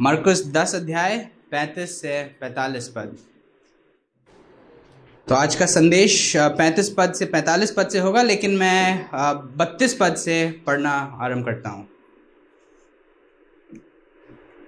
मरकुस 0.00 0.46
दस 0.46 0.74
अध्याय 0.74 1.16
पैंतीस 1.50 2.00
से 2.00 2.22
पैतालीस 2.40 2.88
पद। 2.88 3.16
तो 5.28 5.34
आज 5.34 5.54
का 5.54 5.66
संदेश 5.66 6.32
पैंतीस 6.36 6.94
पद 6.98 7.12
से 7.12 7.24
पैंतालीस 7.26 7.70
पद 7.70 7.88
से 7.88 7.98
होगा, 7.98 8.22
लेकिन 8.22 8.56
मैं 8.56 9.08
बत्तीस 9.56 9.96
पद 10.00 10.14
से 10.16 10.44
पढ़ना 10.66 10.90
आरंभ 11.22 11.44
करता 11.44 11.70
हूँ। 11.70 11.88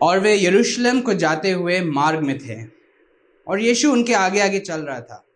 और 0.05 0.21
वे 0.21 0.45
यरूशलेम 0.45 1.00
को 1.00 1.14
जाते 1.14 1.50
हुए 1.50 1.81
मार्ग 1.81 2.21
में 2.21 2.39
थे। 2.39 2.68
और 3.49 3.61
यीशु 3.61 3.93
उनके 3.93 4.13
आगे 4.13 4.40
आगे 4.40 4.58
चल 4.58 4.80
रहा 4.80 5.00
था। 5.00 5.27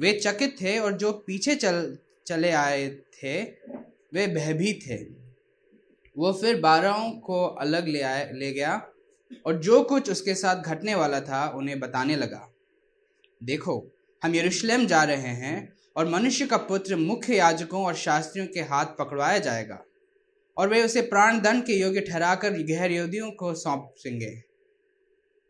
वे 0.00 0.12
चकित 0.12 0.56
थे 0.60 0.78
और 0.78 0.92
जो 0.92 1.12
पीछे 1.12 1.54
चल, 1.54 1.98
चले 2.26 2.50
आए 2.50 2.88
थे, 2.88 3.42
वे 4.14 4.26
भयभीत 4.26 4.80
थे। 4.90 4.96
वो 6.18 6.32
फिर 6.32 6.60
बारहों 6.60 7.10
को 7.10 7.44
अलग 7.44 7.88
ले 7.88 8.02
आए, 8.02 8.32
ले 8.32 8.52
गया 8.52 8.88
और 9.46 9.54
जो 9.54 9.82
कुछ 9.82 10.10
उसके 10.10 10.34
साथ 10.34 10.56
घटने 10.56 10.94
वाला 10.94 11.20
था, 11.20 11.48
उन्हें 11.48 11.80
बताने 11.80 12.16
लगा। 12.16 12.50
देखो, 13.42 13.86
हम 14.24 14.34
यरूशलेम 14.34 14.86
जा 14.86 15.02
रहे 15.02 15.16
हैं 15.16 15.74
और 15.96 16.08
मनुष्य 16.08 16.46
का 16.46 16.56
पुत्र 16.56 16.96
मुख्य 16.96 17.36
याजकों 17.36 17.84
और 17.84 17.94
शास्त्रियों 17.94 18.46
के 18.46 18.60
हाथ 18.60 18.84
पकड़वाया 18.84 19.38
जाएगा। 19.38 19.85
और 20.58 20.68
वे 20.68 20.84
उसे 20.84 21.00
प्राण 21.00 21.40
दंड 21.40 21.64
के 21.64 21.72
योग्य 21.72 22.00
ठहराकर 22.00 22.62
गहर 22.62 22.92
योदियों 22.92 23.30
को 23.30 23.54
सौंपेंगे। 23.54 24.42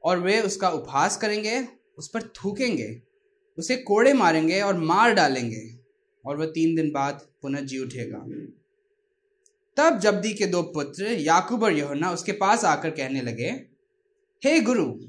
और 0.05 0.21
वे 0.21 0.41
उसका 0.41 0.71
उपहास 0.71 1.17
करेंगे, 1.17 1.69
उस 1.99 2.09
पर 2.09 2.23
थूकेंगे, 2.23 3.03
उसे 3.59 3.77
कोड़े 3.77 4.13
मारेंगे 4.13 4.61
और 4.61 4.77
मार 4.79 5.15
डालेंगे, 5.15 5.77
और 6.25 6.37
वह 6.37 6.47
तीन 6.47 6.75
दिन 6.75 6.93
बाद 6.93 7.29
पुनः 7.43 7.61
जी 7.61 7.79
उठेगा। 7.79 8.19
तब 9.77 9.99
जब्दी 9.99 10.35
के 10.35 10.47
दो 10.47 10.63
पुत्र 10.63 11.07
याकूब 11.07 11.63
और 11.63 11.73
यहोना 11.73 12.11
उसके 12.11 12.33
पास 12.33 12.65
आकर 12.65 12.91
कहने 12.91 13.21
लगे, 13.21 13.51
हे 14.45 14.51
hey 14.51 14.65
गुरु, 14.65 15.01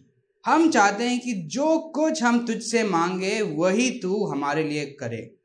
हम 0.46 0.72
चाहते 0.72 1.04
हैं 1.04 1.20
कि 1.20 1.34
जो 1.34 1.80
कुछ 1.80 2.24
हम 2.24 2.48
तुझसे 2.48 2.84
मांगे 2.84 3.42
वही 3.42 4.00
तू 4.00 4.26
हमारे 4.26 4.64
लिए 4.64 4.86
करे। 4.86 5.36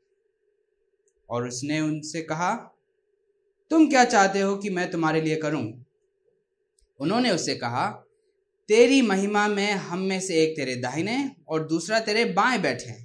और 1.29 1.47
उसने 1.47 1.79
उनसे 1.79 2.21
कहा 2.21 2.72
तुम 3.73 3.89
क्या 3.89 4.05
चाहते 4.05 4.39
हो 4.39 4.57
कि 4.57 4.69
मैं 4.69 4.91
तुम्हारे 4.91 5.21
लिए 5.21 5.35
करूँ? 5.35 5.85
उन्होंने 6.99 7.31
उससे 7.31 7.55
कहा, 7.55 7.89
तेरी 8.67 9.01
महिमा 9.01 9.47
में 9.47 9.71
हम 9.71 9.99
में 9.99 10.19
से 10.19 10.43
एक 10.43 10.55
तेरे 10.55 10.75
दाहिने 10.75 11.31
और 11.47 11.67
दूसरा 11.67 11.99
तेरे 11.99 12.25
बाएँ 12.25 12.61
बैठे 12.61 13.03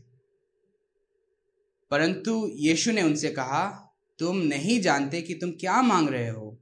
परंतु 1.90 2.50
यीशु 2.52 2.92
ने 2.92 3.02
उनसे 3.02 3.28
कहा, 3.30 3.94
तुम 4.18 4.36
नहीं 4.36 4.80
जानते 4.80 5.22
कि 5.22 5.34
तुम 5.34 5.50
क्या 5.50 5.82
मांग 5.82 6.08
रहे 6.08 6.28
हो। 6.28 6.58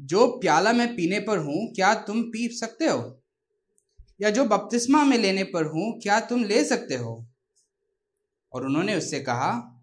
जो 0.00 0.26
प्याला 0.26 0.72
मैं 0.72 0.96
पीने 0.96 1.20
पर 1.20 1.38
हूँ, 1.38 1.74
क्या 1.74 1.94
तुम 1.94 2.22
पी 2.22 2.48
सकते 2.48 2.86
हो? 2.86 3.22
या 4.20 4.30
जो 4.30 4.44
बपतिस्मा 4.44 5.04
में 5.04 5.18
लेने 5.18 5.44
पर 5.44 5.64
हूँ, 5.64 6.00
क्या 6.00 6.20
तुम 6.20 6.44
ले 6.44 6.64
सकते 6.64 6.94
हो? 6.94 7.26
और 8.52 8.66
उन्होंने 8.66 8.94
उससे 8.94 9.20
कहा, 9.20 9.80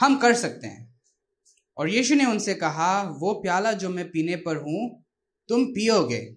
हम 0.00 0.16
कर 0.18 0.34
सकते 0.34 0.66
हैं। 0.66 0.83
और 1.76 1.88
यीशु 1.88 2.14
ने 2.14 2.24
उनसे 2.24 2.54
कहा, 2.54 3.02
वो 3.02 3.34
प्याला 3.34 3.72
जो 3.72 3.88
मैं 3.88 4.10
पीने 4.10 4.36
पर 4.36 4.56
हूँ, 4.56 5.04
तुम 5.48 5.64
पियोगे, 5.64 6.36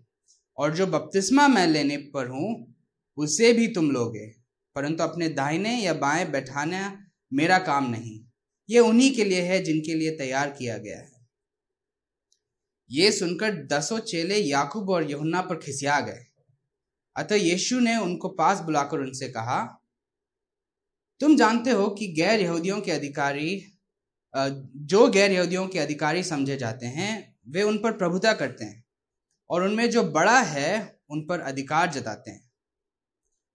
और 0.58 0.76
जो 0.76 0.88
बपतिस्मा 0.88 1.48
मैं 1.48 1.68
लेने 1.68 1.98
पर 1.98 2.28
हूँ, 2.28 2.76
उसे 3.18 3.54
भी 3.54 3.68
तुम 3.68 3.92
लोगे, 3.92 4.28
परंतु 4.76 5.04
अपने 5.04 5.30
दाहिने 5.30 5.76
या 5.76 5.94
बाएँ 5.94 6.26
बैठाना 6.26 7.08
मेरा 7.34 7.60
काम 7.60 7.90
नहीं। 7.90 8.24
ये 8.70 8.80
उन्हीं 8.80 9.16
के 9.16 9.24
लिए 9.24 9.42
है 9.42 9.64
जिनके 9.64 9.94
लिए 9.94 10.12
तैयार 10.12 10.50
किया 10.50 10.78
गया 10.78 10.98
है। 10.98 11.28
ये 12.92 13.12
सुनकर 13.12 13.66
दसों 13.66 14.00
चेले 14.00 14.38
याकूब 14.38 14.90
और 14.90 15.12
यहुन्ना 15.12 15.42
पर 15.42 15.56
खिसिया 15.56 16.00
गए। 16.00 16.26
अतः 17.16 17.36
यीशु 17.36 17.80
ने 17.80 17.98
उनको 17.98 18.30
पास 18.30 18.60
बुलाकर 18.60 19.00
उनसे 19.00 19.28
कहा, 19.28 19.84
तुम 21.20 21.36
जानते 21.36 21.72
हो 21.72 21.88
कि 21.90 22.08
गैर 22.08 22.40
यहूदियों 22.40 22.82
के 22.82 22.92
अधिकारी 22.92 23.74
जो 24.76 25.08
गैर 25.08 25.32
यहूदियों 25.32 25.68
के 25.68 25.80
अधिकारी 25.80 26.24
समझे 26.24 26.58
जाते 26.58 26.86
हैं, 26.86 27.36
वे 27.48 27.64
उन 27.64 27.78
पर 27.78 27.92
प्रभुता 27.92 28.34
करते 28.34 28.66
हैं 28.66 28.84
और 29.50 29.64
उनमें 29.64 29.90
जो 29.90 30.04
बड़ा 30.04 30.40
है, 30.40 31.00
उन 31.10 31.22
पर 31.22 31.40
अधिकार 31.40 31.92
जताते 31.92 32.32
हैं। 32.32 32.52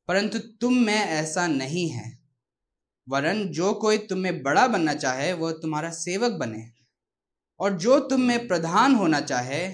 परंतु 0.09 0.39
तुम 0.39 0.75
में 0.75 0.95
ऐसा 0.95 1.47
नहीं 1.47 1.89
है। 1.89 2.19
वरन 3.09 3.49
जो 3.49 3.75
कोई 3.75 3.99
तुम 3.99 4.19
में 4.19 4.43
बड़ा 4.43 4.67
बनना 4.67 4.95
चाहे 4.95 5.33
वह 5.33 5.53
तुम्हारा 5.53 5.91
सेवक 5.91 6.33
बने 6.33 6.73
और 7.61 7.79
जो 7.79 8.01
तुम 8.01 8.21
में 8.21 8.49
प्रधान 8.49 8.95
होना 8.95 9.21
चाहे, 9.21 9.69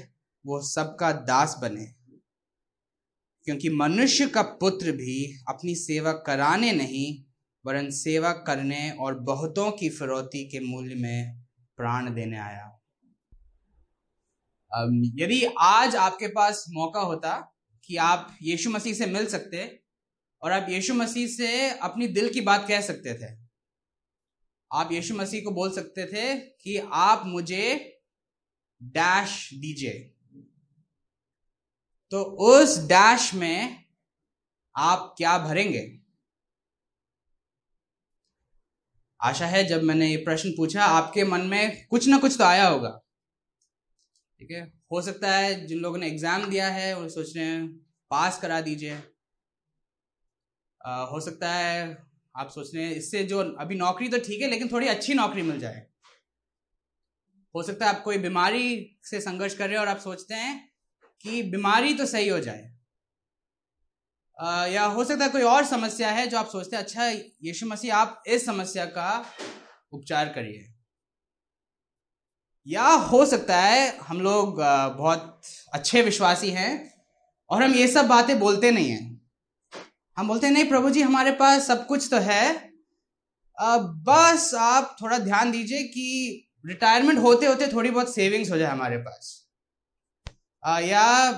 वो 0.47 0.63
सबका 0.63 1.13
दास 1.13 1.57
बने। 1.63 1.95
क्योंकि 3.45 3.69
मनुष्य 3.69 4.27
का 4.27 4.43
पुत्र 4.43 4.93
भी 4.93 5.45
अपनी 5.49 5.75
सेवा 5.75 6.13
कराने 6.13 6.73
नहीं 6.73 7.28
वरन 7.65 7.91
सेवा 7.91 8.33
करने 8.47 8.91
और 8.91 9.19
बहुतों 9.21 9.71
की 9.73 9.89
फिरौती 9.91 10.45
के 10.49 10.61
मूल्य 10.61 10.95
में 10.95 11.43
प्राण 11.79 12.15
देने 12.15 12.39
आया। 12.39 12.65
यदि 15.17 15.45
आज 15.61 15.97
आपके 15.97 16.29
पास 16.29 16.65
मौका 16.71 17.01
होता 17.01 17.35
कि 17.85 17.97
आप 17.97 18.37
यीशु 18.43 18.71
मसीह 18.71 18.95
से 18.95 19.07
मिल 19.07 19.27
सकते 19.27 19.65
और 20.43 20.53
आप 20.53 20.67
यीशु 20.71 20.95
मसीह 20.95 21.27
से 21.29 21.69
अपनी 21.71 22.09
दिल 22.09 22.33
की 22.33 22.41
बात 22.41 22.67
कह 22.69 22.81
सकते 22.81 23.15
थे, 23.15 23.33
आप 24.71 24.93
यीशु 24.93 25.15
मसीह 25.15 25.45
को 25.45 25.51
बोल 25.51 25.71
सकते 25.73 26.07
थे 26.07 26.35
कि 26.35 26.77
आप 26.93 27.23
मुझे 27.27 27.95
डैश 28.81 29.49
दीजिए। 29.55 29.93
तो 32.13 32.23
उस 32.23 32.79
डैश 32.89 33.33
में 33.35 33.85
आप 34.75 35.15
क्या 35.19 35.39
भरेंगे? 35.39 35.81
आशा 39.21 39.47
है 39.47 39.62
जब 39.65 39.83
मैंने 39.83 40.09
ये 40.09 40.17
प्रश्न 40.25 40.51
पूछा, 40.56 40.84
आपके 40.84 41.25
मन 41.25 41.41
में 41.43 41.87
कुछ 41.87 42.09
ना 42.09 42.19
कुछ 42.19 42.37
तो 42.39 42.45
आया 42.45 42.67
होगा। 42.69 42.91
ठीक 44.41 44.51
है? 44.51 44.61
हो 44.93 45.01
सकता 45.03 45.31
है 45.31 45.67
जिन 45.67 45.79
लोगों 45.79 45.99
ने 45.99 46.06
एग्ज़ाम 46.06 46.45
दिया 46.47 46.69
है 46.71 46.95
वो 46.95 47.09
सोच 47.09 47.37
रहे 47.37 47.45
हैं 47.45 47.67
पास 48.11 48.39
करा 48.41 48.61
दीजिए। 48.61 48.95
हो 51.06 51.21
सकता 51.21 51.53
है 51.53 51.97
आप 52.34 52.51
सोच 52.51 52.75
रहे 52.75 52.84
हैं, 52.84 52.95
इससे 52.95 53.23
जो 53.25 53.39
अभी 53.61 53.75
नौकरी 53.77 54.09
तो 54.09 54.19
ठीक 54.21 54.41
है, 54.43 54.49
लेकिन 54.51 54.69
थोड़ी 54.69 54.89
अच्छी 54.89 55.15
नौकरी 55.15 55.43
मिल 55.43 55.59
जाए। 55.61 55.87
हो 57.55 57.62
सकता 57.62 57.87
है 57.87 57.95
आप 57.95 58.03
कोई 58.03 58.19
बीमारी 58.19 58.99
से 59.05 59.21
संघर्ष 59.21 59.55
कर 59.55 59.67
रहे 59.67 59.75
हैं 59.75 59.81
और 59.81 59.89
आप 59.89 59.99
सोचते 60.00 60.35
हैं 60.37 60.56
कि 61.25 61.43
बीमारी 61.45 61.95
तो 61.95 62.06
सही 62.06 62.29
हो 62.29 62.39
जाए। 62.41 62.71
या 64.38 64.84
हो 64.87 65.04
सकता 65.04 65.25
है 65.25 65.31
कोई 65.31 65.43
और 65.43 65.65
समस्या 65.65 66.10
है 66.10 66.26
जो 66.26 66.38
आप 66.38 66.49
सोचते 66.49 66.76
हैं 66.76 66.82
अच्छा 66.82 67.06
यीशु 67.09 67.66
मसीह, 67.66 67.94
आप 67.97 68.22
इस 68.26 68.44
समस्या 68.47 68.84
का 68.87 69.25
उपचार 69.93 70.28
करिए। 70.28 70.75
या 72.66 72.87
हो 72.87 73.25
सकता 73.26 73.56
है 73.56 73.97
हम 73.99 74.21
लोग 74.21 74.60
बहुत 74.97 75.41
अच्छे 75.72 76.03
विश्वासी 76.03 76.50
हैं 76.50 76.72
और 77.50 77.62
हम 77.62 77.75
ये 77.75 77.87
सब 77.88 78.06
बातें 78.06 78.38
बोलते 78.38 78.71
नहीं 78.71 78.91
हैं। 78.91 79.06
हम 80.16 80.28
बोलते 80.28 80.47
हैं, 80.47 80.55
नहीं, 80.55 80.69
प्रभु 80.69 80.91
जी, 80.91 81.03
हमारे 81.03 81.32
पास 81.32 81.66
सब 81.66 81.87
कुछ 81.87 82.09
तो 82.10 82.19
है। 82.19 82.72
बस 84.06 84.55
आप 84.55 84.97
थोड़ा 85.03 85.19
ध्यान 85.19 85.50
दीजिए 85.50 85.82
कि 85.84 86.49
रिटायरमेंट 86.66 87.19
होते 87.19 87.47
होते 87.47 87.66
थोड़ी 87.72 87.91
बहुत 87.91 88.15
सेविंग्स 88.15 88.50
हो 88.50 88.56
जाए 88.59 88.70
हमारे 88.70 88.97
पास। 88.99 89.34
या 90.84 91.31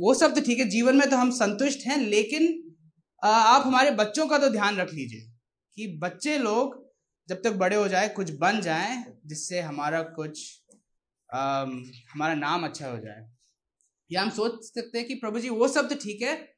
वो 0.00 0.14
सब 0.14 0.34
तो 0.34 0.40
ठीक 0.40 0.58
है 0.58 0.68
जीवन 0.68 0.96
में 0.96 1.10
तो 1.10 1.16
हम 1.16 1.30
संतुष्ट 1.30 1.86
हैं 1.86 1.96
लेकिन 1.96 2.76
आप 3.22 3.66
हमारे 3.66 3.90
बच्चों 3.90 4.26
का 4.28 4.38
तो 4.38 4.48
ध्यान 4.48 4.76
रख 4.76 4.92
लीजिए 4.94 5.32
कि 5.76 5.98
बच्चे 5.98 6.38
लोग 6.38 6.92
जब 7.28 7.42
तक 7.42 7.52
बड़े 7.52 7.76
हो 7.76 7.88
जाए 7.88 8.08
कुछ 8.08 8.30
बन 8.30 8.60
जाए 8.60 9.04
जिससे 9.26 9.60
हमारा 9.60 10.02
कुछ 10.02 10.62
आ, 11.34 11.62
हमारा 12.12 12.34
नाम 12.34 12.64
अच्छा 12.64 12.90
हो 12.90 12.98
जाए। 12.98 13.30
या 14.12 14.22
हम 14.22 14.30
सोच 14.30 14.64
सकते 14.64 14.98
हैं 14.98 15.06
कि 15.08 15.14
प्रभु 15.14 15.40
जी 15.40 15.48
वो 15.48 15.68
सब 15.68 15.88
तो 15.88 15.94
ठीक 15.94 16.22
है 16.22 16.54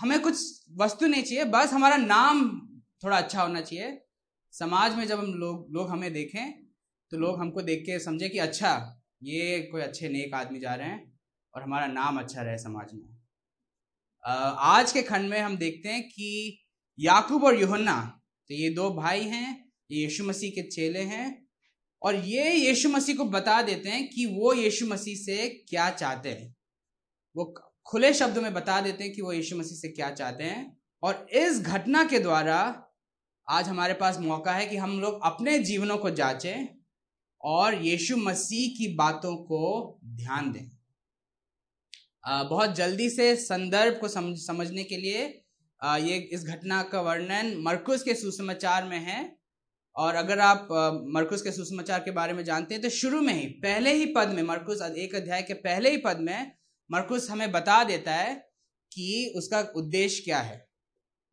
हमें 0.00 0.20
कुछ 0.20 0.62
वस्तु 0.76 1.06
नहीं 1.06 1.22
चाहिए 1.22 1.44
बस 1.44 1.72
हमारा 1.72 1.96
नाम 1.96 2.60
थोड़ा 3.04 3.16
अच्छा 3.18 3.42
होना 3.42 3.60
चाहिए। 3.60 4.02
समाज 4.52 4.96
में 4.96 5.06
जब 5.06 5.18
हम 5.18 5.34
लोग 5.34 5.66
लोग 5.72 5.90
हमें 5.90 6.12
देखें 6.12 6.66
तो 7.12 7.16
लोग 7.16 7.40
हमको 7.40 7.62
देख 7.62 7.80
के 7.80 7.98
समझे 7.98 8.28
कि 8.28 8.38
अच्छा 8.38 9.02
ये 9.22 9.60
कोई 9.72 9.82
अच्छे 9.82 10.08
नेक 10.08 10.34
आदमी 10.34 10.60
जा 10.60 10.74
रहे 10.74 10.88
हैं 10.88 11.15
और 11.56 11.62
हमारा 11.62 11.86
नाम 11.86 12.18
अच्छा 12.18 12.42
रहे 12.42 12.58
समाज 12.58 12.90
में। 12.94 13.04
आज 14.24 14.92
के 14.92 15.02
खंड 15.02 15.28
में 15.30 15.38
हम 15.40 15.56
देखते 15.56 15.88
हैं 15.88 16.02
कि 16.02 16.58
याकूब 16.98 17.44
और 17.44 17.60
यूहन्ना 17.60 17.94
तो 18.50 18.54
ये 18.54 18.68
दो 18.70 18.90
भाई 18.92 19.22
हैं, 19.22 19.72
ये 19.90 20.02
यीशु 20.02 20.24
मसीह 20.24 20.50
के 20.50 20.62
चेले 20.64 21.00
हैं, 21.04 21.46
और 22.02 22.14
ये 22.16 22.52
यीशु 22.52 22.88
मसीह 22.88 23.16
को 23.16 23.24
बता 23.26 23.60
देते 23.62 23.88
हैं 23.88 24.08
कि 24.08 24.26
वो 24.28 24.52
यीशु 24.54 24.86
मसीह 24.86 25.16
से 25.16 25.48
क्या 25.68 25.88
चाहते 25.92 26.28
हैं। 26.30 26.54
वो 27.36 27.44
खुले 27.86 28.12
शब्दों 28.14 28.42
में 28.42 28.52
बता 28.54 28.80
देते 28.80 29.04
हैं 29.04 29.12
कि 29.12 29.22
वो 29.22 29.32
यीशु 29.32 29.56
मसीह 29.56 29.78
से 29.78 29.88
क्या 29.88 30.10
चाहते 30.12 30.44
हैं, 30.44 30.76
और 31.02 31.26
इस 31.34 31.60
घटना 31.60 32.04
के 32.04 32.18
द्वारा 32.18 32.60
आज 33.48 33.68
हमारे 33.68 33.94
पास 33.94 34.18
मौका 34.20 34.52
है 34.52 34.66
कि 34.66 34.76
हम 34.76 35.00
लोग 35.00 35.20
अपने 35.24 35.58
जीवनों 35.60 35.98
को 35.98 36.10
जांचें 36.12 36.68
और 37.40 37.82
यीशु 37.82 38.16
मसीह 38.18 38.68
की 38.78 38.94
बातों 38.94 39.36
को 39.44 39.98
ध्यान 40.16 40.52
दें। 40.52 40.75
बहुत 42.26 42.74
जल्दी 42.74 43.08
से 43.10 43.34
संदर्भ 43.36 43.98
को 44.00 44.08
समझ, 44.08 44.36
समझने 44.38 44.84
के 44.84 44.96
लिए 44.96 45.42
ये, 45.80 46.16
इस 46.32 46.44
घटना 46.44 46.82
का 46.82 47.00
वर्णन 47.00 47.54
मरकुस 47.58 48.02
के 48.02 48.14
सुसमाचार 48.14 48.84
में 48.84 48.98
है। 48.98 49.36
और 49.96 50.14
अगर 50.14 50.38
आप 50.38 50.68
मरकुस 51.14 51.42
के 51.42 51.52
सुसमाचार 51.52 52.00
के 52.00 52.10
बारे 52.10 52.32
में 52.32 52.44
जानते 52.44 52.74
हैं 52.74 52.82
तो 52.82 52.88
शुरू 52.88 53.20
में 53.20 53.34
ही, 53.34 53.46
पहले 53.46 53.92
ही 53.92 54.06
पद 54.06 54.28
में, 54.28 54.42
मरकुस 54.42 54.82
एक 54.82 55.14
अध्याय 55.14 55.42
के 55.42 55.54
पहले 55.54 55.90
ही 55.90 55.96
पद 55.96 56.18
में, 56.20 56.52
मरकुस 56.90 57.30
हमें 57.30 57.52
बता 57.52 57.84
देता 57.84 58.14
है 58.14 58.34
कि 58.92 59.32
उसका 59.36 59.60
उद्देश्य 59.76 60.22
क्या 60.24 60.38
है। 60.38 60.66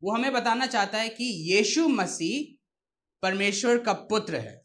वो 0.02 0.14
हमें 0.14 0.32
बताना 0.32 0.66
चाहता 0.66 0.98
है 0.98 1.08
कि 1.08 1.24
यीशु 1.52 1.88
मसीह 1.88 2.56
परमेश्वर 3.22 3.78
का 3.78 3.92
पुत्र 3.92 4.36
है। 4.36 4.56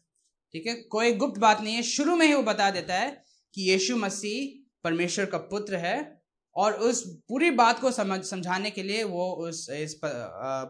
ठीक 0.54 0.66
है? 0.66 0.74
कोई 0.74 1.12
गुप्त 1.12 1.38
बात 1.38 1.60
नहीं 1.60 1.74
है। 1.74 1.82
शुरू 1.82 2.16
में 2.16 2.26
ही 2.26 2.34
वो 2.34 2.42
बता 2.42 2.70
देता 2.70 2.94
है 2.94 3.24
कि 3.54 3.70
यीशु 3.70 3.96
मसीह 3.96 4.66
परमेश्वर 4.84 5.26
का 5.26 5.38
पुत्र 5.38 5.76
है। 5.76 6.19
और 6.56 6.72
उस 6.72 7.02
पूरी 7.28 7.50
बात 7.52 7.80
को 7.80 7.90
समझ 7.92 8.22
समझाने 8.24 8.70
के 8.70 8.82
लिए 8.82 9.02
वो 9.04 9.30
उस 9.48 9.68
इस 9.70 10.00
आ, 10.04 10.64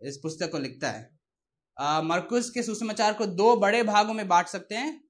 इस 0.00 0.16
पुस्तक 0.22 0.50
को 0.52 0.58
लिखता 0.58 0.90
है। 0.90 1.08
मरकुस 2.04 2.50
के 2.50 2.62
सुसमाचार 2.62 3.12
को 3.14 3.26
दो 3.26 3.54
बड़े 3.56 3.82
भागों 3.82 4.14
में 4.14 4.26
बांट 4.28 4.46
सकते 4.46 4.74
हैं। 4.74 5.00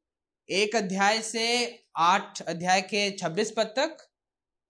एक 0.49 0.77
अध्याय 0.77 1.21
से 1.23 1.45
आठ 1.99 2.43
अध्याय 2.43 2.81
के 2.83 3.11
छब्बीस 3.11 3.53
पद 3.57 3.75
तक 3.79 3.97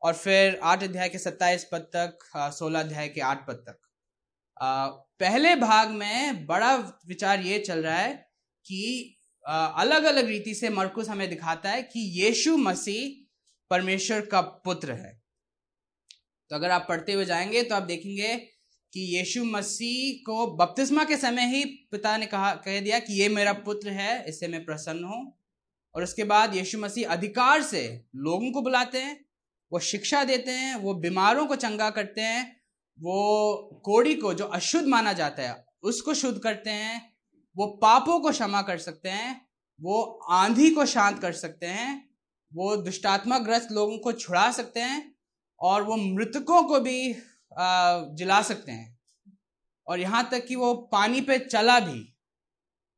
और 0.03 0.15
फिर 0.15 0.59
आठ 0.63 0.83
अध्याय 0.83 1.09
के 1.09 1.19
सत्ताईस 1.19 1.65
पद 1.73 1.91
तक 1.97 2.19
सोलह 2.37 2.81
अध्याय 2.81 3.09
के 3.09 3.21
आठ 3.21 3.47
पद 3.49 3.65
तक। 3.69 3.79
आ, 4.57 4.87
पहले 4.87 5.55
भाग 5.57 5.91
में 5.91 6.47
बड़ा 6.47 6.75
विचार 7.07 7.41
ये 7.41 7.59
चल 7.59 7.83
रहा 7.85 7.97
है 7.97 8.15
कि 8.67 9.17
अलग 9.45 10.05
अलग 10.05 10.27
रीति 10.27 10.55
से 10.55 10.69
मरकुस 10.71 11.09
हमें 11.09 11.29
दिखाता 11.31 11.71
है 11.71 11.83
कि 11.83 12.01
यीशु 12.23 12.57
मसीह 12.57 13.27
परमेश्वर 13.71 14.21
का 14.27 14.41
पुत्र 14.41 14.93
है। 14.93 15.20
तो 16.51 16.57
अगर 16.57 16.71
आप 16.71 16.87
पढ़ते 16.89 17.13
हुए 17.13 17.25
जाएँगे 17.25 17.63
तो 17.63 17.75
आप 17.75 17.83
देखेंगे 17.83 18.37
कि 18.93 19.19
यीशु 19.19 19.45
मसीह 19.45 20.23
को 20.27 20.47
बपतिस्मा 20.47 21.05
के 21.05 21.17
समय 21.17 21.47
ही 21.47 21.65
पिता 21.65 22.17
ने 22.17 22.27
कहा, 22.27 22.55
कह 22.55 22.81
दिया 22.81 22.99
कि 22.99 23.13
ये 23.13 23.29
मेरा 23.29 23.53
पुत्र 23.53 23.89
है, 23.89 24.29
इससे 24.29 24.49
मैं 24.49 24.65
प्रसन्न 24.65 25.05
हूँ। 25.05 25.39
और 25.95 26.03
उसके 26.03 26.25
बाद 26.25 26.57
यीशु 26.57 26.79
मसीह 26.79 27.09
अधिकार 27.09 27.63
से 27.63 28.05
लोगों 28.17 28.53
को 28.53 28.63
बुलाते 28.63 28.99
हैं, 28.99 29.25
वो 29.73 29.79
शिक्षा 29.79 30.25
देते 30.25 30.51
हैं, 30.51 30.77
वो 30.77 30.95
बीमारों 30.95 31.47
को 31.47 31.57
चंगा 31.57 31.91
करते 31.91 32.21
हैं, 32.21 32.61
वो 33.01 33.81
कोड़ी 33.85 34.15
को 34.15 34.35
जो 34.35 34.45
अशुद्ध 34.45 34.89
माना 34.89 35.13
जाता 35.13 35.43
है, 35.43 35.67
उसको 35.83 36.15
शुद्ध 36.15 36.39
करते 36.39 36.71
हैं, 36.71 37.13
वो 37.57 37.67
पापों 37.67 38.21
को 38.21 38.31
क्षमा 38.31 38.63
कर 38.63 38.79
सकते 38.79 39.09
हैं, 39.09 39.47
वो 39.81 40.03
आंधी 40.31 40.71
को 40.71 40.87
शांत 40.87 41.19
कर 41.19 41.33
सकते 41.33 41.67
हैं, 41.67 42.11
वो 42.55 42.77
दुष्टात्मा 42.77 43.39
ग्रस्त 43.39 43.69
लोगों 43.73 43.99
को 43.99 44.13
छुड़ा 44.13 44.53
सकते 44.53 44.81
हैं 44.81 45.10
और 45.61 45.83
वो 45.83 45.97
मृतकों 45.97 46.63
को 46.63 46.81
भी 46.81 47.13
जिला 48.17 48.41
सकते 48.43 48.73
हैं। 48.73 48.99
और 49.87 50.01
यहाँ 50.01 50.29
तक 50.31 50.47
कि 50.47 50.57
वो 50.57 50.75
पानी 50.93 51.21
पे 51.21 51.39
चला 51.39 51.79
भी। 51.81 52.01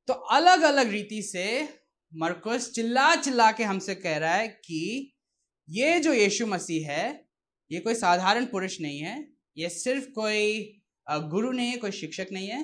तो 0.09 0.13
अलग 0.13 0.63
अलग 0.63 0.91
रीति 0.91 1.23
से 1.23 1.47
मरकुस 2.13 2.71
चिल्ला 2.73 3.15
चिल्ला 3.17 3.51
के 3.53 3.65
हमसे 3.65 3.95
कह 3.95 4.17
रहा 4.17 4.35
है 4.35 4.49
कि 4.49 5.13
ये 5.69 5.99
जो 6.01 6.13
यीशु 6.13 6.47
मसीह 6.47 6.91
है, 6.91 7.29
ये 7.71 7.81
कोई 7.81 7.95
साधारण 7.95 8.47
पुरुष 8.47 8.81
नहीं 8.81 8.99
है, 8.99 9.29
ये 9.57 9.69
सिर्फ़ 9.69 10.09
कोई 10.11 10.81
गुरु 11.07 11.53
नहीं 11.53 11.71
है, 11.71 11.77
कोई 11.77 11.91
शिक्षक 11.91 12.27
नहीं 12.33 12.49
है, 12.49 12.61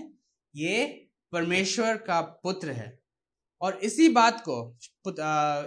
ये 0.54 0.84
परमेश्वर 1.32 1.96
का 1.96 2.20
पुत्र 2.20 2.72
है। 2.72 2.98
और 3.60 3.78
इसी 3.82 4.08
बात 4.08 4.42
को 4.48 4.56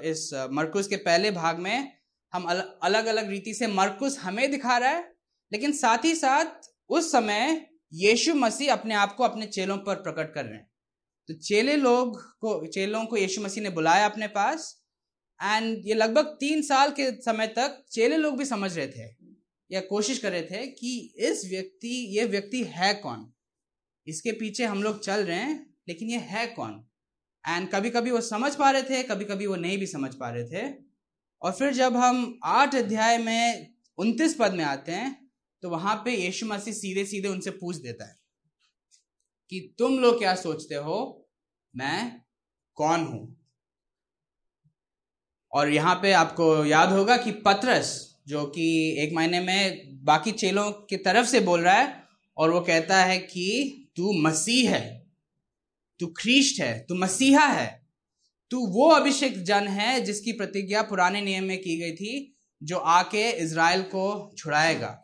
इस 0.09 0.29
मरकुस 0.51 0.87
के 0.87 0.95
पहले 0.97 1.31
भाग 1.31 1.59
में 1.59 2.00
हम 2.33 2.43
अलग 2.83 3.05
अलग 3.05 3.29
रीति 3.29 3.53
से 3.53 3.67
मरकुस 3.67 4.17
हमें 4.19 4.49
दिखा 4.51 4.77
रहा 4.77 4.89
है, 4.89 5.03
लेकिन 5.51 5.71
साथ 5.73 6.05
ही 6.05 6.15
साथ 6.15 6.69
उस 6.89 7.11
समय 7.11 7.65
यीशु 7.93 8.33
मसीह 8.35 8.71
अपने 8.73 8.95
आप 8.95 9.15
को 9.15 9.23
अपने 9.23 9.45
चेलों 9.47 9.77
पर 9.77 9.95
प्रकट 9.97 10.33
कर 10.33 10.45
रहे 10.45 10.55
हैं। 10.55 10.69
तो 11.29 11.33
चेले 11.35 11.75
लोग 11.77 12.21
को, 12.39 12.65
चेलों 12.67 13.05
को 13.05 13.17
यीशु 13.17 13.41
मसीह 13.41 13.63
ने 13.63 13.69
बुलाया 13.69 14.05
अपने 14.05 14.27
पास 14.29 14.75
एंड 15.39 15.85
ये 15.85 15.93
लगभग 15.93 16.35
तीन 16.39 16.61
साल 16.61 16.91
के 16.91 17.09
समय 17.21 17.47
तक 17.49 17.83
चेले 17.91 18.17
लोग 18.17 18.37
भी 18.37 18.45
समझ 18.45 18.75
रहे 18.77 18.87
थे, 18.87 19.07
या 19.71 19.81
कोशिश 19.81 20.17
कर 20.19 20.31
रहे 20.31 20.41
थे 20.41 20.65
कि 20.67 20.97
इस 21.19 21.45
व्यक्ति, 21.49 21.95
ये 22.17 22.25
व्यक्ति 22.25 22.63
है 22.69 22.93
कौन? 22.95 23.31
इसके 24.07 24.31
पीछे 24.31 24.65
हम 24.65 24.83
लोग 24.83 25.03
चल 25.03 25.23
रहे 25.23 25.37
हैं, 25.37 25.65
लेकिन 25.87 26.09
ये 26.09 26.17
है 26.19 26.45
कौन? 26.49 26.83
एंड 27.45 27.69
कभी 27.71 27.89
कभी 27.89 28.11
वो 28.11 28.21
समझ 28.21 28.53
पा 28.55 28.69
रहे 28.71 28.83
थे 28.83 29.03
कभी 29.03 29.25
कभी 29.25 29.47
वो 29.47 29.55
नहीं 29.57 29.77
भी 29.77 29.87
समझ 29.87 30.13
पा 30.15 30.29
रहे 30.29 30.43
थे। 30.45 30.67
और 31.41 31.51
फिर 31.51 31.73
जब 31.73 31.95
हम 31.95 32.39
आठ 32.43 32.75
अध्याय 32.75 33.17
में 33.17 33.73
उनतीस 33.97 34.35
पद 34.39 34.53
में 34.53 34.63
आते 34.63 34.91
हैं 34.91 35.29
तो 35.63 35.69
वहाँ 35.69 35.95
पे 35.95 36.15
यीशु 36.15 36.45
मसीह 36.45 36.73
सीधे 36.73 37.05
सीधे 37.05 37.27
उनसे 37.27 37.49
पूछ 37.49 37.75
देता 37.75 38.09
है 38.09 38.15
कि 39.49 39.75
तुम 39.79 39.99
लोग 39.99 40.19
क्या 40.19 40.35
सोचते 40.35 40.75
हो? 40.75 41.29
मैं 41.75 42.21
कौन 42.75 42.99
हूँ? 42.99 43.37
और 45.53 45.69
यहाँ 45.69 45.95
पे 45.95 46.11
आपको 46.11 46.65
याद 46.65 46.89
होगा 46.89 47.17
कि 47.17 47.31
पत्रस, 47.31 48.15
जो 48.27 48.45
कि 48.45 48.95
एक 48.99 49.13
महीने 49.13 49.39
में 49.39 49.89
बाकी 50.05 50.31
चेलों 50.31 50.71
की 50.71 50.97
तरफ़ 50.97 51.27
से 51.27 51.39
बोल 51.39 51.61
रहा 51.61 51.73
है, 51.73 52.03
और 52.37 52.49
वो 52.51 52.61
कहता 52.61 53.03
है 53.03 53.17
कि 53.17 53.89
तू 53.95 54.21
मसीह 54.21 54.71
है, 54.71 55.07
तू 55.99 56.07
ख्रीष्ट 56.07 56.61
है, 56.61 56.85
तू 56.89 56.95
मसीहा 56.95 57.47
है। 57.47 57.80
तो 58.51 58.59
वो 58.59 58.89
अभिषेक 58.89 59.43
जन 59.43 59.67
है 59.67 60.01
जिसकी 60.01 60.31
प्रतिज्ञा 60.31 60.81
पुराने 60.81 61.21
नियम 61.21 61.43
में 61.43 61.57
की 61.57 61.77
गई 61.77 61.91
थी, 61.91 62.37
जो 62.61 62.77
आके 62.77 63.29
इज़राइल 63.29 63.81
को 63.81 64.33
छुड़ाएगा। 64.37 64.97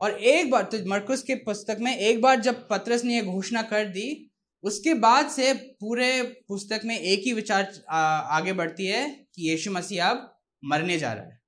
और 0.00 0.10
एक 0.10 0.50
बार 0.50 0.62
तो 0.62 0.78
मरकुस 0.90 1.22
के 1.22 1.34
पुस्तक 1.34 1.76
में 1.80 1.96
एक 1.96 2.20
बार 2.20 2.40
जब 2.40 2.66
पत्रस 2.68 3.04
ने 3.04 3.16
यह 3.16 3.22
घोषणा 3.22 3.62
कर 3.62 3.84
दी, 3.84 4.30
उसके 4.64 4.94
बाद 4.94 5.30
से 5.30 5.52
पूरे 5.52 6.22
पुस्तक 6.48 6.80
में 6.84 6.98
एक 6.98 7.22
ही 7.24 7.32
विचार 7.32 7.82
आगे 7.88 8.52
बढ़ती 8.52 8.86
है 8.86 9.08
कि 9.08 9.50
यीशु 9.50 9.70
मसीह 9.70 10.04
अब 10.04 10.40
मरने 10.64 10.98
जा 10.98 11.12
रहा 11.12 11.24
है। 11.24 11.38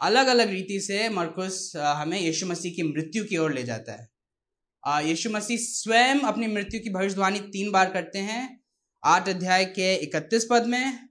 अलग 0.00 0.26
अलग 0.26 0.50
रीति 0.50 0.80
से 0.80 1.08
मरकुस 1.08 1.72
हमें 1.76 2.18
यीशु 2.20 2.46
मसीह 2.46 2.72
की 2.72 2.82
मृत्यु 2.82 3.24
की 3.24 3.36
ओर 3.36 3.52
ले 3.52 3.62
जाता 3.62 3.92
है। 3.92 5.08
यीशु 5.08 5.30
मसीह 5.30 5.58
स्वयं 5.60 6.20
अपनी 6.20 6.46
मृत्यु 6.46 6.80
की 6.80 6.90
भविष्यवाणी 6.90 7.40
तीन 7.40 7.70
बार 7.70 7.90
करते 7.90 8.18
हैं। 8.18 8.61
आठ 9.04 9.28
अध्याय 9.28 9.64
के 9.64 9.94
इकतीस 9.94 10.46
पद 10.50 10.66
में, 10.66 11.08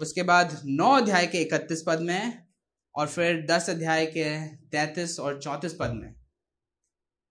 उसके 0.00 0.22
बाद 0.22 0.60
नौ 0.64 0.90
अध्याय 0.92 1.26
के 1.26 1.38
इकतीस 1.38 1.84
पद 1.86 2.00
में, 2.00 2.42
और 2.94 3.08
फिर 3.08 3.46
दस 3.50 3.68
अध्याय 3.70 4.06
के 4.06 4.24
तैतीस 4.48 5.18
और 5.20 5.40
चौंतीस 5.42 5.76
पद 5.80 5.92
में। 5.94 6.14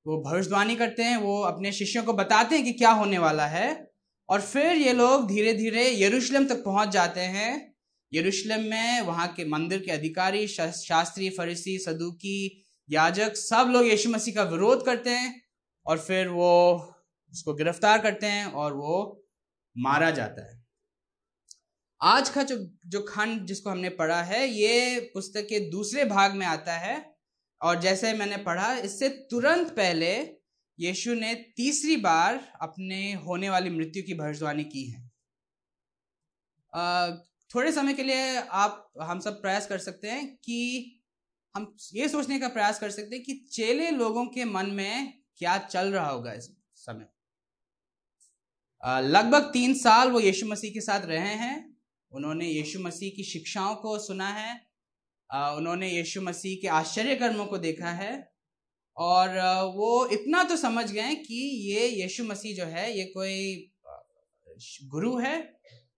वो 0.05 0.21
भविष्यवाणी 0.21 0.75
करते 0.75 1.03
हैं, 1.03 1.17
वो 1.17 1.41
अपने 1.41 1.71
शिष्यों 1.71 2.03
को 2.03 2.13
बताते 2.13 2.55
हैं 2.55 2.63
कि 2.65 2.73
क्या 2.73 2.91
होने 2.91 3.17
वाला 3.17 3.47
है, 3.47 3.91
और 4.29 4.41
फिर 4.41 4.71
ये 4.71 4.93
लोग 4.93 5.27
धीरे 5.27 5.53
धीरे 5.53 5.89
यरूशलेम 6.03 6.45
तक 6.45 6.63
पहुँच 6.65 6.89
जाते 6.89 7.21
हैं। 7.21 7.73
यरूशलेम 8.11 8.61
में 8.61 9.01
वहाँ 9.01 9.27
के 9.27 9.45
मंदिर 9.45 9.79
के 9.79 9.91
अधिकारी 9.91 10.47
शास्त्री, 10.47 11.29
फरीसी, 11.29 11.77
सदुकी, 11.77 12.65
याजक 12.89 13.35
सब 13.35 13.69
लोग 13.69 13.87
यीशु 13.87 14.09
मसीह 14.09 14.35
का 14.35 14.43
विरोध 14.43 14.85
करते 14.85 15.09
हैं, 15.09 15.41
और 15.85 15.99
फिर 15.99 16.27
वो 16.27 16.51
उसको 17.33 17.53
गिरफ़्तार 17.53 17.99
करते 17.99 18.27
हैं, 18.27 18.45
और 18.45 18.73
वो 18.73 19.20
मारा 19.75 20.09
जाता 20.11 20.45
है। 20.45 20.59
आज 22.01 22.29
का 22.29 22.43
जो 22.43 22.57
जो 22.85 23.01
खंड 23.01 23.45
जिसको 23.45 23.69
हमने 23.69 23.89
पढ़ा 23.89 24.21
है, 24.21 24.47
ये 24.47 24.99
पुस्तक 25.13 25.47
के 25.49 25.59
दूसरे 25.69 26.05
भाग 26.05 26.35
में 26.35 26.45
आता 26.45 26.77
है। 26.77 27.15
और 27.61 27.79
जैसे 27.79 28.13
मैंने 28.13 28.37
पढ़ा, 28.37 28.73
इससे 28.73 29.09
तुरंत 29.31 29.75
पहले 29.75 30.13
यीशु 30.79 31.13
ने 31.13 31.33
तीसरी 31.57 31.95
बार 31.97 32.35
अपने 32.61 33.13
होने 33.13 33.49
वाली 33.49 33.69
मृत्यु 33.69 34.03
की 34.03 34.13
भविष्यवाणी 34.13 34.63
की 34.63 34.83
है। 34.85 35.09
थोड़े 37.51 37.71
समय 37.71 37.93
के 37.93 38.03
लिए 38.03 38.35
आप, 38.37 38.91
हम 39.01 39.19
सब 39.19 39.41
प्रयास 39.41 39.67
कर 39.67 39.77
सकते 39.77 40.09
हैं 40.09 40.35
कि 40.35 40.97
हम 41.55 41.75
ये 41.93 42.09
सोचने 42.09 42.39
का 42.39 42.47
प्रयास 42.47 42.79
कर 42.79 42.91
सकते 42.91 43.15
हैं 43.15 43.23
कि 43.25 43.33
चेले 43.51 43.89
लोगों 43.91 44.25
के 44.25 44.45
मन 44.45 44.71
में 44.71 45.21
क्या 45.37 45.57
चल 45.57 45.91
रहा 45.93 46.09
होगा 46.09 46.33
इस 46.33 46.49
समय। 46.75 47.07
लगभग 48.83 49.49
तीन 49.53 49.73
साल 49.73 50.09
वो 50.11 50.19
यीशु 50.19 50.47
मसीह 50.47 50.71
के 50.71 50.81
साथ 50.81 51.05
रहे 51.05 51.33
हैं। 51.35 51.55
उन्होंने 52.11 52.47
यीशु 52.47 52.79
मसीह 52.79 53.11
की 53.15 53.23
शिक्षाओं 53.23 53.75
को 53.75 53.97
सुना 53.99 54.27
है। 54.29 54.53
उन्होंने 55.29 55.89
यीशु 55.89 56.21
मसीह 56.21 56.57
के 56.61 56.67
आश्चर्य 56.67 57.15
कर्मों 57.15 57.45
को 57.45 57.57
देखा 57.57 57.89
है। 57.91 58.11
और 58.97 59.37
वो 59.75 60.07
इतना 60.07 60.43
तो 60.43 60.55
समझ 60.57 60.91
गए 60.91 61.13
कि 61.17 61.35
ये 61.69 61.87
यीशु 61.87 62.23
मसीह 62.23 62.55
जो 62.55 62.65
है, 62.65 62.97
ये 62.97 63.03
कोई 63.05 63.71
गुरु 64.85 65.17
है, 65.17 65.35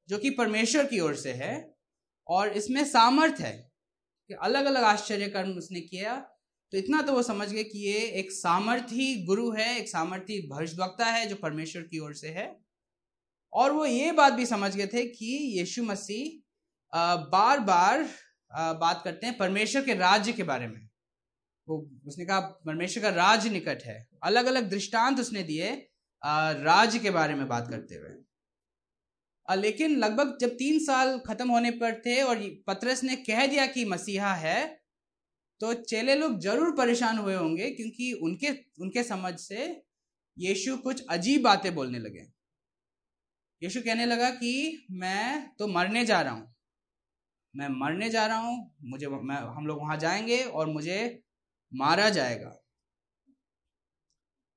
जो 0.10 0.18
कि 0.18 0.30
परमेश्वर 0.30 0.86
की 0.86 1.00
ओर 1.00 1.16
से 1.16 1.32
है 1.34 1.54
और 2.28 2.50
इसमें 2.50 2.84
सामर्थ 2.86 3.40
है 3.42 3.52
कि 4.30 4.34
अलग 4.42 4.66
अलग 4.66 4.84
आश्चर्य 4.84 5.28
कर्म 5.30 5.58
उसने 5.58 5.82
किया। 5.82 6.16
तो 6.74 6.78
इतना 6.78 7.02
तो 7.02 7.14
वो 7.14 7.24
समझ 7.24 7.48
गए 7.50 7.64
कि 7.64 7.80
ये 7.80 8.00
एक 8.20 8.32
सामर्थी 8.32 9.24
गुरु 9.26 9.50
है, 9.52 9.78
एक 9.80 9.88
सामर्थी 9.90 10.40
भविष्यवक्ता 10.48 11.06
है 11.06 11.26
जो 11.28 11.36
परमेश्वर 11.36 11.82
की 11.82 12.00
ओर 12.00 12.14
से 12.14 12.28
है। 12.30 12.46
और 13.54 13.72
वो 13.72 13.86
ये 13.86 14.12
बात 14.14 14.34
भी 14.34 14.46
समझ 14.46 14.76
गए 14.76 14.88
थे 14.88 15.06
कि 15.08 15.26
यीशु 15.58 15.84
मसीह 15.84 16.40
बार 17.30 17.60
बार 17.62 18.04
बात 18.52 19.02
करते 19.04 19.28
हैं 19.28 19.38
परमेश्वर 19.38 19.82
के 19.82 19.94
राज्य 19.96 20.34
के 20.34 20.44
बारे 20.44 20.68
में। 20.68 20.82
वो, 21.68 21.78
उसने 22.08 22.26
कहा, 22.26 22.40
परमेश्वर 22.40 23.04
का 23.04 23.10
राज्य 23.12 23.50
निकट 23.50 23.84
है। 23.86 24.08
अलग 24.24 24.46
अलग 24.46 24.70
दृष्टांत 24.70 25.20
उसने 25.20 25.44
दिए 25.44 25.72
राज्य 26.24 27.00
के 27.00 27.10
बारे 27.12 27.36
में 27.36 27.48
बात 27.48 27.68
करते 27.70 27.96
हुए। 27.96 28.12
लेकिन 29.48 29.96
लगभग 29.98 30.38
जब 30.42 30.50
तीन 30.58 30.80
साल 30.80 31.18
खत्म 31.20 31.50
होने 31.50 31.72
पर 31.74 32.00
थे 32.02 32.22
और 32.24 32.40
पत्रस 32.68 33.04
ने 33.04 33.16
कह 33.18 33.46
दिया 33.48 33.66
कि 33.68 33.86
मसीहा 33.86 34.34
है 34.36 34.66
तो 35.62 35.74
चेले 35.74 36.16
लोग 36.16 36.40
ज़रूर 36.40 36.72
परेशान 36.78 37.18
हुए 37.18 37.36
होंगे 37.36 37.70
क्योंकि 37.72 38.12
उनके 38.24 38.52
उनके 38.82 39.04
समझ 39.04 39.34
से 39.40 39.66
यीशु 40.38 40.78
कुछ 40.78 41.04
अजीब 41.10 41.42
बातें 41.44 41.74
बोलने 41.76 42.00
लगे। 42.00 42.26
यीशु 43.64 43.82
कहने 43.82 44.06
लगा 44.06 44.30
कि 44.30 44.86
मैं 44.92 45.50
तो 45.60 45.68
मरने 45.68 46.04
जा 46.06 46.22
रहा 46.22 46.34
हूँ। 46.34 46.54
मैं 47.54 47.68
मरने 47.72 48.10
जा 48.10 48.26
रहा 48.28 48.38
हूँ, 48.38 48.72
मुझे 48.84 49.08
मैं, 49.08 49.36
हम 49.36 49.68
लोग 49.68 49.80
वहाँ 49.80 49.98
जाएँगे 49.98 50.38
और 50.38 50.68
मुझे 50.68 50.98
मारा 51.72 52.10
जाएगा। 52.10 52.60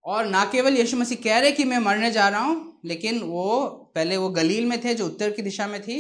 और 0.04 0.26
ना 0.26 0.44
केवल 0.44 0.76
यीशु 0.76 0.96
मसीह 0.96 1.18
कह 1.24 1.38
रहे 1.38 1.52
कि 1.52 1.64
मैं 1.64 1.78
मरने 1.78 2.10
जा 2.10 2.28
रहा 2.28 2.40
हूँ, 2.40 2.80
लेकिन 2.84 3.20
वो 3.20 3.68
पहले 3.94 4.16
वो 4.16 4.28
गलील 4.30 4.66
में 4.66 4.80
थे 4.84 4.94
जो 4.94 5.06
उत्तर 5.06 5.30
की 5.30 5.42
दिशा 5.42 5.66
में 5.66 5.80
थी, 5.82 5.98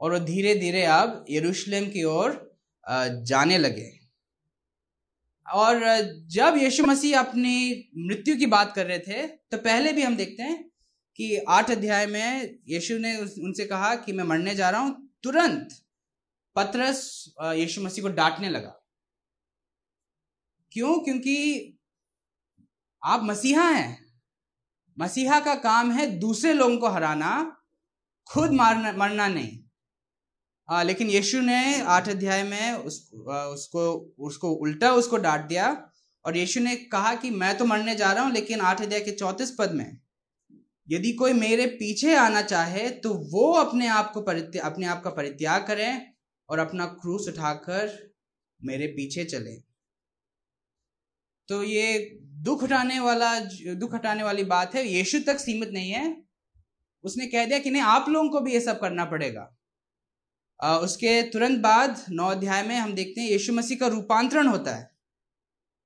और 0.00 0.12
वो 0.12 0.18
धीरे 0.18 0.54
धीरे 0.54 0.84
अब 0.84 1.24
यरूशलेम 1.30 1.88
की 1.90 2.04
ओर 2.04 2.58
जाने 3.24 3.58
लगे। 3.58 3.90
और 5.46 5.80
जब 6.30 6.56
यीशु 6.56 6.86
मसीह 6.86 7.18
अपनी 7.18 7.90
मृत्यु 7.98 8.36
की 8.36 8.46
बात 8.46 8.72
कर 8.74 8.86
रहे 8.86 8.98
थे 8.98 9.26
तो 9.26 9.58
पहले 9.58 9.92
भी 9.92 10.02
हम 10.02 10.16
देखते 10.16 10.42
हैं 10.42 10.64
कि 11.16 11.36
आठ 11.48 11.70
अध्याय 11.70 12.06
में 12.06 12.58
यीशु 12.68 12.98
ने 12.98 13.16
उनसे 13.18 13.64
कहा 13.64 13.94
कि 13.94 14.12
मैं 14.12 14.24
मरने 14.24 14.54
जा 14.54 14.70
रहा 14.70 14.80
हूँ 14.80 15.10
तुरंत 15.22 15.68
पत्रस 16.56 17.34
यीशु 17.42 17.82
मसीह 17.82 18.02
को 18.04 18.08
डांटने 18.08 18.48
लगा। 18.48 18.82
क्यों? 20.72 20.98
क्योंकि 20.98 21.78
आप 23.04 23.22
मसीहा 23.22 23.68
हैं। 23.68 24.06
मसीहा 24.98 25.40
का 25.40 25.54
काम 25.54 25.92
है 25.92 26.06
दूसरे 26.18 26.52
लोगों 26.52 26.78
को 26.78 26.88
हराना 26.88 27.56
खुद 28.26 28.52
मारना 28.52 28.92
मरना 28.92 29.28
नहीं। 29.28 29.58
आ, 30.70 30.82
लेकिन 30.82 31.10
यीशु 31.10 31.40
ने 31.40 31.82
आठ 31.82 32.08
अध्याय 32.08 32.42
में 32.42 32.72
उस, 32.72 33.10
आ, 33.30 33.44
उसको 33.44 34.14
उसको 34.18 34.50
उल्टा 34.50 34.92
उसको 34.92 35.16
डांट 35.16 35.40
दिया 35.40 35.92
और 36.24 36.36
यीशु 36.36 36.60
ने 36.60 36.76
कहा 36.76 37.14
कि 37.14 37.30
मैं 37.30 37.58
तो 37.58 37.64
मरने 37.64 37.94
जा 37.94 38.12
रहा 38.12 38.24
हूँ 38.24 38.32
लेकिन 38.32 38.60
आठ 38.60 38.82
अध्याय 38.82 39.00
के 39.00 39.12
चौतीस 39.12 39.56
पद 39.58 39.72
में 39.72 39.98
यदि 40.88 41.12
कोई 41.12 41.32
मेरे 41.32 41.66
पीछे 41.66 42.14
आना 42.16 42.42
चाहे 42.42 42.90
तो 42.90 43.14
वो 43.14 43.52
अपने 43.52 43.86
आप 43.86 44.12
को 44.12 44.20
अपने 44.60 44.86
आप 44.86 45.02
का 45.02 45.10
परित्याग 45.10 45.66
करें 45.66 46.12
और 46.48 46.58
अपना 46.58 46.86
क्रूस 46.86 47.28
उठाकर 47.28 48.14
मेरे 48.64 48.86
पीछे 48.86 49.24
चले। 49.24 49.54
तो 51.48 51.62
ये 51.62 52.18
दुख 52.22 52.64
हटाने 52.64 53.00
वाला 53.00 53.40
दुख 53.74 53.94
हटाने 53.94 54.22
वाली 54.22 54.44
बात 54.44 54.74
है। 54.74 54.86
यीशु 54.88 55.18
तक 55.18 55.38
सीमित 55.38 55.68
नहीं 55.68 55.90
है। 55.90 56.22
उसने 57.04 57.26
कह 57.26 57.46
दिया 57.46 57.58
कि 57.58 57.70
नहीं 57.70 57.82
आप 57.82 58.08
लोगों 58.08 58.28
को 58.28 58.40
भी 58.40 58.52
ये 58.52 58.60
सब 58.60 58.80
करना 58.80 59.04
पड़ेगा। 59.04 59.56
आ, 60.62 60.78
उसके 60.78 61.22
तुरंत 61.22 61.58
बाद 61.58 62.04
नौ 62.10 62.28
अध्याय 62.28 62.62
में 62.62 62.76
हम 62.76 62.92
देखते 62.92 63.20
हैं 63.20 63.28
यीशु 63.28 63.52
मसीह 63.52 63.78
का 63.78 63.86
रूपांतरण 63.86 64.46
होता 64.46 64.74
है। 64.74 64.90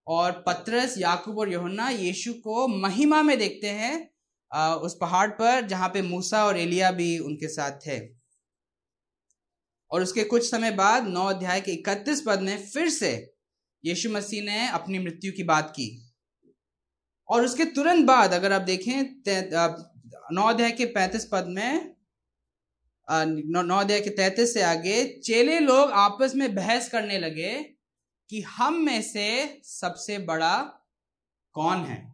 और 0.06 0.32
पत्रस 0.46 0.98
याकूब 0.98 1.38
और 1.38 1.52
योहन्ना 1.52 1.88
यीशु 1.90 2.32
को 2.34 2.68
महिमा 2.68 3.22
में 3.22 3.38
देखते 3.38 3.68
हैं। 3.68 4.10
उस 4.52 4.96
पहाड़ 5.00 5.28
पर 5.30 5.66
जहाँ 5.66 5.88
पे 5.88 6.02
मूसा 6.02 6.44
और 6.46 6.58
एलिया 6.58 6.90
भी 6.92 7.18
उनके 7.20 7.48
साथ 7.48 7.78
थे। 7.86 7.98
और 9.90 10.02
उसके 10.02 10.24
कुछ 10.24 10.50
समय 10.50 10.70
बाद 10.70 11.06
नौ 11.08 11.24
अध्याय 11.26 11.60
के 11.60 11.72
इकतीस 11.72 12.22
पद 12.26 12.40
में 12.40 12.56
फिर 12.66 12.88
से 12.90 13.12
यीशु 13.84 14.10
मसीह 14.10 14.42
ने 14.44 14.68
अपनी 14.68 14.98
मृत्यु 14.98 15.32
की 15.32 15.42
बात 15.44 15.70
की। 15.70 15.88
और 17.28 17.44
उसके 17.44 17.64
तुरंत 17.64 18.06
बाद 18.06 18.32
अगर 18.32 18.52
आप 18.52 18.62
देखें 18.62 19.02
नौ 20.32 20.42
अध्याय 20.44 20.70
के 20.72 20.84
पैंतीस 20.86 21.28
पद 21.32 21.46
में 21.48 21.94
नौ 23.08 23.76
अध्याय 23.76 24.00
के 24.00 24.10
तैतीस 24.10 24.54
से 24.54 24.62
आगे, 24.62 25.04
चेले 25.20 25.58
लोग 25.60 25.90
आपस 25.92 26.34
में 26.34 26.54
बहस 26.54 26.88
करने 26.88 27.18
लगे 27.18 27.54
कि 28.30 28.40
हम 28.48 28.74
में 28.84 29.00
से 29.02 29.28
सबसे 29.64 30.18
बड़ा 30.18 30.56
कौन 31.54 31.84
है? 31.84 32.09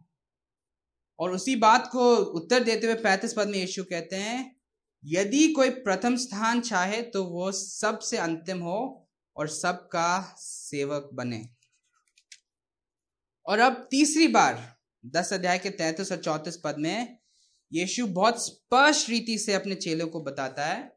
और 1.19 1.31
उसी 1.31 1.55
बात 1.55 1.89
को 1.91 2.15
उत्तर 2.15 2.63
देते 2.63 2.87
हुए 2.87 2.95
पैंतीस 2.95 3.33
पद 3.33 3.47
में 3.47 3.57
यीशु 3.59 3.83
कहते 3.83 4.15
हैं, 4.15 4.55
यदि 5.03 5.47
कोई 5.53 5.69
प्रथम 5.69 6.15
स्थान 6.15 6.61
चाहे 6.61 7.01
तो 7.01 7.23
वो 7.23 7.51
सबसे 7.51 8.17
अंतिम 8.17 8.59
हो 8.59 9.07
और 9.35 9.47
सबका 9.47 10.35
सेवक 10.37 11.09
बने। 11.13 11.41
और 13.45 13.59
अब 13.59 13.87
तीसरी 13.91 14.27
बार, 14.27 14.75
दस 15.05 15.33
अध्याय 15.33 15.57
के 15.57 15.69
तैतीस 15.69 16.11
और 16.11 16.17
चौतीस 16.17 16.61
पद 16.63 16.75
में 16.77 17.17
यीशु 17.71 18.05
बहुत 18.07 18.45
स्पष्ट 18.45 19.09
रीति 19.09 19.37
से 19.37 19.53
अपने 19.53 19.75
चेलों 19.75 20.07
को 20.07 20.21
बताता 20.21 20.65
है 20.65 20.91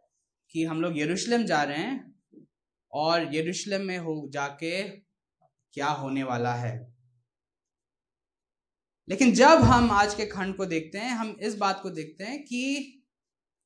कि 0.54 0.64
हम 0.64 0.80
लोग 0.82 0.98
यरूशलेम 0.98 1.44
जा 1.46 1.62
रहे 1.62 1.78
हैं 1.78 2.14
और 2.92 3.34
यरूशलेम 3.36 3.80
में 3.80 3.98
हो 3.98 4.14
जाके 4.32 4.82
क्या 5.74 5.88
होने 5.88 6.22
वाला 6.22 6.54
है। 6.54 6.99
लेकिन 9.10 9.32
जब 9.32 9.58
हम 9.62 9.90
आज 9.90 10.14
के 10.14 10.26
खंड 10.26 10.56
को 10.56 10.66
देखते 10.66 10.98
हैं, 10.98 11.10
हम 11.10 11.36
इस 11.40 11.56
बात 11.56 11.80
को 11.82 11.90
देखते 11.90 12.24
हैं 12.24 12.44
कि 12.44 13.02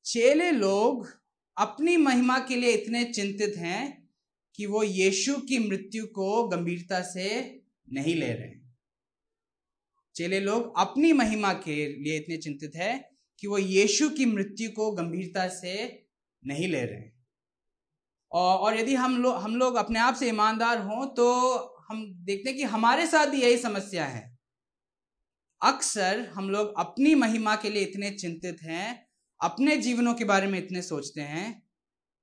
चेले 0.05 0.51
लोग 0.51 1.21
अपनी 1.57 1.97
महिमा 1.97 2.39
के 2.39 2.55
लिए 2.55 2.71
इतने 2.71 3.05
चिंतित 3.05 3.53
हैं 3.57 4.09
कि 4.55 4.65
वो 4.65 4.83
यीशु 4.83 5.35
की 5.35 5.59
मृत्यु 5.59 6.05
को 6.05 6.47
गंभीरता 6.47 7.01
से 7.01 7.61
नहीं 7.93 8.15
ले 8.15 8.33
रहे 8.33 8.51
चेले 10.15 10.39
लोग 10.39 10.79
अपनी 10.79 11.13
महिमा 11.13 11.53
के 11.53 12.03
लिए 12.03 12.17
इतने 12.17 12.37
चिंतित 12.37 12.71
है 12.75 13.11
कि 13.39 13.47
वो 13.47 13.57
यीशु 13.57 14.09
की 14.09 14.25
मृत्यु 14.25 14.71
को 14.71 14.91
गंभीरता 14.91 15.47
से 15.47 16.05
नहीं 16.45 16.67
ले 16.67 16.85
रहे 16.85 17.11
और 18.31 18.79
यदि 18.79 18.95
हम 18.95 19.23
लोग 19.23 19.35
हम 19.35 19.55
लोग 19.55 19.75
अपने 19.75 19.99
आप 19.99 20.15
से 20.15 20.27
ईमानदार 20.27 20.77
हों 20.77 21.05
तो 21.05 21.55
हम 21.89 22.13
देखते 22.15 22.49
हैं 22.49 22.57
कि 22.57 22.63
हमारे 22.63 23.07
साथ 23.07 23.27
भी 23.27 23.41
यही 23.41 23.57
समस्या 23.57 24.05
है। 24.05 24.34
अक्सर 25.61 26.19
हम 26.33 26.49
लोग 26.49 26.73
अपनी 26.79 27.15
महिमा 27.15 27.55
के 27.55 27.69
लिए 27.69 27.81
इतने 27.81 28.11
चिंतित 28.11 28.57
हैं, 28.61 29.07
अपने 29.39 29.77
जीवनों 29.77 30.13
के 30.13 30.23
बारे 30.23 30.47
में 30.47 30.57
इतने 30.59 30.81
सोचते 30.81 31.21
हैं 31.21 31.63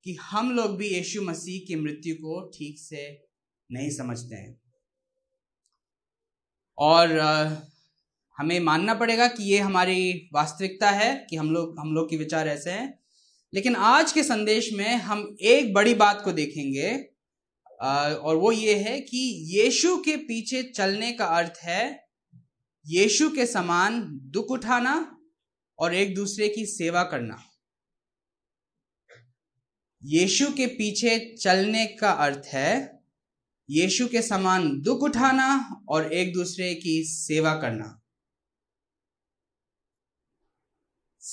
कि 0.05 0.15
हम 0.15 0.51
लोग 0.53 0.77
भी 0.77 0.89
यीशु 0.89 1.23
मसीह 1.23 1.67
की 1.67 1.77
मृत्यु 1.77 2.15
को 2.15 2.41
ठीक 2.49 2.79
से 2.79 3.27
नहीं 3.71 3.91
समझते 3.91 4.37
हैं। 4.37 4.61
और 6.79 7.19
हमें 8.39 8.61
मानना 8.61 8.95
पड़ेगा 8.95 9.27
कि 9.29 9.45
ये 9.45 9.59
हमारी 9.59 10.31
वास्तविकता 10.35 10.91
है 10.91 11.27
कि 11.31 11.37
हम 11.37 11.51
लोग 11.51 11.79
हम 11.79 11.95
लोग 11.95 12.11
के 12.11 12.17
विचार 12.17 12.49
ऐसे 12.49 12.71
हैं। 12.71 12.99
लेकिन 13.55 13.77
आज 13.77 14.13
के 14.13 14.23
संदेश 14.23 14.73
में 14.73 14.95
हम 14.97 15.37
एक 15.41 15.73
बड़ी 15.75 15.95
बात 15.95 16.23
को 16.25 16.33
देखेंगे 16.33 16.91
और 17.83 18.37
वो 18.37 18.53
ये 18.53 18.75
है 18.75 19.01
कि 19.01 19.19
यीशु 19.57 19.97
के 19.97 20.17
पीछे 20.17 20.63
चलने 20.63 21.13
का 21.13 21.27
अर्थ 21.27 21.59
है 21.63 21.83
यीशु 22.87 23.31
के 23.31 23.47
समान 23.47 24.09
दुख 24.13 24.51
उठाना 24.51 25.21
और 25.79 25.95
एक 25.95 26.15
दूसरे 26.15 26.49
की 26.49 26.67
सेवा 26.67 27.03
करना 27.03 27.43
यीशु 30.05 30.47
के 30.47 30.67
पीछे 30.67 31.37
चलने 31.37 31.87
का 31.87 32.11
अर्थ 32.11 32.47
है, 32.47 33.01
यीशु 33.71 34.09
के 34.09 34.23
समान 34.23 34.81
दुख 34.81 35.03
उठाना 35.03 35.77
और 35.89 36.13
एक 36.13 36.33
दूसरे 36.35 36.75
की 36.75 37.05
सेवा 37.05 37.55
करना 37.55 37.99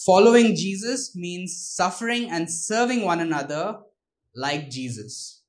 Following 0.08 0.56
Jesus 0.56 1.15
means 1.15 1.75
suffering 1.75 2.29
and 2.32 2.50
serving 2.50 3.01
one 3.03 3.20
another 3.20 3.79
like 4.36 4.70
Jesus. 4.70 5.44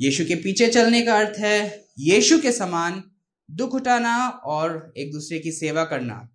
यीशु 0.00 0.24
के 0.24 0.34
पीछे 0.34 0.68
चलने 0.68 1.02
का 1.02 1.18
अर्थ 1.18 1.38
है, 1.38 1.88
यीशु 1.98 2.38
के 2.38 2.52
समान 2.52 3.13
दुख 3.54 3.74
उठाना 3.74 4.16
और 4.46 4.92
एक 4.98 5.12
दूसरे 5.12 5.38
की 5.38 5.52
सेवा 5.52 5.84
करना। 5.84 6.28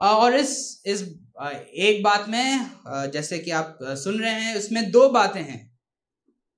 और 0.00 0.34
इस 0.36 0.82
इस 0.86 1.02
एक 1.02 2.02
बात 2.02 2.28
में 2.28 3.10
जैसे 3.12 3.38
कि 3.38 3.50
आप 3.50 3.78
सुन 3.82 4.20
रहे 4.20 4.32
हैं 4.32 4.56
उसमें 4.56 4.90
दो 4.90 5.08
बातें 5.08 5.42
हैं। 5.42 5.64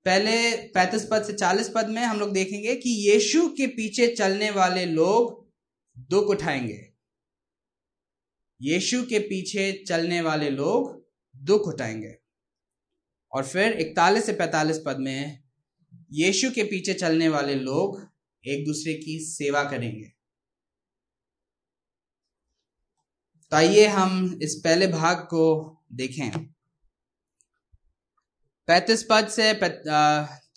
पहले 0.05 0.51
पैंतीस 0.67 1.07
पद 1.11 1.23
से 1.23 1.33
चालीस 1.33 1.71
पद 1.75 1.89
में 1.89 2.01
हम 2.03 2.19
लोग 2.19 2.31
देखेंगे 2.33 2.75
कि 2.75 2.89
यीशु 3.09 3.47
के 3.49 3.67
पीछे 3.67 4.07
चलने 4.07 4.49
वाले 4.51 4.85
लोग 4.85 5.47
दुख 6.09 6.29
उठाएँगे। 6.29 6.85
यीशु 8.61 9.01
के 9.03 9.19
पीछे 9.19 9.71
चलने 9.87 10.21
वाले 10.21 10.49
लोग 10.49 10.95
दुख 11.35 11.67
उठाएँगे। 11.67 12.15
और 13.31 13.45
फिर 13.45 13.73
इकतालीस 13.73 14.25
से 14.25 14.33
पैतालीस 14.33 14.81
पद 14.85 14.97
में 14.99 15.39
यीशु 16.13 16.51
के 16.51 16.63
पीछे 16.63 16.93
चलने 16.93 17.29
वाले 17.29 17.55
लोग 17.55 18.08
एक 18.43 18.65
दूसरे 18.65 18.93
की 18.95 19.19
सेवा 19.21 19.63
करेंगे। 19.63 20.11
तो 23.51 23.55
आइए 23.57 23.85
हम 23.87 24.39
इस 24.43 24.55
पहले 24.63 24.87
भाग 24.89 25.17
को 25.29 25.45
देखें। 25.93 26.29
पैतीस 28.67 29.03
पद 29.09 29.27
से 29.29 29.53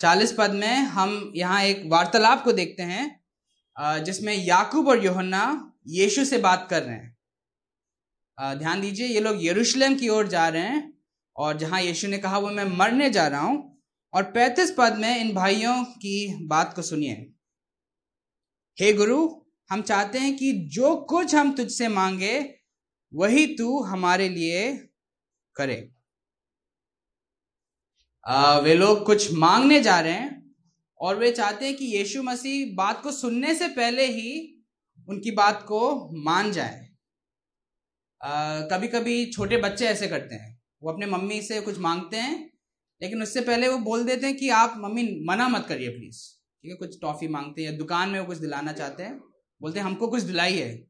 चालीस 0.01 0.33
पद 0.37 0.51
में 0.53 0.75
हम 0.89 1.31
यहाँ 1.35 1.63
एक 1.63 1.83
वार्तालाप 1.91 2.43
को 2.43 2.51
देखते 2.53 2.83
हैं 2.83 4.03
जिसमें 4.05 4.33
याकूब 4.35 4.87
और 4.87 5.03
योहन्ना 5.05 5.43
यीशु 5.89 6.25
से 6.25 6.37
बात 6.39 6.67
कर 6.69 6.83
रहे 6.83 6.95
हैं। 6.95 8.57
ध्यान 8.59 8.81
दीजिए, 8.81 9.07
ये 9.07 9.19
लोग 9.19 9.43
यरूशलेम 9.45 9.95
की 9.95 10.09
ओर 10.09 10.27
जा 10.27 10.47
रहे 10.47 10.61
हैं 10.63 10.93
और 11.35 11.57
जहाँ 11.57 11.81
यीशु 11.81 12.07
ने 12.07 12.17
कहा, 12.17 12.37
वो 12.37 12.49
मैं 12.49 12.65
मरने 12.77 13.09
जा 13.09 13.27
रहा 13.27 13.41
हूँ। 13.41 13.79
और 14.13 14.23
पैतीस 14.31 14.73
पद 14.77 14.97
में 14.97 15.17
इन 15.17 15.33
भाइयों 15.35 15.83
की 15.85 16.45
बात 16.47 16.73
को 16.75 16.81
सुनिए। 16.81 17.15
हे 18.77 18.93
गुरु 18.93 19.17
हम 19.69 19.81
चाहते 19.81 20.19
हैं 20.19 20.35
कि 20.37 20.51
जो 20.67 20.95
कुछ 21.05 21.35
हम 21.35 21.51
तुझसे 21.55 21.87
मांगे 21.87 22.33
वही 23.13 23.45
तू 23.55 23.81
हमारे 23.83 24.29
लिए 24.29 24.61
करे। 25.55 25.75
आ, 28.25 28.57
वे 28.59 28.73
लोग 28.75 29.05
कुछ 29.05 29.31
मांगने 29.33 29.79
जा 29.81 29.99
रहे 29.99 30.13
हैं 30.13 30.55
और 30.99 31.15
वे 31.15 31.31
चाहते 31.31 31.65
हैं 31.65 31.75
कि 31.75 31.85
यीशु 31.85 32.23
मसीह 32.23 32.73
बात 32.75 33.01
को 33.03 33.11
सुनने 33.11 33.55
से 33.55 33.67
पहले 33.67 34.05
ही 34.07 34.31
उनकी 35.07 35.31
बात 35.31 35.63
को 35.67 35.81
मान 36.25 36.51
जाए। 36.51 36.87
कभी 38.71 38.87
कभी 38.87 39.25
छोटे 39.31 39.57
बच्चे 39.57 39.87
ऐसे 39.87 40.07
करते 40.07 40.35
हैं। 40.35 40.61
वो 40.81 40.91
अपने 40.91 41.05
मम्मी 41.05 41.41
से 41.41 41.61
कुछ 41.61 41.79
मांगते 41.79 42.17
हैं 42.17 42.35
लेकिन 43.01 43.23
उससे 43.23 43.41
पहले 43.41 43.67
वो 43.67 43.77
बोल 43.81 44.03
देते 44.05 44.27
हैं 44.27 44.35
कि 44.37 44.49
आप 44.57 44.73
मम्मी 44.77 45.03
मना 45.29 45.47
मत 45.49 45.65
करिए 45.69 45.89
प्लीज़ 45.89 46.21
ठीक 46.63 46.71
है 46.71 46.75
कुछ 46.75 47.01
टॉफी 47.01 47.27
मांगते 47.27 47.63
हैं 47.63 47.77
दुकान 47.77 48.09
में 48.09 48.19
वो 48.19 48.25
कुछ 48.25 48.37
दिलाना 48.37 48.73
चाहते 48.73 49.03
हैं 49.03 49.19
बोलते 49.61 49.79
हैं 49.79 49.85
हमको 49.85 50.07
कुछ 50.07 50.23
दिलाई 50.23 50.51
दिलाइए 50.51 50.85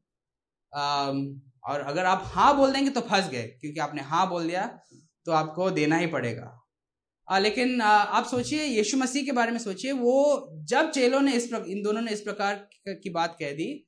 और 1.64 1.80
अगर 1.80 2.04
आप 2.04 2.22
हाँ 2.24 2.56
बोल 2.56 2.72
देंगे 2.72 2.90
तो 2.90 3.00
फंस 3.00 3.28
गए 3.28 3.42
क्योंकि 3.42 3.80
आपने 3.80 4.02
हाँ 4.02 4.28
बोल 4.28 4.46
दिया 4.46 4.80
तो 5.24 5.32
आपको 5.32 5.70
देना 5.70 5.96
ही 5.96 6.06
पड़ेगा। 6.06 6.66
आ, 7.28 7.38
लेकिन 7.38 7.80
आ, 7.80 7.88
आप 7.88 8.26
सोचिए 8.26 8.64
यीशु 8.64 8.96
मसीह 8.96 9.24
के 9.24 9.32
बारे 9.32 9.52
में 9.52 9.58
सोचिए 9.58 9.92
वो 9.92 10.48
जब 10.52 10.90
चेलों 10.90 11.20
ने 11.20 11.32
इस 11.32 11.52
इन 11.52 11.82
दोनों 11.82 12.00
ने 12.00 12.12
इस 12.12 12.20
प्रकार 12.20 12.68
की 12.88 13.10
बात 13.10 13.36
कह 13.40 13.52
दी 13.52 13.86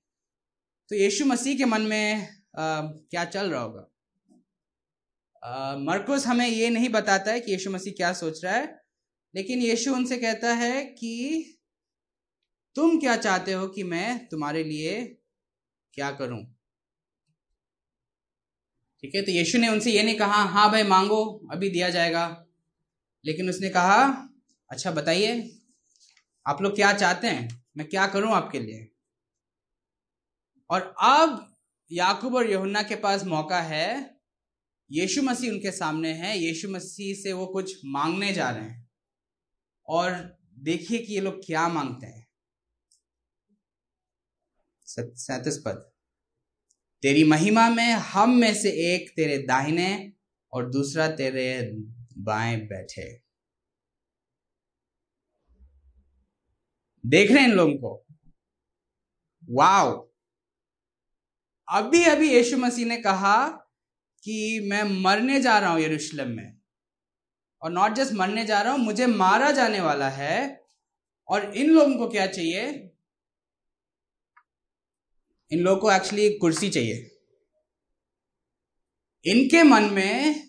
तो 0.89 0.97
यीशु 0.97 1.25
मसीह 1.25 1.59
के 1.59 1.65
मन 1.65 1.83
में 1.83 2.29
आ, 2.59 2.83
क्या 2.87 3.25
चल 3.25 3.51
रहा 3.51 3.63
होगा? 3.63 3.89
मरकुस 5.79 6.27
हमें 6.27 6.49
ये 6.49 6.71
नहीं 6.71 6.89
बताता 6.89 7.33
है 7.33 7.41
कि 7.41 7.53
यीशु 7.53 7.71
मसीह 7.71 7.93
क्या 7.93 8.13
सोच 8.13 8.45
रहा 8.45 8.55
है 8.55 8.83
लेकिन 9.35 9.59
यीशु 9.59 9.95
उनसे 9.95 10.19
कहता 10.19 10.55
है 10.55 10.85
कि 10.85 11.53
तुम 12.77 12.99
क्या 13.01 13.17
चाहते 13.17 13.53
हो 13.53 13.69
कि 13.69 13.83
मैं 13.83 14.29
तुम्हारे 14.29 14.65
लिए 14.65 15.05
क्या 15.95 16.11
करूँ? 16.11 16.57
ठीक 19.03 19.15
है 19.15 19.23
तो 19.23 19.33
यीशु 19.33 19.59
ने 19.59 19.69
उनसे 19.69 19.91
ये 19.91 20.03
नहीं 20.03 20.17
कहा 20.17 20.43
हाँ 20.43 20.71
भाई, 20.71 20.83
मांगो, 20.83 21.49
अभी 21.53 21.71
दिया 21.71 21.91
जाएगा। 21.91 22.47
लेकिन 23.27 23.51
उसने 23.51 23.69
कहा 23.69 24.29
अच्छा 24.71 24.91
बताइए, 24.91 25.51
आप 26.47 26.63
लोग 26.63 26.75
क्या 26.75 26.93
चाहते 26.93 27.27
हैं? 27.27 27.65
मैं 27.77 27.89
क्या 27.89 28.07
करूँ 28.07 28.33
आपके 28.33 28.61
लिए? 28.61 28.89
और 30.71 30.95
अब 31.03 31.57
याकूब 31.93 32.35
और 32.35 32.51
यहुन्ना 32.51 32.83
के 32.83 32.97
पास 32.97 33.25
मौका 33.25 33.61
है, 33.61 34.17
यीशु 34.93 35.23
मसीह 35.23 35.53
उनके 35.53 35.71
सामने 35.71 36.13
है, 36.13 36.39
यीशु 36.39 36.71
मसीह 36.71 37.15
से 37.15 37.33
वो 37.33 37.47
कुछ 37.47 37.81
मांगने 37.85 38.33
जा 38.33 38.51
रहे 38.51 38.65
हैं। 38.65 38.91
और 39.89 40.39
देखिए 40.59 40.99
कि 40.99 41.15
ये 41.15 41.21
लोग 41.21 41.47
क्या 41.47 41.69
मांगते 41.69 42.07
हैं। 42.07 42.26
सैतीस 44.87 45.63
पद। 45.67 45.93
तेरी 47.03 47.25
महिमा 47.25 47.71
में 47.71 47.93
हम 47.93 48.31
में 48.31 48.55
से 48.55 48.71
एक 48.95 49.11
तेरे 49.11 49.39
दाहिने 49.39 50.13
और 50.53 50.71
दूसरा 50.71 51.09
तेरे 51.09 51.73
बाएँ 52.19 52.57
बैठे। 52.57 53.23
देख 57.07 57.31
रहे 57.31 57.41
हैं 57.41 57.49
इन 57.49 57.55
लोगों 57.55 57.75
को। 57.75 58.07
वाओ। 59.51 60.09
अभी 61.69 62.05
अभी 62.05 62.35
यीशु 62.35 62.57
मसीह 62.57 62.87
ने 62.87 62.97
कहा 62.97 63.49
कि 64.23 64.69
मैं 64.71 65.03
मरने 65.03 65.41
जा 65.41 65.59
रहा 65.59 65.71
हूँ 65.71 65.81
यरूशलेम 65.81 66.29
में। 66.29 66.59
और 67.63 67.71
नॉट 67.71 67.93
जस्ट 67.93 68.13
मरने 68.13 68.45
जा 68.45 68.63
रहा 68.63 68.73
हूँ, 68.73 68.81
मुझे 68.81 69.07
मारा 69.07 69.51
जाने 69.51 69.81
वाला 69.81 70.09
है। 70.09 70.65
और 71.29 71.55
इन 71.55 71.71
लोगों 71.71 71.97
को 71.97 72.09
क्या 72.09 72.27
चाहिए? 72.27 72.93
इन 75.53 75.61
लोगों 75.61 75.81
को 75.81 75.93
एक्चुअली 75.93 76.31
कुर्सी 76.31 76.71
चाहिए। 76.71 77.11
इनके 79.25 79.63
मन 79.63 79.83
में 79.83 80.43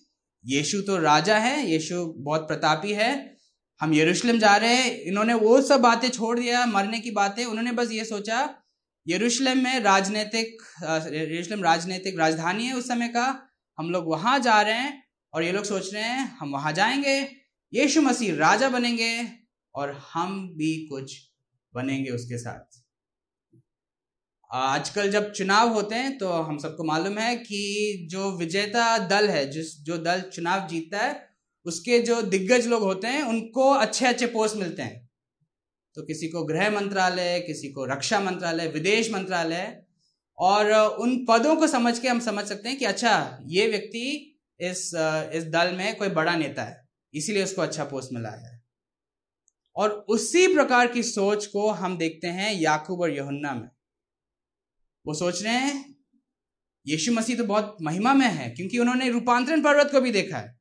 यीशु 0.46 0.82
तो 0.82 0.98
राजा 0.98 1.38
है, 1.38 1.72
यीशु 1.72 2.06
बहुत 2.18 2.48
प्रतापी 2.48 2.94
है। 2.94 3.38
हम 3.82 3.94
यरूशलेम 3.94 4.40
जा 4.40 4.56
रहे 4.56 4.76
हैं, 4.76 5.00
इन्होंने 5.00 5.34
वो 5.34 5.62
सब 5.62 5.82
बातें 5.82 6.10
छोड़ 6.10 6.40
दिया, 6.40 6.66
मरने 6.66 7.00
की 7.00 7.12
बातें। 7.12 7.46
उन्होंने 7.46 7.72
बस 7.72 7.92
ये 7.92 8.06
सोचा, 8.06 8.64
यरूशलेम 9.08 9.64
में 9.64 9.80
राजनीतिक 9.80 10.64
यरूशलेम 11.14 11.64
राजनीतिक 11.64 12.20
राजधानी 12.20 12.66
है 12.66 12.74
उस 12.74 12.88
समय 12.88 13.08
का। 13.08 13.50
हम 13.78 13.92
लोग 13.92 14.08
वहाँ 14.08 14.40
जा 14.40 14.62
रहे 14.62 14.74
हैं 14.74 15.04
और 15.34 15.44
ये 15.44 15.52
लोग 15.52 15.64
सोच 15.64 15.94
रहे 15.94 16.04
हैं, 16.04 16.38
हम 16.38 16.52
वहाँ 16.52 16.74
जाएँगे, 16.74 17.20
यीशु 17.74 18.02
मसीह 18.02 18.36
राजा 18.36 18.70
बनेंगे 18.70 19.28
और 19.76 19.92
हम 20.14 20.50
भी 20.50 20.88
कुछ 20.88 21.18
बनेंगे 21.74 22.12
उसके 22.12 22.38
साथ। 22.38 22.77
आजकल 24.52 25.10
जब 25.12 25.32
चुनाव 25.32 25.70
होते 25.70 25.96
हैं 25.96 26.18
तो 26.18 26.30
हम 26.30 26.58
सबको 26.58 26.84
मालूम 26.84 27.18
है 27.18 27.36
कि 27.36 28.08
जो 28.12 28.32
विजेता 28.32 28.98
दल 28.98 29.30
है, 29.30 29.50
जिस, 29.52 29.82
जो 29.82 29.98
दल 29.98 30.22
चुनाव 30.34 30.68
जीतता 30.68 31.00
है, 31.00 31.28
उसके 31.66 32.00
जो 32.00 32.22
दिग्गज 32.22 32.68
लोग 32.68 32.84
होते 32.84 33.08
हैं, 33.08 33.24
उनको 33.24 33.70
अच्छे 33.72 34.06
अच्छे 34.06 34.28
पोस्ट 34.28 34.56
मिलते 34.56 34.82
हैं। 34.82 35.10
तो 35.96 36.04
किसी 36.04 36.28
को 36.28 36.44
गृह 36.44 36.70
मंत्रालय, 36.72 37.40
किसी 37.40 37.70
को 37.70 37.86
रक्षा 37.86 38.20
मंत्रालय, 38.20 38.68
विदेश 38.68 39.12
मंत्रालय, 39.12 39.84
और 40.38 40.72
उन 41.00 41.26
पदों 41.30 41.56
को 41.56 41.68
समझ 41.68 41.98
के 42.00 42.08
हम 42.08 42.20
समझ 42.20 42.46
सकते 42.46 42.70
हैं 42.70 42.78
कि 42.78 42.86
अच्छा 42.86 43.40
ये 43.48 43.68
व्यक्ति 43.68 44.06
इस 44.60 44.92
इस 45.34 45.44
दल 45.44 45.74
में 45.76 45.96
कोई 45.96 46.10
बड़ा 46.10 46.36
नेता 46.36 46.64
है, 46.64 46.82
इसीलिए 47.14 47.44
उसको 47.44 47.62
अच्छा 47.62 47.84
पोस्ट 47.84 48.14
मिला 48.14 48.30
है। 48.30 48.62
और 49.76 50.06
उसी 50.10 50.48
प्रकार 50.54 50.88
की 50.88 51.04
सोच 51.04 51.46
को 51.46 51.70
हम 51.72 51.98
देखते 51.98 52.28
हैं 52.28 52.54
याकूब 52.54 53.02
और 53.02 53.12
यहुन्ना 53.12 53.54
में। 53.54 53.70
वो 55.08 55.14
सोच 55.14 55.42
रहे 55.44 55.54
हैं, 55.56 55.96
यीशु 56.86 57.12
मसीह 57.14 57.38
तो 57.38 57.44
बहुत 57.44 57.78
महिमा 57.82 58.14
में 58.14 58.28
है, 58.28 58.50
क्योंकि 58.50 58.80
उन्होंने 58.80 59.10
रूपांतरण 59.10 59.62
पर्वत 59.64 59.92
को 59.92 60.02
भी 60.02 60.12
देखा 60.12 60.38
है। 60.38 60.56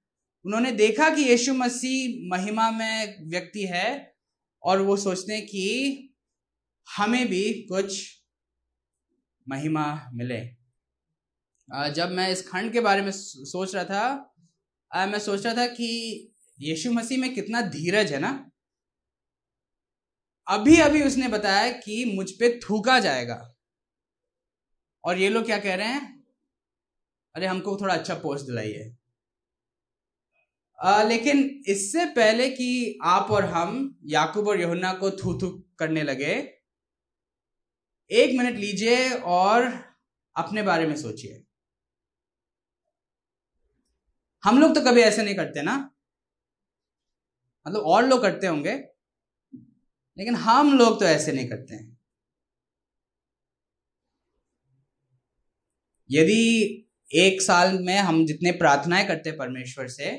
उन्होंने 0.44 0.70
देखा 0.72 1.08
कि 1.10 1.22
यीशु 1.22 1.54
मसीह 1.54 2.28
महिमा 2.30 2.70
में 2.70 3.30
व्यक्ति 3.30 3.64
है, 3.66 3.88
और 4.62 4.80
वो 4.80 4.96
सोचते 4.96 5.34
हैं 5.34 5.46
कि 5.46 6.14
हमें 6.86 7.26
भी 7.28 7.42
कुछ 7.68 8.04
महिमा 9.46 9.86
मिले। 10.14 10.40
जब 11.94 12.10
मैं 12.10 12.28
इस 12.30 12.46
खंड 12.48 12.72
के 12.72 12.80
बारे 12.80 13.02
में 13.02 13.10
सोच 13.12 13.74
रहा 13.74 13.84
था 13.84 15.06
मैं 15.06 15.18
सोच 15.18 15.44
रहा 15.46 15.54
था 15.54 15.66
कि 15.66 15.88
यीशु 16.58 16.92
मसीह 16.92 17.18
में 17.18 17.34
कितना 17.34 17.60
धीरज 17.68 18.12
है 18.12 18.18
ना। 18.20 18.30
अभी 20.46 20.76
अभी 20.80 21.02
उसने 21.02 21.28
बताया 21.28 21.70
कि 21.72 22.04
मुझ 22.16 22.30
पे 22.30 22.58
थूका 22.60 22.98
जाएगा। 23.00 23.55
और 25.06 25.18
ये 25.18 25.28
लोग 25.28 25.44
क्या 25.44 25.58
कह 25.58 25.74
रहे 25.74 25.86
हैं? 25.86 26.24
अरे, 27.34 27.46
हमको 27.46 27.76
थोड़ा 27.80 27.94
अच्छा 27.94 28.14
पोस्ट 28.14 28.46
दिलाइए। 28.46 28.92
लेकिन 31.04 31.38
इससे 31.66 32.04
पहले 32.06 32.48
कि 32.50 32.98
आप 33.02 33.30
और 33.30 33.44
हम 33.44 33.98
याकूब 34.04 34.48
और 34.48 34.60
यहुन्ना 34.60 34.92
को 34.94 35.10
थू 35.10 35.38
थू 35.38 35.48
करने 35.78 36.02
लगे, 36.02 36.32
एक 38.10 38.38
मिनट 38.38 38.56
लीजिए 38.56 39.08
और 39.10 39.66
अपने 40.36 40.62
बारे 40.62 40.86
में 40.86 40.96
सोचिए। 40.96 41.42
हम 44.44 44.58
लोग 44.60 44.74
तो 44.74 44.80
कभी 44.80 45.00
ऐसे 45.00 45.22
नहीं 45.22 45.34
करते 45.34 45.62
ना। 45.62 45.76
मतलब 47.66 47.80
और 47.80 48.06
लोग 48.06 48.22
करते 48.22 48.46
होंगे, 48.46 48.74
लेकिन 50.18 50.34
हम 50.34 50.78
लोग 50.78 51.00
तो 51.00 51.06
ऐसे 51.06 51.32
नहीं 51.32 51.48
करते। 51.48 51.74
हैं 51.74 51.95
यदि 56.10 56.82
एक 57.10 57.42
साल 57.42 57.78
में 57.80 57.98
हम 57.98 58.24
जितने 58.26 58.52
प्रार्थनाएँ 58.52 59.06
करते 59.08 59.30
हैं 59.30 59.38
परमेश्वर 59.38 59.88
से, 59.88 60.10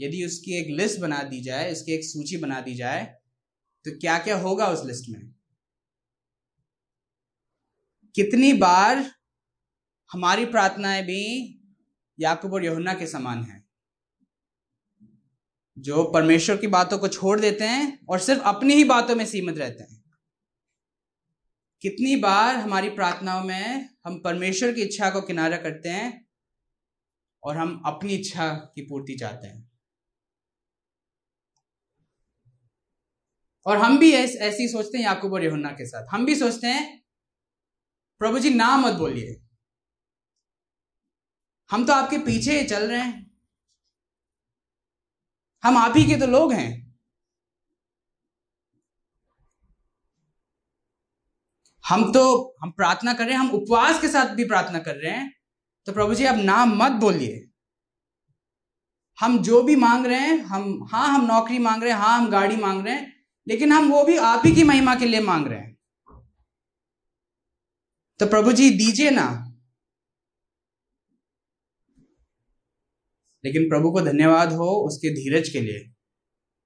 यदि 0.00 0.24
उसकी 0.26 0.58
एक 0.60 0.66
लिस्ट 0.80 1.00
बना 1.00 1.22
दी 1.22 1.40
जाए 1.40 1.70
इसकी 1.72 1.92
एक 1.92 2.04
सूची 2.04 2.36
बना 2.36 2.60
दी 2.60 2.74
जाए 2.74 3.04
तो 3.84 3.90
क्या 3.98 4.18
क्या 4.18 4.36
होगा 4.38 4.66
उस 4.68 4.84
लिस्ट 4.86 5.08
में? 5.10 5.20
कितनी 8.14 8.52
बार 8.52 8.98
हमारी 10.10 10.44
प्रार्थनाएँ 10.44 11.02
भी 11.02 11.22
याकूब 12.18 12.54
और 12.54 12.64
यहुन्ना 12.64 12.94
के 12.94 13.06
समान 13.06 13.42
हैं, 13.44 13.64
जो 15.76 16.04
परमेश्वर 16.04 16.56
की 16.56 16.66
बातों 16.68 16.98
को 16.98 17.08
छोड़ 17.08 17.38
देते 17.40 17.64
हैं 17.64 17.98
और 18.08 18.18
सिर्फ़ 18.18 18.42
अपनी 18.46 18.74
ही 18.74 18.84
बातों 18.84 19.14
में 19.16 19.24
सीमित 19.26 19.58
रहते 19.58 19.82
हैं। 19.84 20.01
कितनी 21.82 22.16
बार 22.16 22.56
हमारी 22.56 22.90
प्रार्थनाओं 22.90 23.44
में 23.44 23.88
हम 24.06 24.20
परमेश्वर 24.20 24.72
की 24.72 24.82
इच्छा 24.82 25.10
को 25.10 25.20
किनारा 25.20 25.56
करते 25.56 25.88
हैं 25.88 26.28
और 27.42 27.56
हम 27.56 27.82
अपनी 27.86 28.14
इच्छा 28.14 28.54
की 28.54 28.82
पूर्ति 28.82 29.14
चाहते 29.14 29.48
हैं। 29.48 29.70
और 33.66 33.76
हम 33.76 33.98
भी 33.98 34.12
ऐस, 34.12 34.36
ऐसी 34.36 34.68
सोचते 34.68 34.98
हैं 34.98 35.04
याकूब 35.04 35.32
और 35.32 35.44
यहुन्ना 35.44 35.70
के 35.70 35.86
साथ। 35.86 36.06
हम 36.10 36.26
भी 36.26 36.34
सोचते 36.34 36.66
हैं 36.66 37.02
प्रभु 38.18 38.38
जी 38.38 38.54
ना 38.54 38.76
मत 38.76 38.94
बोलिए। 38.94 39.42
हम 41.70 41.86
तो 41.86 41.92
आपके 41.92 42.18
पीछे 42.18 42.64
चल 42.64 42.90
रहे 42.90 43.00
हैं। 43.00 43.30
हम 45.62 45.76
आप 45.76 45.94
ही 45.96 46.04
के 46.04 46.16
तो 46.16 46.26
लोग 46.26 46.52
हैं। 46.52 46.91
हम 51.84 52.12
तो 52.12 52.22
हम 52.62 52.70
प्रार्थना 52.70 53.12
कर 53.14 53.24
रहे 53.24 53.32
हैं, 53.32 53.40
हम 53.40 53.50
उपवास 53.50 54.00
के 54.00 54.08
साथ 54.08 54.34
भी 54.34 54.44
प्रार्थना 54.44 54.78
कर 54.78 54.96
रहे 54.96 55.12
हैं। 55.12 55.32
तो 55.86 55.92
प्रभु 55.92 56.14
जी, 56.14 56.24
आप 56.24 56.36
नाम 56.36 56.76
मत 56.76 56.92
बोलिए। 56.92 57.48
हम 59.18 59.38
जो 59.38 59.62
भी 59.62 59.76
मांग 59.76 60.06
रहे 60.06 60.18
हैं, 60.18 60.38
हम 60.38 60.88
हाँ 60.92 61.08
हम 61.08 61.26
नौकरी 61.26 61.58
मांग 61.58 61.82
रहे 61.82 61.92
हैं 61.92 61.98
हाँ 61.98 62.18
हम 62.18 62.30
गाड़ी 62.30 62.56
मांग 62.56 62.84
रहे 62.86 62.94
हैं, 62.94 63.12
लेकिन 63.46 63.72
हम 63.72 63.90
वो 63.92 64.04
भी 64.04 64.16
आप 64.16 64.42
ही 64.46 64.54
की 64.54 64.64
महिमा 64.64 64.94
के 64.94 65.06
लिए 65.06 65.20
मांग 65.20 65.46
रहे 65.46 65.58
हैं। 65.58 65.76
तो 68.20 68.26
प्रभु 68.26 68.52
जी, 68.52 68.70
दीजिए 68.70 69.10
ना। 69.10 69.48
लेकिन 73.44 73.68
प्रभु 73.68 73.90
को 73.90 74.00
धन्यवाद 74.00 74.52
हो 74.52 74.70
उसके 74.86 75.10
धीरज 75.14 75.48
के 75.48 75.60
लिए, 75.60 75.92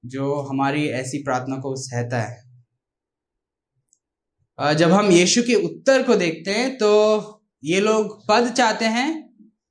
जो 0.04 0.34
हमारी 0.42 0.86
ऐसी 0.88 1.22
प्रार्थना 1.22 1.56
को 1.56 1.74
सहता 1.76 2.20
है। 2.22 2.45
जब 4.58 4.90
हम 4.90 5.10
यीशु 5.10 5.42
के 5.42 5.54
उत्तर 5.54 6.02
को 6.02 6.14
देखते 6.16 6.50
हैं 6.50 6.76
तो 6.78 6.90
ये 7.62 7.80
लोग 7.80 8.20
पद 8.28 8.52
चाहते 8.52 8.84
हैं 8.84 9.08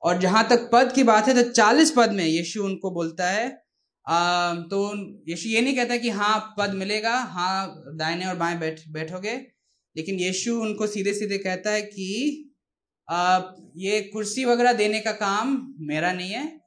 और 0.04 0.20
जहाँ 0.20 0.48
तक 0.50 0.70
पद 0.74 0.92
की 0.92 1.04
बात 1.04 1.28
है 1.28 1.34
तो 1.36 1.50
चालीस 1.52 1.92
पद 1.92 2.12
में 2.12 2.26
यीशु 2.26 2.64
उनको 2.64 2.92
बोलता 2.92 3.30
है। 3.30 3.48
तो 4.70 4.82
यीशु 5.30 5.50
ये 5.50 5.62
नहीं 5.62 5.76
कहता 5.76 5.98
कि 5.98 6.10
हाँ 6.10 6.38
पद 6.60 6.74
मिलेगा 6.74 7.16
हाँ 7.16 7.84
दाहिने 7.96 8.26
और 8.26 8.36
बाएँ 8.36 8.58
बैठ 8.60 8.82
बैठोगे 8.90 9.36
लेकिन 9.96 10.20
यीशु 10.20 10.60
उनको 10.62 10.88
सीधे 10.88 11.14
सीधे 11.14 11.38
कहता 11.38 11.72
है 11.72 11.82
कि 11.82 12.52
आ, 13.08 13.42
ये 13.78 14.02
कुर्सी 14.14 14.46
वगैरह 14.46 14.74
देने 14.74 15.00
का 15.00 15.12
काम 15.14 15.58
मेरा 15.80 16.12
नहीं 16.14 16.32
है। 16.32 16.60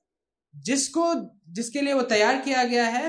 जिसको 0.54 1.14
जिसके 1.50 1.80
लिए 1.80 1.92
वो 1.92 2.02
तैयार 2.02 2.40
किया 2.40 2.64
गया 2.64 2.86
है 2.86 3.08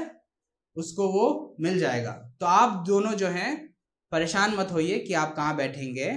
उसको 0.77 1.07
वो 1.07 1.55
मिल 1.59 1.79
जाएगा। 1.79 2.11
तो 2.39 2.45
आप 2.45 2.83
दोनों 2.87 3.13
जो 3.13 3.27
हैं 3.27 3.68
परेशान 4.11 4.55
मत 4.55 4.71
होइए 4.71 4.99
कि 4.99 5.13
आप 5.13 5.35
कहाँ 5.35 5.55
बैठेंगे। 5.55 6.11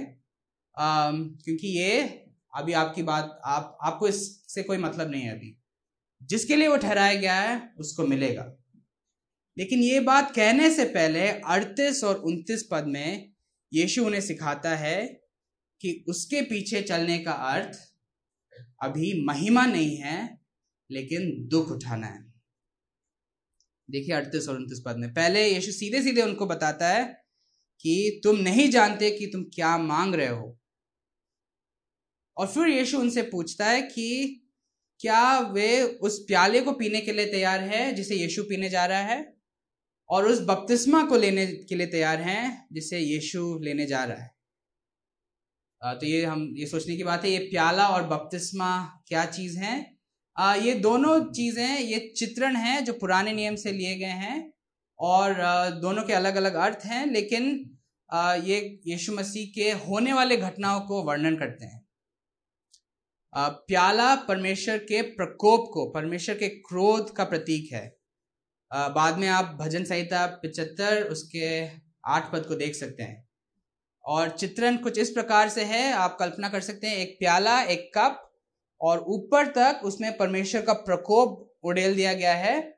क्योंकि 0.77 1.67
ये 1.67 2.01
अभी 2.55 2.73
आपकी 2.73 3.03
बात, 3.03 3.41
आप, 3.45 3.77
आपको 3.83 4.07
इससे 4.07 4.63
कोई 4.63 4.77
मतलब 4.77 5.11
नहीं 5.11 5.21
है 5.21 5.31
अभी। 5.31 5.57
जिसके 6.23 6.55
लिए 6.55 6.67
वो 6.67 6.77
ठहराया 6.77 7.19
गया 7.19 7.39
है, 7.41 7.73
उसको 7.79 8.07
मिलेगा। 8.07 8.57
लेकिन 9.57 9.79
ये 9.79 9.99
बात 9.99 10.35
कहने 10.35 10.69
से 10.75 10.85
पहले 10.85 11.27
अड़तीस 11.27 12.03
और 12.03 12.15
उनतीस 12.15 12.67
पद 12.71 12.83
में 12.83 13.33
यीशु 13.73 14.05
उन्हें 14.05 14.21
सिखाता 14.21 14.75
है 14.75 15.05
कि 15.81 16.05
उसके 16.07 16.41
पीछे 16.41 16.81
चलने 16.81 17.19
का 17.19 17.31
अर्थ 17.31 17.79
अभी 18.83 19.25
महिमा 19.25 19.65
नहीं 19.65 19.97
है, 19.97 20.39
लेकिन 20.91 21.47
दुख 21.47 21.71
उठाना 21.71 22.07
है। 22.07 22.33
देखिए 23.91 24.15
अड़तीस 24.15 24.49
और 24.49 24.55
उनतीस 24.55 24.83
पद 24.85 24.97
में। 24.97 25.13
पहले 25.13 25.47
यीशु 25.47 25.71
सीधे 25.71 26.01
सीधे 26.03 26.21
उनको 26.21 26.45
बताता 26.45 26.89
है 26.89 27.22
कि 27.83 28.21
तुम 28.23 28.37
नहीं 28.37 28.69
जानते 28.69 29.11
कि 29.11 29.25
तुम 29.25 29.43
क्या 29.55 29.77
मांग 29.77 30.15
रहे 30.15 30.27
हो। 30.27 30.57
और 32.37 32.47
फिर 32.47 32.67
यीशु 32.67 32.99
उनसे 32.99 33.21
पूछता 33.21 33.65
है 33.65 33.81
कि 33.81 34.39
क्या 35.01 35.39
वे 35.39 35.81
उस 35.83 36.19
प्याले 36.19 36.61
को 36.61 36.71
पीने 36.71 37.01
के 37.01 37.11
लिए 37.11 37.25
तैयार 37.25 37.63
है 37.63 37.91
जिसे 37.93 38.15
यीशु 38.15 38.43
पीने 38.43 38.69
जा 38.69 38.85
रहा 38.85 38.99
है? 38.99 39.33
और 40.09 40.27
उस 40.27 40.39
बपतिस्मा 40.41 41.05
को 41.05 41.17
लेने 41.17 41.45
के 41.47 41.75
लिए 41.75 41.87
तैयार 41.87 42.21
हैं 42.21 42.67
जिसे 42.73 42.99
यीशु 42.99 43.59
लेने 43.63 43.85
जा 43.85 44.03
रहा 44.03 44.23
है। 44.23 44.31
तो 45.81 46.05
ये 46.05 46.23
हम, 46.25 46.47
ये 46.57 46.65
सोचने 46.65 46.95
की 46.97 47.03
बात 47.03 47.23
है, 47.23 47.31
ये 47.31 47.39
प्याला 47.39 47.87
और 47.87 48.07
बपतिस्मा 48.07 49.01
क्या 49.07 49.25
चीज़ 49.25 49.57
है? 49.59 49.75
ये 50.61 50.73
दोनों 50.73 51.19
चीज़ें, 51.31 51.79
ये 51.79 51.99
चित्रण 52.17 52.55
हैं 52.55 52.83
जो 52.85 52.93
पुराने 52.93 53.33
नियम 53.33 53.55
से 53.55 53.71
लिए 53.71 53.95
गए 53.95 54.17
हैं 54.23 54.53
और 54.99 55.35
दोनों 55.81 56.03
के 56.03 56.13
अलग 56.13 56.35
अलग 56.35 56.53
अर्थ 56.53 56.85
हैं, 56.85 57.05
लेकिन 57.05 57.72
ये 58.09 58.81
यीशु 58.87 59.13
मसीह 59.13 59.51
के 59.55 59.71
होने 59.71 60.13
वाले 60.13 60.37
घटनाओं 60.37 60.81
को 60.81 61.03
वर्णन 61.03 61.35
करते 61.35 61.65
हैं। 61.65 61.81
प्याला 63.35 64.15
परमेश्वर 64.15 64.77
के 64.77 65.01
प्रकोप 65.01 65.69
को, 65.73 65.89
परमेश्वर 65.89 66.37
के 66.37 66.49
क्रोध 66.49 67.15
का 67.15 67.23
प्रतीक 67.23 67.73
है। 67.73 67.97
बाद 68.71 69.17
में 69.17 69.27
आप 69.27 69.45
भजन 69.45 69.83
संहिता 69.83 70.25
पिचहत्तर, 70.25 71.03
उसके 71.03 71.67
आठ 72.05 72.31
पद 72.31 72.45
को 72.45 72.55
देख 72.55 72.75
सकते 72.75 73.03
हैं। 73.03 73.29
और 74.05 74.29
चित्रण 74.29 74.77
कुछ 74.77 74.97
इस 74.97 75.09
प्रकार 75.09 75.49
से 75.49 75.63
है, 75.63 75.91
आप 75.93 76.17
कल्पना 76.19 76.49
कर 76.49 76.61
सकते 76.61 76.87
हैं, 76.87 76.97
एक 76.97 77.15
प्याला, 77.19 77.61
एक 77.61 77.91
कप, 77.97 78.29
और 78.81 78.99
ऊपर 78.99 79.47
तक 79.47 79.81
उसमें 79.83 80.17
परमेश्वर 80.17 80.61
का 80.61 80.73
प्रकोप 80.73 81.53
उड़ेल 81.63 81.95
दिया 81.95 82.13
गया 82.13 82.33
है। 82.33 82.72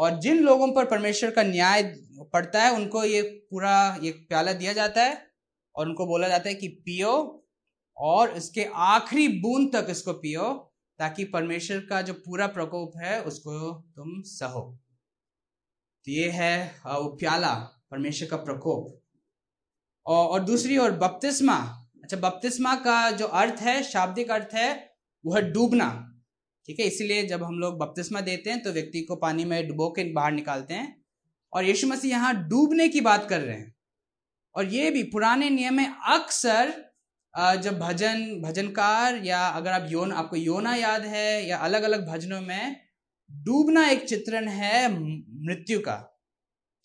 और 0.00 0.18
जिन 0.20 0.38
लोगों 0.38 0.72
पर 0.72 0.84
परमेश्वर 0.84 1.30
का 1.30 1.42
न्याय 1.42 1.82
पड़ता 2.32 2.62
है 2.62 2.74
उनको 2.74 3.04
ये 3.04 3.22
पूरा 3.22 3.98
ये 4.02 4.10
प्याला 4.10 4.52
दिया 4.52 4.72
जाता 4.72 5.02
है 5.02 5.30
और 5.76 5.86
उनको 5.88 6.06
बोला 6.06 6.28
जाता 6.28 6.48
है 6.48 6.54
कि 6.54 6.68
पियो 6.68 7.44
और 7.96 8.30
इसके 8.30 8.64
आखिरी 8.74 9.28
बूंद 9.28 9.76
तक 9.76 9.86
इसको 9.90 10.12
पियो 10.12 10.74
ताकि 10.98 11.24
परमेश्वर 11.24 11.78
का 11.78 12.02
जो 12.02 12.12
पूरा 12.12 12.46
प्रकोप 12.46 12.92
है 12.96 13.22
उसको 13.22 13.72
तुम 13.96 14.22
सहो। 14.22 14.78
तो 16.04 16.12
ये 16.12 16.30
है 16.30 16.74
वो 16.86 17.16
प्याला 17.16 17.54
परमेश्वर 17.90 18.28
का 18.28 18.36
प्रकोप। 18.36 19.00
और, 20.06 20.28
और 20.28 20.40
दूसरी 20.40 20.76
और 20.76 20.92
बपतिस्मा। 20.92 21.86
अच्छा 22.02 22.16
बपतिस्मा 22.16 22.74
का 22.74 23.10
जो 23.10 23.26
अर्थ 23.26 23.60
है 23.60 23.82
शाब्दिक 23.82 24.30
अर्थ 24.30 24.54
है 24.54 24.96
वह 25.26 25.40
डूबना। 25.40 26.09
ठीक 26.66 26.80
है? 26.80 26.86
इसीलिए 26.86 27.22
जब 27.26 27.42
हम 27.42 27.58
लोग 27.58 27.78
बपतिस्मा 27.78 28.20
देते 28.20 28.50
हैं 28.50 28.62
तो 28.62 28.72
व्यक्ति 28.72 29.00
को 29.00 29.16
पानी 29.16 29.44
में 29.44 29.66
डुबो 29.68 29.88
के 29.90 30.04
बाहर 30.12 30.32
निकालते 30.32 30.74
हैं। 30.74 30.96
और 31.52 31.64
यीशु 31.64 31.86
मसीह 31.86 32.10
यहाँ 32.10 32.34
डूबने 32.48 32.88
की 32.88 33.00
बात 33.00 33.28
कर 33.28 33.40
रहे 33.40 33.56
हैं। 33.56 33.74
और 34.54 34.66
ये 34.66 34.90
भी 34.90 35.02
पुराने 35.02 35.50
नियम 35.50 35.74
में 35.74 35.86
अक्सर 35.86 36.72
जब 37.62 37.78
भजन, 37.78 38.40
भजनकार 38.42 39.16
या 39.24 39.46
अगर 39.48 39.70
आप 39.70 39.86
योन, 39.90 40.12
आपको 40.12 40.36
योना 40.36 40.74
याद 40.74 41.04
है 41.06 41.46
या 41.48 41.56
अलग 41.58 41.82
अलग 41.82 42.06
भजनों 42.08 42.40
में, 42.40 42.76
डूबना 43.30 43.88
एक 43.90 44.04
चित्रण 44.04 44.48
है 44.48 44.88
मृत्यु 44.92 45.78
का। 45.80 45.96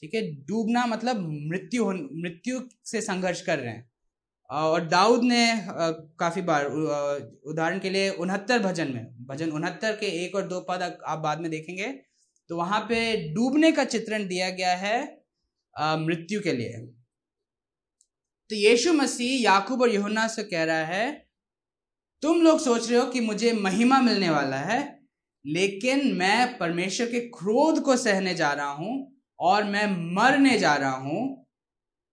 ठीक 0.01 0.13
है? 0.15 0.21
डूबना 0.45 0.85
मतलब 0.85 1.27
मृत्यु 1.51 1.91
मृत्यु 1.91 2.59
से 2.85 3.01
संघर्ष 3.01 3.41
कर 3.41 3.59
रहे 3.59 3.71
हैं। 3.71 3.89
और 4.49 4.85
दाऊद 4.87 5.23
ने 5.23 5.45
काफ़ी 6.19 6.41
बार 6.41 6.65
उदाहरण 6.65 7.79
के 7.79 7.89
लिए 7.89 8.09
उनहत्तर 8.11 8.59
भजन 8.61 8.91
में, 8.93 9.05
भजन 9.27 9.51
उनहत्तर 9.51 9.95
के 9.95 10.07
एक 10.23 10.35
और 10.35 10.47
दो 10.47 10.59
पद 10.69 10.81
आप 10.81 11.19
बाद 11.19 11.39
में 11.41 11.49
देखेंगे 11.51 11.87
तो 12.49 12.57
वहाँ 12.57 12.79
पे 12.89 13.15
डूबने 13.33 13.71
का 13.71 13.83
चित्रण 13.85 14.27
दिया 14.27 14.49
गया 14.51 14.75
है 14.77 14.97
मृत्यु 15.99 16.41
के 16.41 16.51
लिए। 16.53 16.85
तो 18.49 18.55
यीशु 18.55 18.93
मसीह 18.93 19.41
याकूब 19.43 19.81
और 19.81 19.89
यहुन्ना 19.89 20.27
से 20.27 20.43
कह 20.43 20.63
रहा 20.63 20.83
है, 20.85 21.11
तुम 22.23 22.41
लोग 22.41 22.59
सोच 22.59 22.89
रहे 22.89 22.99
हो 22.99 23.05
कि 23.11 23.21
मुझे 23.21 23.53
महिमा 23.53 23.99
मिलने 24.01 24.29
वाला 24.29 24.57
है, 24.57 24.79
लेकिन 25.45 26.13
मैं 26.15 26.57
परमेश्वर 26.57 27.07
के 27.07 27.19
क्रोध 27.31 27.81
को 27.83 27.95
सहने 27.97 28.33
जा 28.35 28.51
रहा 28.53 28.71
हूँ 28.71 28.93
और 29.39 29.63
मैं 29.65 29.85
मरने 30.15 30.57
जा 30.59 30.75
रहा 30.75 30.95
हूँ 30.97 31.44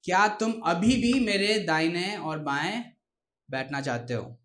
क्या 0.04 0.28
तुम 0.28 0.52
अभी 0.52 0.96
भी 0.96 1.26
मेरे 1.26 1.58
दाहिने 1.58 2.16
और 2.16 2.38
बाएँ 2.38 2.96
बैठना 3.50 3.80
चाहते 3.80 4.14
हो? 4.14 4.38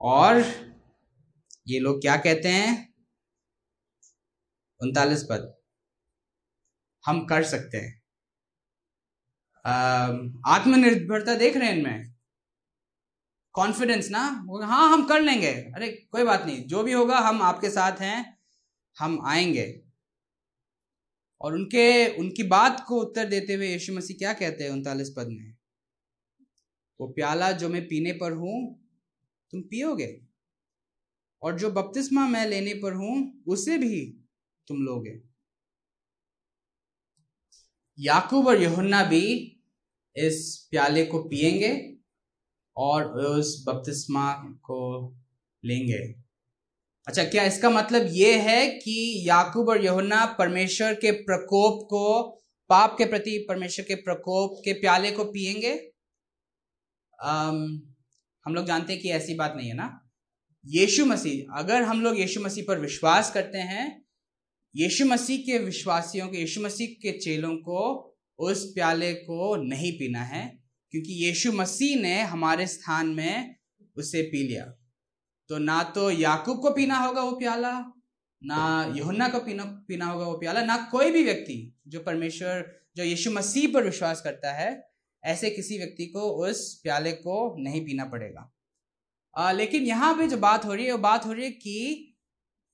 और 0.00 0.40
ये 1.68 1.78
लोग 1.78 2.00
क्या 2.00 2.16
कहते 2.16 2.48
हैं? 2.48 2.94
उनतालीस 4.82 5.22
पद। 5.22 5.54
हम 7.06 7.26
कर 7.26 7.42
सकते 7.44 7.78
हैं। 7.78 8.02
आत्मनिर्भरता 10.46 11.34
देख 11.34 11.56
रहे 11.56 11.68
हैं 11.68 11.76
इनमें। 11.76 12.14
कॉन्फिडेंस 13.54 14.08
ना? 14.10 14.44
हाँ 14.64 14.88
हम 14.92 15.06
कर 15.06 15.20
लेंगे। 15.20 15.52
अरे, 15.52 15.88
कोई 16.12 16.24
बात 16.24 16.42
नहीं। 16.46 16.66
जो 16.66 16.82
भी 16.82 16.92
होगा, 16.92 17.18
हम 17.18 17.42
आपके 17.42 17.70
साथ 17.70 17.92
हैं। 17.92 18.38
हम 18.98 19.20
आएँगे। 19.26 19.83
और 21.44 21.54
उनके, 21.54 22.16
उनकी 22.16 22.42
बात 22.42 22.84
को 22.88 23.00
उत्तर 23.00 23.24
देते 23.24 23.54
हुए 23.54 23.68
यीशु 23.68 23.92
मसीह 23.92 24.16
क्या 24.16 24.32
कहते 24.32 24.64
हैं 24.64 24.70
उनतालीस 24.70 25.14
पद 25.16 25.26
में? 25.26 25.56
वो 27.00 27.08
प्याला 27.08 27.52
जो 27.52 27.68
मैं 27.68 27.88
पीने 27.88 28.12
पर 28.12 28.32
हूँ, 28.32 28.80
तुम 29.50 29.60
पियोगे? 29.60 30.20
और 31.42 31.58
जो 31.58 31.70
बपतिस्मा 31.70 32.28
मैं 32.28 32.46
लेने 32.46 32.74
पर 32.74 32.92
हूँ, 32.92 33.42
उसे 33.46 33.78
भी 33.78 34.18
तुम 34.68 34.82
लोगे? 34.82 35.20
याकूब 37.98 38.46
और 38.46 38.62
यहुन्ना 38.62 39.04
भी 39.04 39.56
इस 40.16 40.68
प्याले 40.70 41.06
को 41.06 41.22
पिएँगे 41.22 41.96
और 42.76 43.04
उस 43.18 43.64
बपतिस्मा 43.68 44.32
को 44.34 45.14
लेंगे। 45.64 46.23
अच्छा 47.06 47.24
क्या 47.24 47.44
इसका 47.44 47.70
मतलब 47.70 48.06
ये 48.10 48.34
है 48.40 48.66
कि 48.68 49.24
याकूब 49.28 49.68
और 49.68 49.84
यहुना 49.84 50.24
परमेश्वर 50.38 50.94
के 50.94 51.10
प्रकोप 51.12 51.82
को, 51.90 52.22
पाप 52.70 52.94
के 52.98 53.04
प्रति 53.04 53.38
परमेश्वर 53.48 53.84
के 53.84 53.94
प्रकोप 53.94 54.60
के 54.64 54.72
प्याले 54.72 55.10
को 55.10 55.24
पिएँगे 55.24 55.72
हम 58.46 58.54
लोग 58.54 58.66
जानते 58.66 58.92
हैं 58.92 59.02
कि 59.02 59.10
ऐसी 59.10 59.34
बात 59.34 59.54
नहीं 59.56 59.68
है 59.68 59.74
ना? 59.74 59.88
यीशु 60.66 61.04
मसीह, 61.06 61.58
अगर 61.58 61.82
हम 61.82 62.00
लोग 62.02 62.18
यीशु 62.20 62.40
मसीह 62.40 62.64
पर 62.68 62.80
विश्वास 62.80 63.32
करते 63.32 63.58
हैं, 63.58 63.86
यीशु 64.74 65.04
मसीह 65.04 65.38
के 65.38 65.58
विश्वासियों 65.58 66.28
को, 66.28 66.34
यीशु 66.34 66.60
मसीह 66.60 66.88
के 67.02 67.18
चेलों 67.18 67.56
को 67.56 67.80
उस 68.38 68.64
प्याले 68.64 69.12
को 69.14 69.54
नहीं 69.56 69.92
पीना 69.92 70.22
है, 70.22 70.46
क्योंकि 70.92 71.24
यीशु 71.24 71.52
मसीह 71.52 72.00
ने 72.00 72.20
हमारे 72.22 72.66
स्थान 72.66 73.08
में 73.08 73.54
उसे 73.96 74.22
पी 74.22 74.42
लिया। 74.48 74.64
तो 75.48 75.58
ना 75.58 75.82
तो 75.94 76.10
याकूब 76.10 76.60
को 76.60 76.70
पीना 76.70 76.98
होगा 76.98 77.22
वो 77.22 77.32
प्याला 77.32 77.72
ना 78.42 78.92
यहुन्ना 78.96 79.28
को 79.28 79.38
पीना 79.40 79.64
पीना 79.88 80.06
होगा 80.06 80.24
वो 80.26 80.38
प्याला 80.38 80.62
ना 80.64 80.76
कोई 80.90 81.10
भी 81.10 81.22
व्यक्ति 81.24 81.56
जो 81.88 82.00
परमेश्वर 82.00 82.64
जो 82.96 83.04
यीशु 83.04 83.30
मसीह 83.30 83.72
पर 83.74 83.84
विश्वास 83.84 84.20
करता 84.20 84.52
है 84.52 84.70
ऐसे 85.22 85.50
किसी 85.50 85.78
व्यक्ति 85.78 86.06
को 86.06 86.20
उस 86.46 86.80
प्याले 86.82 87.12
को 87.12 87.54
नहीं 87.58 87.84
पीना 87.86 88.04
पड़ेगा। 88.04 88.50
आ, 89.36 89.52
लेकिन 89.52 89.82
यहाँ 89.82 90.14
पे 90.14 90.26
जो 90.28 90.36
बात 90.36 90.64
हो 90.64 90.74
रही 90.74 90.86
है 90.86 90.92
वो 90.92 90.98
बात 90.98 91.26
हो 91.26 91.32
रही 91.32 91.44
है 91.44 91.50
कि 91.50 92.16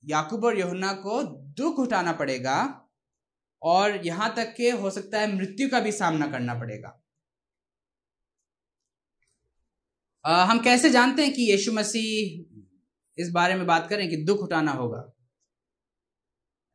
याकूब 0.03 0.45
और 0.45 0.57
यहुन्ना 0.59 0.93
को 0.93 1.21
दुख 1.57 1.79
उठाना 1.79 2.11
पड़ेगा 2.11 2.87
और 3.61 4.05
यहाँ 4.05 4.33
तक 4.35 4.53
के 4.57 4.69
हो 4.71 4.89
सकता 4.91 5.19
है 5.19 5.35
मृत्यु 5.35 5.69
का 5.69 5.79
भी 5.79 5.91
सामना 5.91 6.27
करना 6.27 6.53
पड़ेगा। 6.53 6.97
आ, 10.25 10.43
हम 10.43 10.59
कैसे 10.59 10.89
जानते 10.89 11.23
हैं 11.23 11.33
कि 11.33 11.51
यीशु 11.51 11.71
मसीह 11.73 12.45
इस 13.17 13.29
बारे 13.29 13.55
में 13.55 13.65
बात 13.67 13.89
करें 13.89 14.09
कि 14.09 14.17
दुख 14.17 14.39
उठाना 14.39 14.71
होगा। 14.71 15.11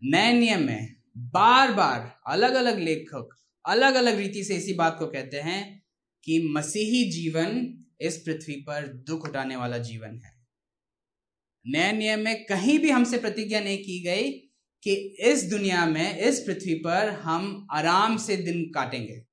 नए 0.04 0.32
नियम 0.32 0.62
में 0.62 0.96
बार 1.16 1.72
बार 1.72 2.20
अलग 2.26 2.54
अलग 2.54 2.78
लेखक 2.78 3.28
अलग 3.66 3.94
अलग 3.94 4.16
रीति 4.16 4.44
से 4.44 4.56
इसी 4.56 4.74
बात 4.74 4.96
को 4.98 5.06
कहते 5.06 5.40
हैं 5.40 5.82
कि 6.24 6.48
मसीही 6.54 7.10
जीवन 7.10 7.78
इस 8.00 8.16
पृथ्वी 8.16 8.54
पर 8.54 8.86
दुख 8.86 9.28
उठाने 9.28 9.56
वाला 9.56 9.78
जीवन 9.78 10.20
है। 10.24 10.34
नए 11.66 11.92
नियम 11.92 12.20
में 12.20 12.44
कहीं 12.44 12.78
भी 12.78 12.90
हमसे 12.90 13.18
प्रतिज्ञा 13.18 13.60
नहीं 13.60 13.78
की 13.78 14.02
गई 14.02 14.30
कि 14.82 14.94
इस 15.20 15.44
दुनिया 15.44 15.86
में, 15.86 16.18
इस 16.18 16.40
पृथ्वी 16.40 16.74
पर 16.74 17.08
हम 17.08 17.66
आराम 17.70 18.16
से 18.16 18.36
दिन 18.36 18.72
काटेंगे। 18.74 19.24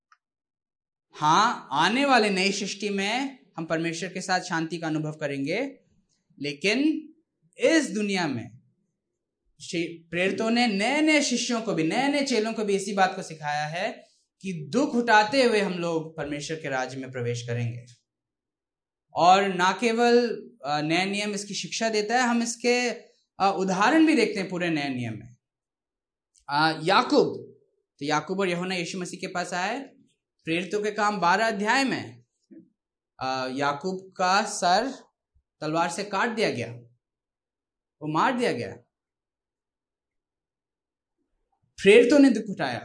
हाँ 1.16 1.68
आने 1.72 2.06
वाले 2.06 2.30
नई 2.30 2.52
सृष्टि 2.52 2.90
में 2.90 3.40
हम 3.58 3.66
परमेश्वर 3.66 4.10
के 4.10 4.22
साथ 4.22 4.40
शांति 4.40 4.78
का 4.78 4.88
अनुभव 4.88 5.12
करेंगे 5.12 5.80
लेकिन 6.38 6.80
इस 7.60 7.90
दुनिया 7.92 8.28
में 8.28 8.50
प्रेरितों 9.60 10.50
ने 10.52 10.66
नए 10.68 11.02
नए 11.02 11.22
शिष्यों 11.22 11.62
को 11.62 11.74
भी 11.74 11.84
नए 11.84 12.08
नए 12.08 12.24
चेलों 12.26 12.54
को 12.54 12.64
भी 12.66 12.76
इसी 12.76 12.94
बात 12.94 13.16
को 13.16 13.22
सिखाया 13.24 13.66
है 13.68 13.90
कि 14.44 14.54
दुख 14.74 14.96
उठाते 14.96 15.44
हुए 15.44 15.60
हम 15.60 15.74
लोग 15.80 16.16
परमेश्वर 16.18 16.58
के 16.58 16.70
राज्य 16.70 16.98
में 16.98 17.12
प्रवेश 17.12 17.42
करेंगे। 17.48 17.86
और 19.16 19.48
ना 19.56 19.72
केवल 19.82 20.18
नए 20.84 21.06
नियम 21.06 21.34
इसकी 21.34 21.54
शिक्षा 21.54 21.90
देता 21.90 22.16
है, 22.16 22.28
हम 22.30 22.44
इसके 22.44 22.90
उदाहरण 23.40 24.06
भी 24.06 24.16
देखते 24.16 24.40
हैं 24.40 24.50
पूरे 24.50 24.70
नए 24.70 24.90
नियम 24.90 25.14
में। 25.14 25.36
याकूब 26.84 27.34
तो 28.02 28.06
याकूब 28.06 28.40
और 28.40 28.50
यहोना 28.50 28.76
यीशु 28.76 29.00
मसीह 29.00 29.20
के 29.20 29.28
पास 29.30 29.54
आए, 29.54 29.80
प्रेरितों 30.48 30.82
के 30.84 30.92
काम 30.92 31.20
बारह 31.20 31.48
अध्याय 31.48 31.84
में। 31.84 32.24
याकूब 33.56 34.00
का 34.18 34.42
सर 34.52 34.94
तलवार 35.64 35.90
से 35.92 36.04
काट 36.06 36.30
दिया 36.32 36.50
गया, 36.52 36.68
वो 38.02 38.08
मार 38.10 38.38
दिया 38.38 38.52
गया। 38.54 38.76
प्रेरितों 41.80 42.20
ने 42.20 42.30
दुख 42.30 42.50
उठाया। 42.50 42.80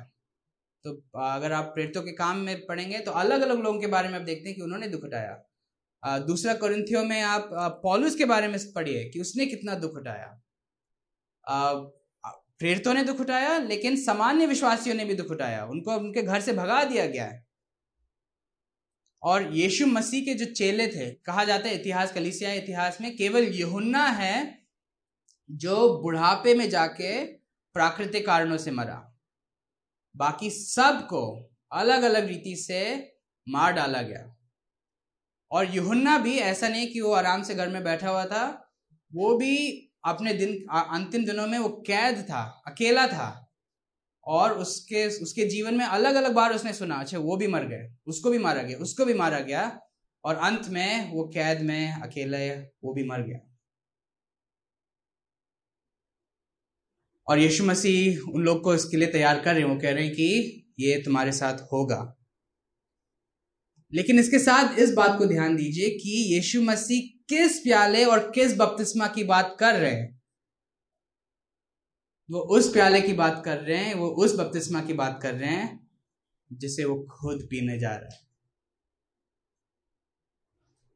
तो 0.84 0.92
अगर 1.22 1.52
आप 1.52 1.64
प्रेरितों 1.74 2.02
के 2.02 2.12
काम 2.14 2.38
में 2.38 2.66
पढ़ेंगे 2.66 2.98
तो 3.00 3.12
अलग 3.14 3.40
अलग 3.40 3.60
लोगों 3.60 3.80
के 3.80 3.86
बारे 3.88 4.08
में 4.08 4.18
आप 4.18 4.22
देखते 4.22 4.48
हैं 4.48 4.56
कि 4.56 4.62
उन्होंने 4.62 4.88
दुख 4.88 5.04
उठाया। 5.04 6.18
दूसरा 6.26 6.54
करंथियों 6.54 7.04
में 7.04 7.20
आप 7.22 7.48
पॉलुस 7.82 8.14
के 8.16 8.24
बारे 8.26 8.48
में 8.48 8.58
पढ़िए 8.74 9.04
कि 9.10 9.20
उसने 9.20 9.46
कितना 9.46 9.74
दुख 9.76 9.96
उठाया। 9.96 10.26
प्रेरितों 12.60 12.94
ने 12.94 13.02
दुख 13.04 13.20
उठाया, 13.20 13.58
लेकिन 13.58 13.96
सामान्य 13.96 14.46
विश्वासियों 14.46 14.94
ने 14.96 15.04
भी 15.04 15.14
दुख 15.14 15.30
उठाया। 15.30 15.64
उनको 15.66 15.96
उनके 15.96 16.22
घर 16.22 16.40
से 16.40 16.52
भगा 16.52 16.82
दिया 16.84 17.06
गया 17.06 17.24
है। 17.26 17.44
और 19.22 19.56
यीशु 19.56 19.86
मसीह 19.86 20.24
के 20.24 20.34
जो 20.34 20.44
चेले 20.44 20.86
थे, 20.86 21.10
कहा 21.10 21.44
जाता 21.44 21.68
है 21.68 21.74
इतिहास, 21.74 22.12
कलिसिया 22.12 22.52
इतिहास 22.52 23.00
में, 23.00 23.16
केवल 23.16 23.42
यहुन्ना 23.42 24.06
है 24.06 24.66
जो 25.50 26.02
बुढ़ापे 26.02 26.54
में 26.54 26.70
जाके 26.70 27.24
प्राकृतिक 27.74 28.26
कारणों 28.26 28.58
से 28.58 28.70
मरा। 28.70 29.18
बाकी 30.16 30.50
सबको 30.50 31.50
अलग 31.72 32.02
अलग 32.02 32.26
रीति 32.26 32.56
से 32.56 33.12
मार 33.48 33.72
डाला 33.72 34.02
गया। 34.02 34.36
और 35.50 35.74
युहन्ना 35.74 36.18
भी 36.18 36.38
ऐसा 36.38 36.68
नहीं 36.68 36.86
कि 36.86 37.00
वो 37.00 37.12
आराम 37.12 37.42
से 37.42 37.54
घर 37.54 37.68
में 37.68 37.84
बैठा 37.84 38.10
हुआ 38.10 38.24
था, 38.24 38.72
वो 39.14 39.38
भी 39.38 39.84
अपने 40.04 40.34
दिन 40.34 40.66
अंतिम 40.70 41.24
दिनों 41.24 41.46
में 41.46 41.58
वो 41.58 41.68
कैद 41.68 42.22
था, 42.22 42.62
अकेला 42.66 43.06
था। 43.06 43.47
और 44.28 44.58
उसके 44.58 45.06
उसके 45.22 45.44
जीवन 45.44 45.74
में 45.74 45.84
अलग 45.84 46.14
अलग 46.14 46.32
बार 46.32 46.54
उसने 46.54 46.72
सुना 46.72 46.96
अच्छा 46.96 47.18
वो 47.18 47.36
भी 47.36 47.46
मर 47.46 47.64
गए 47.64 47.88
उसको 48.06 48.30
भी 48.30 48.38
मारा 48.38 48.62
गया, 48.62 48.78
उसको 48.78 49.04
भी 49.04 49.14
मारा 49.14 49.40
गया, 49.40 49.80
और 50.24 50.36
अंत 50.36 50.68
में 50.68 51.12
वो 51.12 51.24
कैद 51.34 51.60
में, 51.62 51.92
अकेले, 51.92 52.50
वो 52.54 52.94
भी 52.94 53.04
मर 53.04 53.22
गया। 53.22 53.40
और 57.28 57.38
यीशु 57.38 57.64
मसीह 57.64 58.20
उन 58.20 58.42
लोग 58.42 58.62
को 58.64 58.74
इसके 58.74 58.96
लिए 58.96 59.08
तैयार 59.08 59.40
कर 59.40 59.54
रहे 59.54 59.62
हैं, 59.62 59.68
वो 59.70 59.80
कह 59.80 59.92
रहे 59.92 60.04
हैं 60.04 60.14
कि 60.14 60.64
ये 60.80 61.02
तुम्हारे 61.02 61.32
साथ 61.32 61.58
होगा। 61.72 62.14
लेकिन 63.92 64.18
इसके 64.18 64.38
साथ 64.38 64.78
इस 64.78 64.92
बात 64.94 65.18
को 65.18 65.26
ध्यान 65.26 65.56
दीजिए 65.56 65.90
कि 65.90 66.34
यीशु 66.34 66.62
मसीह 66.62 67.02
किस 67.28 67.58
प्याले 67.58 68.04
और 68.04 68.30
किस 68.30 68.56
बपतिस्मा 68.56 69.06
की 69.08 69.24
बात 69.24 69.56
कर 69.60 69.74
रहे 69.74 69.94
हैं। 69.94 70.17
वो 72.30 72.40
उस 72.40 72.72
प्याले 72.72 73.00
की 73.00 73.12
बात 73.12 73.42
कर 73.44 73.58
रहे 73.58 73.78
हैं, 73.78 73.94
वो 73.94 74.08
उस 74.08 74.36
बपतिस्मा 74.36 74.82
की 74.82 74.92
बात 74.92 75.20
कर 75.22 75.34
रहे 75.34 75.48
हैं, 75.48 75.90
जिसे 76.52 76.84
वो 76.84 77.06
खुद 77.10 77.46
पीने 77.50 77.78
जा 77.78 77.96
रहा 77.96 78.14
है। 78.14 78.28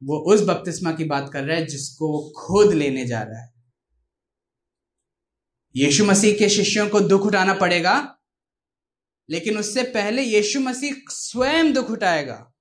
वो 0.04 0.18
उस 0.18 0.42
बपतिस्मा 0.42 0.92
की 0.92 1.04
बात 1.04 1.30
कर 1.32 1.44
रहा 1.44 1.56
है, 1.56 1.66
जिसको 1.66 2.08
वो 2.08 2.32
खुद 2.36 2.74
लेने 2.74 3.06
जा 3.06 3.22
रहा 3.22 3.42
है। 3.42 3.52
यीशु 5.76 6.04
मसीह 6.04 6.38
के 6.38 6.48
शिष्यों 6.48 6.88
को 6.88 7.00
दुख 7.00 7.22
उठाना 7.22 7.54
पड़ेगा, 7.54 8.18
लेकिन 9.30 9.58
उससे 9.58 9.82
पहले 9.82 10.22
यीशु 10.22 10.60
मसीह 10.60 10.94
स्वयं 11.08 11.72
दुख 11.72 11.90
उठाएगा। 11.90 12.52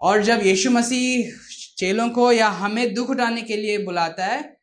और 0.00 0.22
जब 0.22 0.40
यीशु 0.42 0.70
मसीह 0.70 1.32
चेलों 1.78 2.10
को 2.10 2.32
या 2.32 2.48
हमें 2.48 2.94
दुख 2.94 3.10
उठाने 3.10 3.42
के 3.42 3.56
लिए 3.56 3.78
बुलाता 3.78 4.26
है 4.26 4.53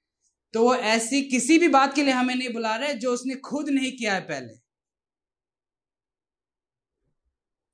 तो 0.53 0.63
वो 0.63 0.75
ऐसी 0.75 1.21
किसी 1.21 1.57
भी 1.57 1.67
बात 1.67 1.95
के 1.95 2.03
लिए 2.03 2.13
हमें 2.13 2.35
नहीं 2.35 2.53
बुला 2.53 2.75
रहे 2.75 2.93
जो 2.93 3.13
उसने 3.13 3.35
खुद 3.35 3.69
नहीं 3.69 3.91
किया 3.91 4.13
है 4.13 4.21
पहले। 4.21 4.61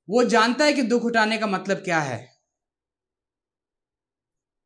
वो 0.08 0.24
जानता 0.24 0.64
है 0.64 0.72
कि 0.72 0.82
दुख 0.82 1.02
उठाने 1.02 1.38
का 1.38 1.46
मतलब 1.46 1.76
क्या 1.76 2.00
है। 2.00 2.28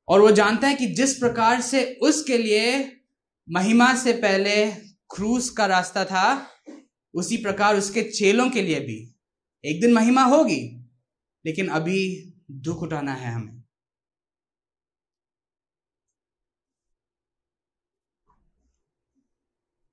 और 0.09 0.21
वो 0.21 0.31
जानता 0.31 0.69
है 0.69 0.75
कि 0.75 0.87
जिस 0.87 1.15
प्रकार 1.15 1.61
से 1.61 1.99
उसके 2.03 2.39
लिए 2.39 2.97
महिमा 3.51 3.95
से 3.95 4.13
पहले 4.13 4.71
क्रूस 5.15 5.51
का 5.51 5.67
रास्ता 5.67 6.05
था, 6.05 6.51
उसी 7.15 7.37
प्रकार 7.37 7.77
उसके 7.77 8.03
चेलों 8.03 8.51
के 8.51 8.63
लिए 8.63 8.81
भी। 8.81 9.15
एक 9.65 9.81
दिन 9.81 9.93
महिमा 9.93 10.23
होगी, 10.23 10.87
लेकिन 11.47 11.69
अभी 11.69 12.33
दुख 12.51 12.83
उठाना 12.83 13.15
है 13.15 13.33
हमें। 13.33 13.62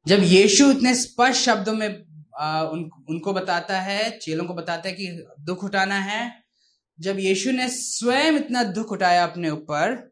जब 0.10 0.19
यीशु 0.24 0.72
इतने 0.72 0.95
स्पष्ट 0.95 1.41
शब्दों 1.41 1.74
में 1.74 2.06
आ, 2.39 2.63
उन, 2.63 2.89
उनको 3.10 3.34
बताता 3.34 3.82
है 3.82 4.19
चेलों 4.19 4.45
को 4.45 4.54
बताता 4.54 4.89
है 4.89 4.95
कि 4.95 5.28
दुख 5.39 5.63
उठाना 5.63 6.00
है 6.00 6.43
जब 7.00 7.19
यीशु 7.19 7.52
ने 7.52 7.69
स्वयं 7.69 8.34
इतना 8.34 8.63
दुख 8.63 8.91
उठाया 8.91 9.24
अपने 9.24 9.50
ऊपर 9.50 10.12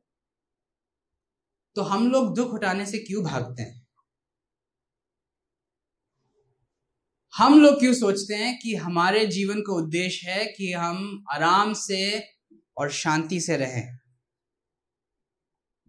तो 1.76 1.82
हम 1.82 2.12
लोग 2.12 2.36
दुख 2.36 2.54
उठाने 2.54 2.86
से 2.86 2.98
क्यों 2.98 3.24
भागते 3.24 3.64
हैं? 3.64 3.88
हम 7.36 7.60
लोग 7.60 7.80
क्यों 7.80 7.94
सोचते 7.94 8.36
हैं 8.36 8.60
कि 8.60 8.76
हमारे 8.76 9.26
जीवन 9.26 9.62
का 9.62 9.74
उद्देश्य 9.74 10.32
है 10.32 10.46
कि 10.46 10.74
हम 10.74 11.26
आराम 11.32 11.74
से 11.74 12.30
और 12.78 12.92
शांति 12.92 13.40
से 13.40 13.58
रहें? 13.58 13.98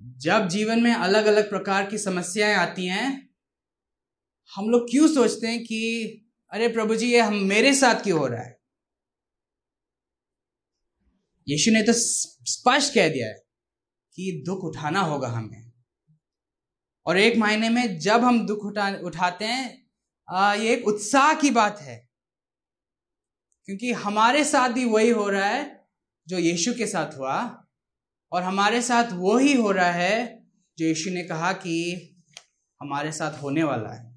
जब 0.02 0.48
जीवन 0.48 0.82
में 0.82 0.94
अलग 0.94 1.26
अलग 1.26 1.50
प्रकार 1.50 1.86
की 1.86 1.98
समस्याएँ 1.98 2.54
आती 2.54 2.86
हैं 2.86 3.27
हम 4.54 4.70
लोग 4.70 4.90
क्यों 4.90 5.08
सोचते 5.08 5.46
हैं 5.46 5.64
कि 5.64 5.80
अरे 6.50 6.68
प्रभु 6.68 6.94
जी 6.94 7.12
ये 7.12 7.20
हम 7.20 7.34
मेरे 7.34 7.74
साथ 7.74 8.04
क्यों 8.04 8.18
हो 8.18 8.26
रहा 8.26 8.42
है? 8.42 8.58
यीशु 11.48 11.70
ने 11.70 11.82
तो 11.82 11.92
स्पष्ट 11.92 12.94
कह 12.94 13.08
दिया 13.08 13.28
है 13.28 13.34
कि 14.14 14.42
दुख 14.46 14.64
उठाना 14.64 15.00
होगा 15.00 15.28
हमें। 15.28 15.72
और 17.06 17.18
एक 17.18 17.36
महीने 17.36 17.68
में 17.68 17.98
जब 17.98 18.20
हम 18.20 18.46
दुख 18.46 18.58
उठा 18.58 18.98
उठाते 19.04 19.44
हैं 19.44 19.90
आ, 20.28 20.54
ये 20.54 20.72
एक 20.72 20.88
उत्साह 20.88 21.34
की 21.34 21.50
बात 21.50 21.78
है। 21.78 22.08
क्योंकि 23.64 23.92
हमारे 23.92 24.44
साथ 24.44 24.68
भी 24.68 24.84
वही 24.84 25.10
हो 25.10 25.28
रहा 25.28 25.46
है 25.46 25.88
जो 26.28 26.38
यीशु 26.38 26.74
के 26.74 26.86
साथ 26.86 27.16
हुआ 27.16 27.66
और 28.32 28.42
हमारे 28.42 28.82
साथ 28.82 29.12
वो 29.12 29.38
ही 29.38 29.54
हो 29.54 29.70
रहा 29.70 29.90
है 29.90 30.46
जो 30.78 30.86
यीशु 30.86 31.10
ने 31.10 31.24
कहा 31.24 31.52
कि 31.52 31.76
हमारे 32.82 33.12
साथ 33.12 33.42
होने 33.42 33.62
वाला 33.62 33.90
है। 33.90 34.07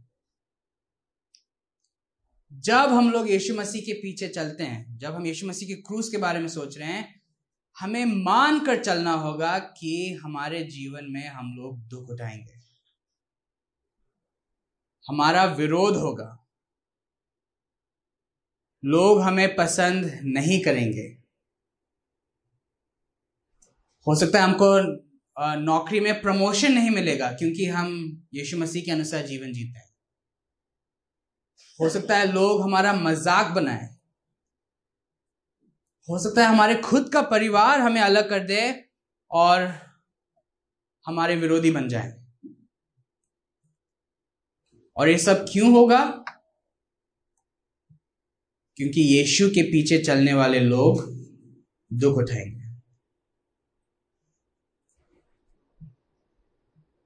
जब 2.54 2.90
हम 2.90 3.12
लोग 3.12 3.32
यीशु 3.32 3.56
मसीह 3.56 3.82
के 3.82 3.94
पीछे 3.94 4.28
चलते 4.28 4.64
हैं, 4.64 4.98
जब 4.98 5.14
हम 5.14 5.26
यीशु 5.26 5.48
मसीह 5.48 5.68
के 5.68 5.76
क्रूस 5.76 6.10
के 6.10 6.18
बारे 6.18 6.40
में 6.40 6.48
सोच 6.48 6.78
रहे 6.78 6.88
हैं, 6.88 7.22
हमें 7.80 8.06
मान 8.06 8.66
कर 8.66 8.84
चलना 8.84 9.12
होगा 9.12 9.60
कि 9.60 10.20
हमारे 10.24 10.64
जीवन 10.64 11.06
में 11.10 11.28
हम 11.28 11.54
लोग 11.54 11.80
दुख 11.80 12.10
उठाएँगे। 12.10 12.62
हमारा 15.10 15.46
विरोध 15.46 15.96
होगा। 15.96 16.48
लोग 18.86 19.22
हमें 19.22 19.56
पसंद 19.56 20.20
नहीं 20.24 20.62
करेंगे। 20.62 21.18
हो 24.08 24.16
सकता 24.16 24.38
है 24.38 24.44
हमको 24.44 24.82
नौकरी 25.56 26.00
में 26.00 26.22
प्रमोशन 26.22 26.72
नहीं 26.72 26.90
मिलेगा, 26.90 27.32
क्योंकि 27.32 27.66
हम 27.66 28.22
यीशु 28.34 28.58
मसीह 28.58 28.84
के 28.84 28.92
अनुसार 28.92 29.28
जीवन 29.28 29.54
जीते 29.54 29.80
हैं। 29.80 29.91
हो 31.82 31.90
सकता 31.90 32.18
है 32.18 32.32
लोग 32.32 32.62
हमारा 32.62 32.94
मज़ाक 32.94 33.52
बनाए। 33.52 33.98
हो 36.10 36.20
सकता 36.20 36.42
है 36.42 36.48
हमारे 36.48 36.76
खुद 36.76 37.10
का 37.14 37.22
परिवार 37.22 37.80
हमें 37.80 38.02
अलग 38.02 38.30
कर 38.30 38.40
दे 38.40 38.90
और 39.32 39.62
हमारे 41.08 41.36
विरोधी 41.36 41.72
बन 41.72 41.88
जाए। 41.88 42.26
और 44.98 45.10
ये 45.10 45.18
सब 45.18 45.46
क्यों 45.52 45.72
होगा? 45.72 46.06
क्योंकि 48.76 49.02
यीशु 49.02 49.50
के 49.50 49.64
पीछे 49.64 49.98
चलने 49.98 50.34
वाले 50.34 50.60
लोग 50.60 51.04
दुख 51.94 52.18
उठाएँगे। 52.18 52.82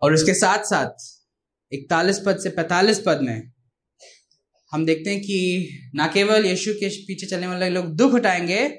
और 0.02 0.14
उसके 0.14 0.34
साथ 0.34 0.64
साथ 0.64 1.12
इकतालीस 1.74 2.20
पद 2.26 2.40
से 2.40 2.50
पैतालीस 2.50 3.04
पद 3.06 3.20
में 3.22 3.55
हम 4.72 4.86
देखते 4.86 5.10
हैं 5.10 5.22
कि 5.22 5.70
ना 5.96 6.08
केवल 6.08 6.46
यीशु 6.46 6.74
के 6.74 6.90
पीछे 6.90 7.26
चलने 7.26 7.48
वाले 7.48 7.70
लोग 7.70 7.86
दुख 7.86 8.14
उठाएँगे, 8.14 8.70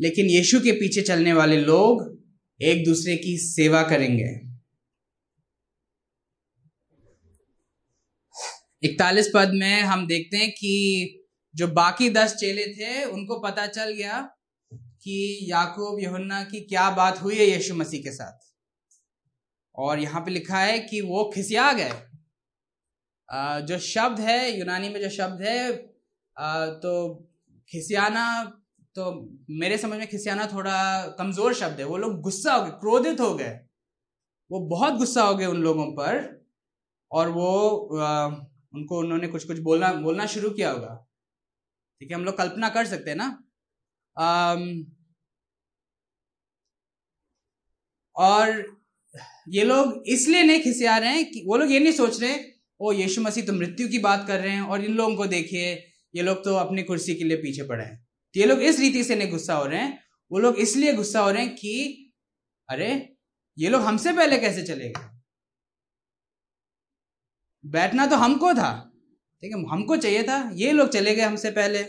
लेकिन 0.00 0.26
यीशु 0.26 0.60
के 0.60 0.72
पीछे 0.72 1.02
चलने 1.02 1.32
वाले 1.32 1.60
लोग 1.60 2.22
एक 2.62 2.84
दूसरे 2.84 3.16
की 3.16 3.38
सेवा 3.38 3.82
करेंगे। 3.82 4.54
इकतालीस 8.82 9.30
पद 9.34 9.50
में 9.54 9.80
हम 9.80 10.06
देखते 10.06 10.36
हैं 10.36 10.50
कि 10.50 10.74
जो 11.56 11.68
बाकी 11.68 12.10
दस 12.10 12.34
चेले 12.34 12.66
थे, 12.66 13.04
उनको 13.04 13.40
पता 13.40 13.66
चल 13.66 13.90
गया 13.90 14.36
कि 14.74 15.46
याकूब, 15.50 16.00
यहुन्ना 16.00 16.44
की 16.44 16.60
क्या 16.60 16.90
बात 16.90 17.22
हुई 17.22 17.36
है 17.36 17.46
यीशु 17.46 17.74
मसीह 17.74 18.02
के 18.02 18.10
साथ। 18.10 18.38
और 19.74 20.00
यहाँ 20.00 20.20
पे 20.20 20.30
लिखा 20.30 20.58
है 20.58 20.78
कि 20.78 21.00
वो 21.00 21.32
खिसिया 21.34 21.72
गए। 21.72 22.13
जो 23.28 23.78
शब्द 23.80 24.20
है, 24.20 24.58
यूनानी 24.58 24.88
में 24.88 25.00
जो 25.00 25.08
शब्द 25.10 25.42
है 25.42 25.72
तो 26.82 26.92
खिसियाना 27.70 28.24
तो 28.96 29.04
मेरे 29.60 29.76
समझ 29.78 29.98
में 29.98 30.06
खिसियाना 30.08 30.46
थोड़ा 30.48 30.76
कमज़ोर 31.18 31.54
शब्द 31.54 31.80
है। 31.80 31.84
वो 31.86 31.96
लोग 31.96 32.20
गुस्सा 32.22 32.54
हो 32.54 32.64
गए, 32.64 32.70
क्रोधित 32.80 33.20
हो 33.20 33.34
गए। 33.34 33.50
वो 34.50 34.60
बहुत 34.68 34.94
गुस्सा 34.98 35.22
हो 35.24 35.34
गए 35.36 35.46
उन 35.46 35.62
लोगों 35.62 35.86
पर 35.92 36.18
और 37.10 37.28
वो 37.30 37.48
उनको 38.74 38.98
उन्होंने 38.98 39.28
कुछ 39.28 39.44
कुछ 39.46 39.58
बोलना 39.62 39.92
बोलना 40.02 40.26
शुरू 40.28 40.50
किया 40.50 40.70
होगा। 40.70 40.94
ठीक 42.00 42.10
है, 42.10 42.16
हम 42.16 42.24
लोग 42.24 42.36
कल्पना 42.38 42.68
कर 42.70 42.86
सकते 42.86 43.10
हैं 43.10 43.16
ना? 43.16 43.28
और 48.16 48.64
ये 49.48 49.64
लोग 49.64 50.02
इसलिए 50.08 50.42
नहीं 50.42 50.60
खिसिया 50.62 50.96
रहे 50.98 51.10
हैं 51.10 51.30
कि, 51.30 51.44
वो 51.46 51.56
लोग 51.56 51.70
ये 51.72 51.80
नहीं 51.80 51.92
सोच 51.92 52.20
रहे 52.22 52.34
ओ 52.84 52.92
यीशु 52.92 53.22
मसीह 53.22 53.44
तो 53.46 53.52
मृत्यु 53.52 53.88
की 53.88 53.98
बात 54.00 54.26
कर 54.28 54.40
रहे 54.40 54.52
हैं 54.52 54.62
और 54.62 54.84
इन 54.84 54.94
लोगों 54.94 55.16
को 55.16 55.26
देखिए 55.26 55.72
ये 56.14 56.22
लोग 56.22 56.44
तो 56.44 56.54
अपनी 56.56 56.82
कुर्सी 56.82 57.14
के 57.14 57.24
लिए 57.24 57.36
पीछे 57.38 57.62
पड़े 57.64 57.84
हैं। 57.84 57.96
तो 58.34 58.40
ये 58.40 58.46
लोग 58.46 58.62
इस 58.62 58.78
रीति 58.80 59.04
से 59.04 59.16
नहीं 59.16 59.30
गुस्सा 59.30 59.54
हो 59.54 59.64
रहे 59.66 59.80
हैं। 59.80 59.98
वो 60.30 60.38
लोग 60.38 60.58
इसलिए 60.58 60.92
गुस्सा 60.92 61.20
हो 61.20 61.30
रहे 61.30 61.42
हैं 61.42 61.54
कि 61.56 62.12
अरे 62.68 62.90
ये 63.58 63.68
लोग 63.68 63.82
हमसे 63.82 64.12
पहले 64.12 64.38
कैसे 64.38 64.62
चले 64.62 64.88
गए? 64.88 65.08
बैठना 67.64 68.06
तो 68.06 68.16
हमको 68.16 68.52
था। 68.54 68.72
ठीक 69.42 69.52
है 69.52 69.62
हमको 69.70 69.96
चाहिए 69.96 70.22
था 70.22 70.38
ये 70.54 70.72
लोग 70.72 70.88
चले 70.90 71.14
गए 71.14 71.22
हमसे 71.22 71.50
पहले। 71.52 71.84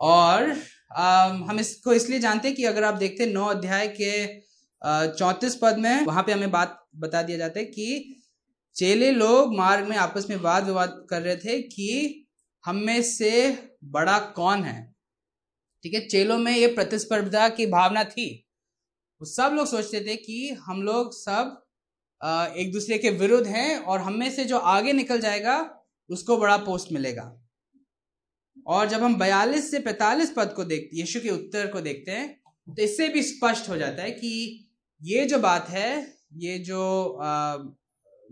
और 0.00 0.54
आ, 0.90 1.26
हम 1.26 1.60
इसको 1.60 1.92
इसलिए 1.94 2.18
जानते 2.18 2.48
हैं 2.48 2.56
कि 2.56 2.64
अगर 2.64 2.84
आप 2.84 2.94
देखते 2.96 3.26
नौ 3.26 3.44
अध्याय 3.46 3.88
के 4.00 4.12
चौतीस 4.82 5.58
पद 5.62 5.78
में 5.78 6.06
वहाँ 6.06 6.22
पे 6.22 6.32
हमें 6.32 6.50
बात 6.50 6.78
बता 6.96 7.22
दिया 7.22 7.38
जाता 7.38 7.58
है 7.58 7.64
कि 7.66 8.19
चेले 8.76 9.10
लोग 9.12 9.56
मार्ग 9.56 9.88
में, 9.88 9.96
आपस 9.96 10.26
में 10.30 10.36
वाद 10.38 10.64
विवाद 10.64 11.06
कर 11.10 11.22
रहे 11.22 11.36
थे 11.36 11.60
कि 11.62 12.26
हम 12.64 12.76
में 12.76 13.02
से 13.02 13.32
बड़ा 13.86 14.18
कौन 14.36 14.62
है? 14.62 14.94
ठीक 15.84 15.94
है, 15.94 16.06
चेलों 16.08 16.38
में 16.38 16.52
ये 16.52 16.66
प्रतिस्पर्धा 16.68 17.48
की 17.48 17.66
भावना 17.66 18.04
थी। 18.04 18.28
वो 19.20 19.26
सब 19.26 19.52
लोग 19.54 19.66
सोचते 19.66 20.00
थे 20.00 20.16
कि 20.16 20.48
हम 20.60 20.82
लोग 20.82 21.12
सब 21.14 21.56
एक 22.56 22.72
दूसरे 22.72 22.98
के 22.98 23.10
विरुद्ध 23.10 23.46
हैं 23.46 23.76
और 23.78 24.00
हम 24.00 24.18
में 24.18 24.30
से 24.30 24.44
जो 24.44 24.58
आगे 24.58 24.92
निकल 24.92 25.20
जाएगा, 25.20 25.58
उसको 26.10 26.36
बड़ा 26.38 26.56
पोस्ट 26.58 26.92
मिलेगा। 26.92 27.22
और 28.66 28.88
जब 28.88 29.02
हम 29.02 29.14
बयालीस 29.18 29.70
से 29.70 29.78
पैतालीस 29.80 30.32
पद 30.36 30.52
को 30.56 30.64
देखते 30.64 30.96
यीशु 30.96 31.20
के 31.20 31.30
उत्तर 31.30 31.66
को 31.66 31.80
देखते 31.80 32.10
हैं 32.10 32.28
तो 32.68 32.82
इससे 32.82 33.08
भी 33.08 33.22
स्पष्ट 33.22 33.68
हो 33.68 33.76
जाता 33.76 34.02
है 34.02 34.10
कि 34.10 34.30
ये 35.00 35.24
जो 35.26 35.38
बात 35.38 35.68
है, 35.68 36.16
ये 36.34 36.58
जो 36.58 36.80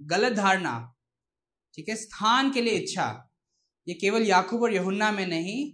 गलत 0.00 0.32
धारणा, 0.32 0.94
ठीक 1.74 1.88
है, 1.88 1.96
स्थान 1.96 2.52
के 2.52 2.62
लिए 2.62 2.74
इच्छा, 2.74 3.34
ये 3.88 3.94
केवल 3.94 4.22
याकूब 4.22 4.62
और 4.62 4.74
यहुन्ना 4.74 5.10
में 5.12 5.26
नहीं, 5.26 5.72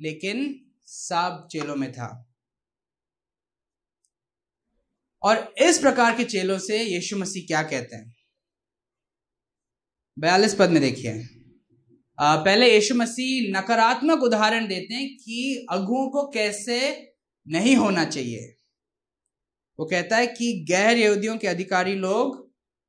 लेकिन 0.00 0.70
सब 0.84 1.48
चेलों 1.52 1.76
में 1.76 1.92
था। 1.92 2.30
और 5.22 5.54
इस 5.58 5.78
प्रकार 5.78 6.16
के 6.16 6.24
चेलों 6.24 6.58
से 6.58 6.82
यीशु 6.82 7.16
मसीह 7.16 7.46
क्या 7.46 7.62
कहते 7.62 7.96
हैं? 7.96 8.14
बयालीस 10.18 10.56
पद 10.58 10.70
में 10.70 10.80
देखिए। 10.82 11.26
पहले 12.18 12.74
यीशु 12.74 12.94
मसीह 12.94 13.50
नकारात्मक 13.58 14.22
उदाहरण 14.22 14.66
देते 14.66 14.94
हैं 14.94 15.16
कि 15.16 15.66
अगुओं 15.70 16.10
को 16.10 16.26
कैसे 16.28 16.80
नहीं 17.46 17.76
होना 17.76 18.04
चाहिए। 18.04 18.56
वो 19.78 19.86
कहता 19.86 20.16
है 20.16 20.26
कि 20.26 20.64
गैर 20.68 20.98
यहूदियों 20.98 21.38
के 21.38 21.46
अधिकारी 21.46 21.94
लोग 21.94 22.43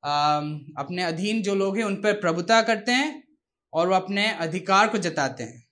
अपने 0.05 1.03
अधीन 1.03 1.41
जो 1.41 1.55
लोग 1.55 1.77
हैं 1.77 1.83
उन 1.83 1.95
पर 2.01 2.19
प्रभुता 2.21 2.61
करते 2.61 2.91
हैं 2.91 3.23
और 3.73 3.87
वो 3.87 3.95
अपने 3.95 4.27
अधिकार 4.39 4.89
को 4.89 4.97
जताते 4.99 5.43
हैं। 5.43 5.63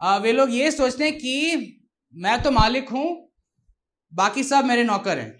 आ, 0.00 0.16
वे 0.16 0.32
लोग 0.32 0.50
ये 0.50 0.70
सोचते 0.70 1.04
हैं 1.04 1.16
कि 1.18 1.80
मैं 2.14 2.42
तो 2.42 2.50
मालिक 2.50 2.88
हूँ 2.88 3.06
बाकी 4.12 4.42
सब 4.44 4.64
मेरे 4.64 4.84
नौकर 4.84 5.18
हैं। 5.18 5.36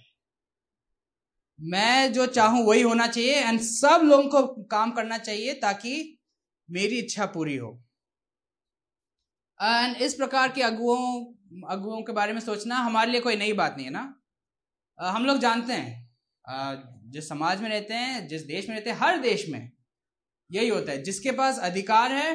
मैं 1.58 2.12
जो 2.12 2.26
चाहूँ 2.28 2.64
वही 2.66 2.82
होना 2.82 3.06
चाहिए 3.06 3.34
एंड 3.40 3.60
सब 3.60 4.00
लोगों 4.04 4.28
को 4.30 4.62
काम 4.64 4.90
करना 4.92 5.18
चाहिए 5.18 5.54
ताकि 5.60 6.18
मेरी 6.68 6.98
इच्छा 6.98 7.26
पूरी 7.26 7.56
हो। 7.56 7.70
एंड 9.60 9.96
इस 9.96 10.14
प्रकार 10.14 10.52
के 10.52 10.62
अगुओं 10.62 11.24
अगुओं 11.70 12.02
के 12.02 12.12
बारे 12.12 12.32
में 12.32 12.40
सोचना 12.40 12.76
हमारे 12.78 13.10
लिए 13.10 13.20
कोई 13.20 13.36
नई 13.36 13.52
बात 13.54 13.76
नहीं 13.76 13.86
है 13.86 13.92
ना? 13.92 14.14
हम 14.98 15.26
लोग 15.26 15.38
जानते 15.38 15.72
हैं। 15.72 16.92
जिस 17.04 17.28
समाज 17.28 17.60
में 17.60 17.68
रहते 17.70 17.94
हैं, 17.94 18.26
जिस 18.28 18.42
देश 18.44 18.68
में 18.68 18.74
रहते 18.74 18.90
हैं, 18.90 18.96
हर 18.98 19.18
देश 19.20 19.48
में 19.48 19.70
यही 20.50 20.68
होता 20.68 20.92
है। 20.92 21.02
जिसके 21.02 21.30
पास 21.32 21.58
अधिकार 21.60 22.12
है, 22.12 22.32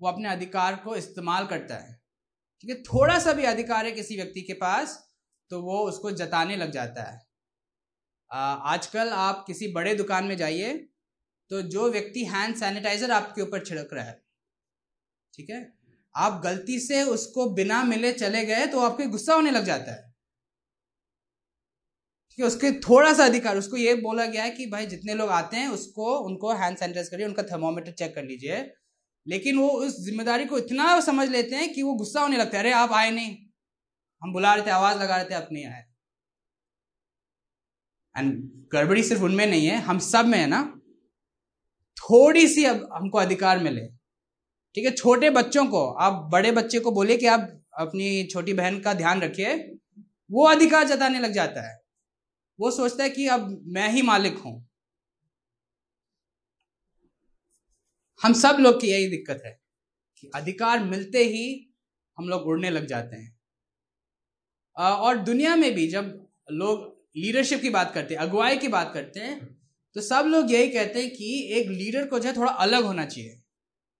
वो 0.00 0.08
अपने 0.08 0.28
अधिकार 0.28 0.76
को 0.76 0.96
इस्तेमाल 0.96 1.46
करता 1.46 1.76
है। 1.76 1.92
ठीक 2.64 2.70
है? 2.70 2.76
थोड़ा 2.82 3.18
सा 3.18 3.32
भी 3.32 3.44
अधिकार 3.44 3.86
है 3.86 3.92
किसी 3.92 4.16
व्यक्ति 4.16 4.42
के 4.42 4.52
पास 4.54 4.98
तो 5.50 5.60
वो 5.62 5.78
उसको 5.80 6.10
जताने 6.12 6.56
लग 6.56 6.70
जाता 6.70 7.02
है। 7.02 7.20
आजकल 8.30 9.08
आप 9.10 9.44
किसी 9.46 9.68
बड़े 9.72 9.94
दुकान 9.94 10.24
में 10.24 10.36
जाइए 10.36 10.72
तो 11.50 11.60
जो 11.64 11.90
व्यक्ति 11.90 12.24
हैंड 12.24 12.56
सैनिटाइजर 12.56 13.10
आपके 13.10 13.42
ऊपर 13.42 13.64
छिड़क 13.64 13.88
रहा 13.92 14.04
है, 14.04 14.20
ठीक 15.34 15.50
है? 15.50 15.72
आप 16.14 16.40
गलती 16.44 16.78
से 16.80 17.02
उसको 17.04 17.48
बिना 17.50 17.82
मिले 17.84 18.12
चले 18.14 18.44
गए 18.44 18.66
तो 18.66 18.80
आपके 18.80 19.06
गुस्सा 19.08 19.34
होने 19.34 19.50
लग 19.50 19.64
जाता 19.64 19.92
है। 19.92 20.13
कि 22.36 22.42
उसके 22.42 22.72
थोड़ा 22.72 23.12
सा 23.14 23.24
अधिकार, 23.24 23.56
उसको 23.56 23.76
ये 23.76 23.94
बोला 23.94 24.26
गया 24.26 24.42
है 24.42 24.50
कि 24.50 24.66
भाई 24.66 24.86
जितने 24.86 25.14
लोग 25.14 25.30
आते 25.30 25.56
हैं, 25.56 25.68
उसको, 25.68 26.18
उनको 26.18 26.52
हैंड 26.52 26.76
सैनिटाइज 26.76 27.08
करिए, 27.08 27.26
उनका 27.26 27.42
थर्मोमीटर 27.42 27.92
चेक 27.92 28.14
कर 28.14 28.24
लीजिए। 28.24 28.70
लेकिन 29.28 29.58
वो 29.58 29.68
उस 29.68 30.04
ज़िम्मेदारी 30.04 30.44
को 30.44 30.58
इतना 30.58 31.00
समझ 31.00 31.28
लेते 31.28 31.56
हैं 31.56 31.72
कि 31.72 31.82
वो 31.82 31.94
गुस्सा 31.94 32.20
होने 32.20 32.36
लगता 32.36 32.58
है। 32.58 32.64
अरे, 32.64 32.72
आप 32.72 32.92
आए 32.92 33.10
नहीं। 33.10 33.36
हम 34.22 34.32
बुला 34.32 34.54
रहे 34.54 34.66
थे, 34.66 34.70
आवाज़ 34.70 34.98
लगा 34.98 35.16
रहे 35.16 35.24
थे, 35.24 35.34
आप 35.34 35.48
नहीं 35.52 35.66
आए। 35.66 35.84
एंड 38.18 38.50
गड़बड़ी 38.72 39.02
सिर्फ़ 39.02 39.22
उनमें 39.22 39.46
नहीं 39.46 39.66
है, 39.66 39.76
हम 39.76 39.98
सब 39.98 40.26
में 40.26 40.38
है 40.38 40.46
ना। 40.46 40.80
थोड़ी 41.96 42.48
सी 42.48 42.64
अब 42.64 42.88
हमको 42.92 43.18
अधिकार 43.18 43.58
मिले। 43.58 43.86
ठीक 44.74 44.84
है, 44.84 44.90
छोटे 44.90 45.30
बच्चों 45.30 45.66
को, 45.66 45.90
आप 45.90 46.12
बड़े 46.12 46.52
बच्चे 46.52 46.80
को 46.80 46.90
बोले 46.90 47.16
कि 47.16 47.26
आप 47.26 47.62
अपनी 47.78 48.24
छोटी 48.24 48.52
बहन 48.52 48.80
का 48.80 48.94
ध्यान 48.94 49.20
रखिए, 49.20 49.54
वो 50.30 50.46
अधिकार 50.46 50.84
जताने 50.84 51.18
लग 51.18 51.32
जाता 51.32 51.70
है। 51.70 51.83
वो 52.58 52.70
सोचता 52.70 53.04
है 53.04 53.10
कि 53.10 53.26
अब 53.28 53.48
मैं 53.66 53.88
ही 53.90 54.02
मालिक 54.02 54.38
हूँ। 54.38 54.54
हम 58.20 58.32
सब 58.34 58.56
लोग 58.60 58.80
की 58.80 58.88
यही 58.88 59.08
दिक्कत 59.08 59.42
है 59.44 59.58
कि 60.16 60.30
अधिकार 60.34 60.84
मिलते 60.84 61.24
ही 61.24 61.46
हम 62.18 62.28
लोग 62.28 62.46
उड़ने 62.46 62.70
लग 62.70 62.86
जाते 62.86 63.16
हैं। 63.16 63.32
और 64.76 65.16
दुनिया 65.18 65.56
में 65.56 65.72
भी 65.74 65.86
जब 65.88 66.06
लोग 66.52 66.92
लीडरशिप 67.16 67.60
की 67.60 67.70
बात 67.70 67.92
करते 67.94 68.14
हैं, 68.14 68.20
अगुवाई 68.20 68.56
की 68.56 68.68
बात 68.68 68.90
करते 68.94 69.20
हैं 69.20 69.38
तो 69.96 70.00
सब 70.00 70.24
लोग 70.28 70.52
यही 70.52 70.68
कहते 70.68 71.02
हैं 71.02 71.10
कि 71.10 71.58
एक 71.58 71.68
लीडर 71.70 72.06
को 72.06 72.18
जो 72.18 72.28
है 72.28 72.34
थोड़ा 72.36 72.52
अलग 72.52 72.84
होना 72.84 73.04
चाहिए। 73.06 73.40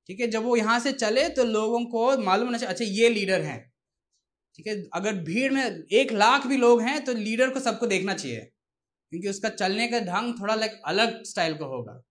ठीक 0.08 0.20
है, 0.20 0.26
जब 0.28 0.42
वो 0.44 0.56
यहाँ 0.56 0.78
से 0.80 0.92
चले 0.94 1.28
तो 1.30 1.44
लोगों 1.44 1.84
को 1.86 2.16
मालूम 2.18 2.46
होना 2.46 2.58
चाहिए 2.58 2.72
अच्छा 2.72 2.84
ये 2.84 3.08
लीडर 3.10 3.42
हैं। 3.42 3.73
ठीक 4.54 4.66
है? 4.66 4.82
अगर 4.92 5.14
भीड़ 5.14 5.52
में 5.52 5.84
एक 5.92 6.12
लाख 6.12 6.46
भी 6.46 6.56
लोग 6.56 6.82
हैं 6.82 7.04
तो 7.04 7.12
लीडर 7.12 7.50
को 7.50 7.60
सबको 7.60 7.86
देखना 7.86 8.14
चाहिए। 8.14 8.50
क्योंकि 9.10 9.28
उसका 9.28 9.48
चलने 9.48 9.88
का 9.88 10.00
ढंग 10.00 10.40
थोड़ा 10.40 10.54
लाइक 10.54 10.82
अलग 10.86 11.24
स्टाइल 11.24 11.58
का 11.58 11.64
होगा। 11.64 12.02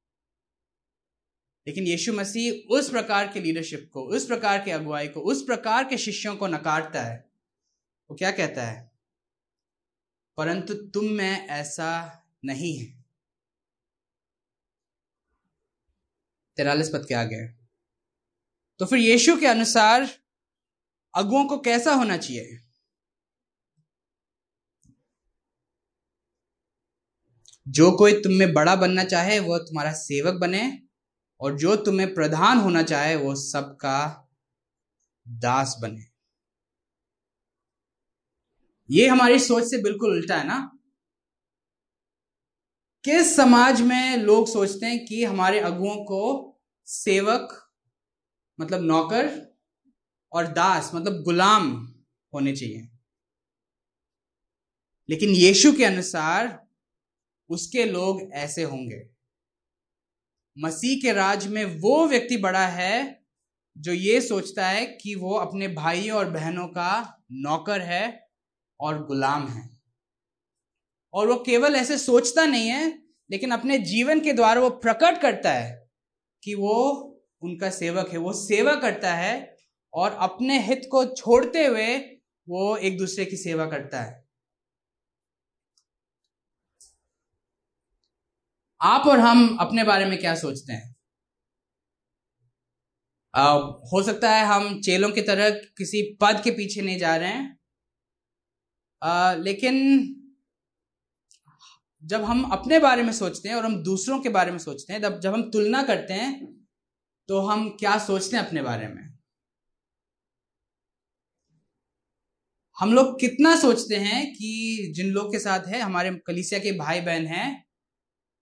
लेकिन 1.67 1.87
यीशु 1.87 2.13
मसीह 2.13 2.73
उस 2.73 2.89
प्रकार 2.89 3.33
के 3.33 3.39
लीडरशिप 3.39 3.89
को, 3.93 4.03
उस 4.03 4.25
प्रकार 4.25 4.65
के 4.65 4.71
अगुवाई 4.71 5.07
को, 5.07 5.19
उस 5.19 5.43
प्रकार 5.43 5.83
के 5.83 5.97
शिष्यों 5.97 6.35
को 6.35 6.47
नकारता 6.47 7.01
है। 7.01 7.29
वो 8.09 8.15
क्या 8.15 8.31
कहता 8.31 8.65
है? 8.65 8.91
परंतु 10.37 10.73
तुम 10.73 11.05
में 11.05 11.47
ऐसा 11.47 12.23
नहीं 12.45 12.77
है। 12.77 13.05
तिरालीस 16.57 16.89
पद 16.89 17.05
के 17.07 17.13
आगे। 17.13 17.47
तो 18.79 18.85
फिर 18.85 18.99
यीशु 18.99 19.39
के 19.39 19.47
अनुसार 19.47 20.22
अगुओं 21.15 21.45
को 21.45 21.57
कैसा 21.57 21.93
होना 21.93 22.17
चाहिए? 22.17 22.59
जो 27.67 27.91
कोई 27.91 28.13
तुम 28.13 28.33
में 28.33 28.53
बड़ा 28.53 28.75
बनना 28.75 29.03
चाहे, 29.03 29.39
वह 29.39 29.57
तुम्हारा 29.57 29.91
सेवक 29.91 30.33
बने, 30.33 30.79
और 31.41 31.57
जो 31.57 31.75
तुम्हें 31.75 32.13
प्रधान 32.13 32.57
होना 32.57 32.83
चाहे 32.83 33.15
वो 33.15 33.35
सबका 33.35 34.29
दास 35.27 35.77
बने। 35.81 36.13
ये 38.89 39.07
हमारी 39.07 39.39
सोच 39.39 39.63
से 39.63 39.81
बिल्कुल 39.83 40.11
उल्टा 40.11 40.35
है 40.35 40.47
ना? 40.47 40.69
किस 43.03 43.35
समाज 43.35 43.81
में 43.81 44.17
लोग 44.17 44.47
सोचते 44.47 44.85
हैं 44.85 45.05
कि 45.05 45.23
हमारे 45.23 45.59
अगुओं 45.59 45.95
को 45.95 46.59
सेवक 46.87 47.69
मतलब 48.59 48.81
नौकर 48.81 49.52
और 50.33 50.47
दास 50.47 50.91
मतलब 50.95 51.21
गुलाम 51.23 51.93
होने 52.33 52.55
चाहिए। 52.55 52.89
लेकिन 55.09 55.29
यीशु 55.29 55.73
के 55.73 55.85
अनुसार 55.85 56.67
उसके 57.49 57.85
लोग 57.85 58.31
ऐसे 58.33 58.63
होंगे। 58.63 59.09
मसीह 60.57 61.01
के 61.01 61.13
राज 61.13 61.47
में 61.47 61.65
वो 61.65 62.07
व्यक्ति 62.07 62.37
बड़ा 62.37 62.67
है 62.67 63.23
जो 63.77 63.93
ये 63.93 64.21
सोचता 64.21 64.67
है 64.67 64.85
कि 64.85 65.15
वो 65.15 65.33
अपने 65.35 65.67
भाइयों 65.67 66.17
और 66.17 66.29
बहनों 66.29 66.67
का 66.67 67.21
नौकर 67.31 67.81
है 67.81 68.29
और 68.79 69.05
गुलाम 69.05 69.47
है। 69.47 69.81
और 71.13 71.27
वो 71.27 71.35
केवल 71.35 71.75
ऐसे 71.75 71.97
सोचता 71.97 72.45
नहीं 72.45 72.67
है, 72.67 73.03
लेकिन 73.31 73.51
अपने 73.51 73.77
जीवन 73.77 74.19
के 74.19 74.33
द्वारा 74.33 74.61
वो 74.61 74.69
प्रकट 74.69 75.21
करता 75.21 75.53
है 75.53 75.89
कि 76.43 76.55
वो 76.55 76.99
उनका 77.41 77.69
सेवक 77.69 78.09
है, 78.09 78.17
वो 78.17 78.33
सेवा 78.33 78.75
करता 78.75 79.13
है 79.13 79.52
और 79.93 80.11
अपने 80.21 80.59
हित 80.59 80.87
को 80.91 81.05
छोड़ते 81.05 81.65
हुए 81.65 81.97
वो 82.47 82.77
एक 82.77 82.97
दूसरे 82.97 83.25
की 83.25 83.37
सेवा 83.37 83.65
करता 83.65 84.01
है। 84.01 84.23
आप 88.81 89.07
और 89.07 89.19
हम 89.19 89.57
अपने 89.59 89.83
बारे 89.83 90.05
में 90.05 90.17
क्या 90.19 90.35
सोचते 90.35 90.73
हैं? 90.73 90.95
आ, 93.33 93.53
हो 93.91 94.01
सकता 94.03 94.31
है 94.31 94.45
हम 94.45 94.79
चेलों 94.81 95.09
की 95.09 95.21
तरह 95.21 95.49
किसी 95.77 96.01
पद 96.21 96.41
के 96.43 96.51
पीछे 96.51 96.81
नहीं 96.81 96.97
जा 96.97 97.15
रहे 97.15 97.29
हैं। 97.29 97.57
आ, 99.01 99.33
लेकिन 99.33 99.75
जब 102.03 102.23
हम 102.23 102.43
अपने 102.51 102.79
बारे 102.79 103.03
में 103.03 103.11
सोचते 103.13 103.49
हैं 103.49 103.55
और 103.55 103.65
हम 103.65 103.83
दूसरों 103.83 104.19
के 104.19 104.29
बारे 104.29 104.51
में 104.51 104.57
सोचते 104.59 104.93
हैं 104.93 105.01
जब 105.01 105.19
जब 105.19 105.33
हम 105.33 105.49
तुलना 105.51 105.83
करते 105.83 106.13
हैं 106.13 106.45
तो 107.29 107.39
हम 107.41 107.69
क्या 107.69 107.97
सोचते 107.99 108.37
हैं 108.37 108.45
अपने 108.45 108.61
बारे 108.61 108.87
में? 108.87 109.12
हम 112.77 112.93
लोग 112.93 113.19
कितना 113.19 113.55
सोचते 113.55 113.95
हैं 113.95 114.25
कि 114.33 114.93
जिन 114.95 115.07
लोग 115.07 115.31
के 115.31 115.39
साथ 115.39 115.67
है, 115.67 115.79
हमारे 115.79 116.11
कलिसिया 116.27 116.59
के 116.59 116.71
भाई 116.71 117.01
बहन 117.01 117.25
हैं, 117.27 117.65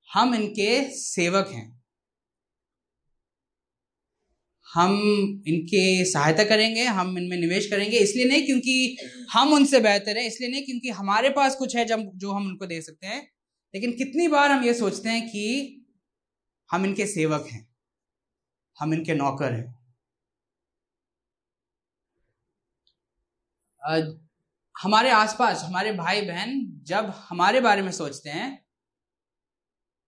हम 0.09 0.35
इनके 0.35 0.81
सेवक 0.91 1.47
हैं। 1.47 1.81
हम 4.67 4.93
इनके 5.47 6.05
सहायता 6.05 6.43
करेंगे, 6.43 6.83
हम 6.83 7.17
इनमें 7.17 7.37
निवेश 7.37 7.69
करेंगे, 7.69 7.97
इसलिए 7.97 8.25
नहीं 8.25 8.45
क्योंकि 8.45 8.97
हम 9.31 9.53
उनसे 9.53 9.79
बेहतर 9.79 10.17
हैं, 10.17 10.25
इसलिए 10.27 10.49
नहीं 10.49 10.63
क्योंकि 10.65 10.89
हमारे 10.89 11.29
पास 11.29 11.55
कुछ 11.55 11.75
है 11.75 11.85
जब 11.85 12.09
जो 12.15 12.31
हम 12.31 12.47
उनको 12.47 12.65
दे 12.65 12.81
सकते 12.81 13.07
हैं, 13.07 13.21
लेकिन 13.73 13.91
कितनी 13.97 14.27
बार 14.27 14.51
हम 14.51 14.63
ये 14.63 14.73
सोचते 14.73 15.09
हैं 15.09 15.27
कि 15.29 15.85
हम 16.69 16.85
इनके 16.85 17.05
सेवक 17.07 17.47
हैं, 17.51 17.67
हम 18.77 18.93
इनके 18.93 19.13
नौकर 19.13 19.53
हैं। 19.53 19.80
हमारे 24.75 25.09
आसपास, 25.11 25.63
हमारे 25.63 25.91
भाई 25.93 26.21
बहन 26.21 26.61
जब 26.87 27.11
हमारे 27.29 27.59
बारे 27.61 27.81
में 27.81 27.91
सोचते 27.91 28.29
हैं 28.29 28.49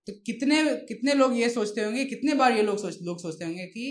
तो 0.08 0.14
कितने 0.26 0.64
कितने 0.88 1.14
लोग 1.14 1.36
ये 1.38 1.50
सोचते 1.50 1.84
होंगे, 1.84 2.06
कितने 2.06 2.34
बार 2.36 2.52
ये 2.52 2.62
लोग 2.64 2.78
सोच, 2.80 2.98
लोग 3.02 3.20
सोचते 3.22 3.46
होंगे 3.46 3.66
कि 3.68 3.86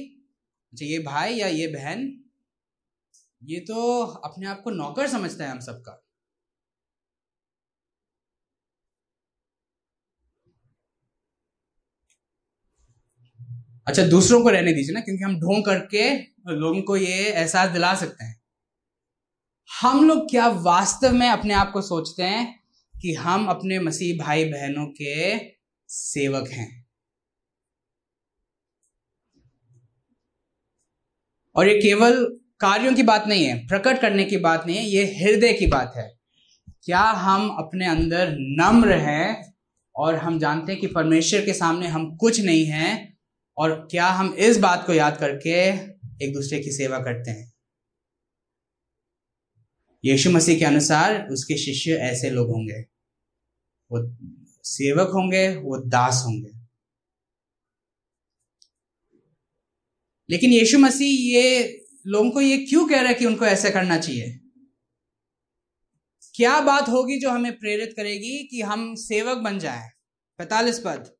अच्छा 0.72 0.84
ये 0.86 0.98
भाई 1.00 1.34
या 1.34 1.46
ये 1.48 1.66
बहन, 1.68 2.02
ये 3.42 3.60
तो 3.60 4.02
अपने 4.24 4.46
आप 4.46 4.60
को 4.64 4.70
नौकर 4.72 5.08
समझता 5.08 5.44
है 5.44 5.50
हम 5.50 5.60
सबका। 5.60 5.98
अच्छा 13.86 14.02
दूसरों 14.06 14.42
को 14.42 14.48
रहने 14.50 14.72
दीजिए 14.72 14.94
ना, 14.94 15.00
क्योंकि 15.00 15.24
हम 15.24 15.38
ढोंग 15.40 15.64
करके 15.64 16.10
लोगों 16.56 16.82
को 16.82 16.96
ये 16.96 17.16
एहसास 17.24 17.70
दिला 17.70 17.94
सकते 17.96 18.24
हैं। 18.24 18.41
हम 19.80 20.08
लोग 20.08 20.30
क्या 20.30 20.48
वास्तव 20.48 21.12
में 21.12 21.28
अपने 21.28 21.54
आप 21.54 21.70
को 21.72 21.82
सोचते 21.82 22.22
हैं 22.22 22.60
कि 23.02 23.14
हम 23.14 23.46
अपने 23.46 23.78
मसीह 23.78 24.24
भाई 24.24 24.44
बहनों 24.44 24.86
के 24.86 25.38
सेवक 25.88 26.48
हैं? 26.48 26.86
और 31.56 31.68
ये 31.68 31.78
केवल 31.78 32.38
कार्यों 32.60 32.94
की 32.94 33.02
बात 33.02 33.26
नहीं 33.26 33.44
है, 33.44 33.66
प्रकट 33.66 34.00
करने 34.00 34.24
की 34.24 34.36
बात 34.36 34.66
नहीं 34.66 34.76
है, 34.76 34.84
ये 34.84 35.04
हृदय 35.04 35.52
की 35.52 35.66
बात 35.66 35.92
है। 35.96 36.18
क्या 36.84 37.00
हम 37.00 37.48
अपने 37.48 37.86
अंदर 37.86 38.36
नम्र 38.38 38.92
हैं 38.92 39.54
और 39.96 40.14
हम 40.14 40.38
जानते 40.38 40.72
हैं 40.72 40.80
कि 40.80 40.86
परमेश्वर 40.86 41.44
के 41.44 41.52
सामने 41.52 41.86
हम 41.86 42.16
कुछ 42.16 42.40
नहीं 42.40 42.66
हैं 42.66 43.18
और 43.56 43.88
क्या 43.90 44.06
हम 44.06 44.34
इस 44.34 44.58
बात 44.58 44.86
को 44.86 44.92
याद 44.92 45.16
करके 45.16 45.68
एक 46.24 46.34
दूसरे 46.34 46.60
की 46.60 46.70
सेवा 46.70 46.98
करते 46.98 47.30
हैं? 47.30 47.51
यीशु 50.04 50.30
मसीह 50.30 50.58
के 50.58 50.64
अनुसार 50.64 51.28
उसके 51.28 51.56
शिष्य 51.56 51.92
ऐसे 51.92 52.30
लोग 52.30 52.48
होंगे। 52.48 52.80
वो 53.92 54.16
सेवक 54.64 55.08
होंगे, 55.08 55.56
वो 55.56 55.78
दास 55.78 56.22
होंगे। 56.26 56.62
लेकिन 60.30 60.52
यीशु 60.52 60.78
मसीह 60.78 61.34
ये 61.34 61.78
लोगों 62.06 62.30
को 62.30 62.40
ये 62.40 62.58
क्यों 62.58 62.88
कह 62.88 62.98
रहा 62.98 63.08
है 63.08 63.14
कि 63.14 63.26
उनको 63.26 63.46
ऐसा 63.46 63.70
करना 63.70 63.98
चाहिए? 63.98 64.38
क्या 66.34 66.60
बात 66.60 66.88
होगी 66.88 67.18
जो 67.18 67.30
हमें 67.30 67.58
प्रेरित 67.58 67.92
करेगी 67.96 68.46
कि 68.46 68.62
हम 68.62 68.94
सेवक 68.94 69.36
बन 69.36 69.58
जाएँ? 69.58 69.90
पैतालीस 70.38 70.78
पद। 70.78 71.16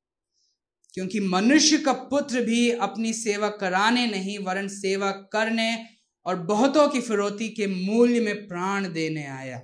क्योंकि 0.95 1.20
मनुष्य 1.20 1.78
का 1.78 1.93
पुत्र 1.93 2.41
भी 2.41 2.70
अपनी 2.70 3.12
सेवा 3.12 3.49
कराने 3.49 4.07
नहीं, 4.07 4.39
वरन 4.39 4.68
सेवा 4.68 5.11
करने 5.11 6.01
और 6.26 6.36
बहुतों 6.46 6.88
की 6.88 7.00
फिरौती 7.00 7.48
के 7.50 7.66
मूल्य 7.66 8.20
में 8.20 8.46
प्राण 8.48 8.92
देने 8.92 9.26
आया। 9.28 9.60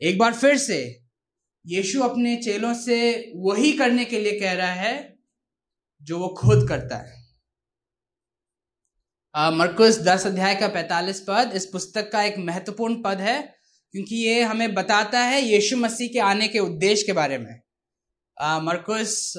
एक 0.00 0.18
बार 0.18 0.34
फिर 0.34 0.56
से 0.58 0.78
यीशु 1.64 2.02
अपने 2.02 2.36
चेलों 2.36 2.72
से 2.76 2.96
वही 3.36 3.72
करने 3.72 4.04
के 4.04 4.18
लिए 4.20 4.38
कह 4.40 4.52
रहा 4.52 4.72
है 4.72 5.16
जो 6.02 6.18
वो 6.18 6.28
खुद 6.38 6.68
करता 6.68 6.96
है। 6.96 7.14
मरकुस 9.34 9.98
दस 10.00 10.26
अध्याय 10.26 10.54
का 10.54 10.68
पैतालीस 10.68 11.20
पद 11.20 11.50
इस 11.54 11.66
पुस्तक 11.66 12.10
का 12.12 12.22
एक 12.22 12.38
महत्वपूर्ण 12.38 13.02
पद 13.02 13.20
है, 13.20 13.40
क्योंकि 13.94 14.16
ये 14.16 14.42
हमें 14.42 14.74
बताता 14.74 15.20
है 15.20 15.40
यीशु 15.42 15.76
मसीह 15.76 16.08
के 16.08 16.18
आने 16.20 16.48
के 16.48 16.58
उद्देश्य 16.58 17.06
के 17.06 17.12
बारे 17.12 17.38
में। 17.38 17.54
मरकुस 18.62 19.32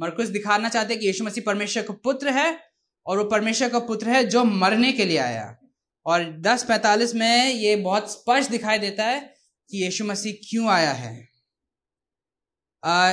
मरकुस 0.00 0.28
दिखाना 0.28 0.68
चाहते 0.68 0.92
हैं 0.94 1.00
कि 1.00 1.06
यीशु 1.06 1.24
मसीह 1.24 1.44
परमेश्वर 1.46 1.82
का 1.82 1.94
पुत्र 2.04 2.28
है 2.32 2.58
और 3.06 3.18
वो 3.18 3.24
परमेश्वर 3.26 3.68
का 3.68 3.78
पुत्र 3.86 4.08
है 4.08 4.24
जो 4.26 4.44
मरने 4.44 4.92
के 4.92 5.04
लिए 5.04 5.18
आया। 5.18 5.56
और 6.06 6.24
दस 6.40 6.64
पैतालीस 6.64 7.14
में 7.14 7.46
ये 7.46 7.74
बहुत 7.78 8.10
स्पष्ट 8.12 8.50
दिखाई 8.50 8.78
देता 8.78 9.04
है 9.04 9.20
कि 9.70 9.82
यीशु 9.84 10.04
मसीह 10.04 10.34
क्यों 10.44 10.68
आया 10.70 10.92
है। 10.92 11.28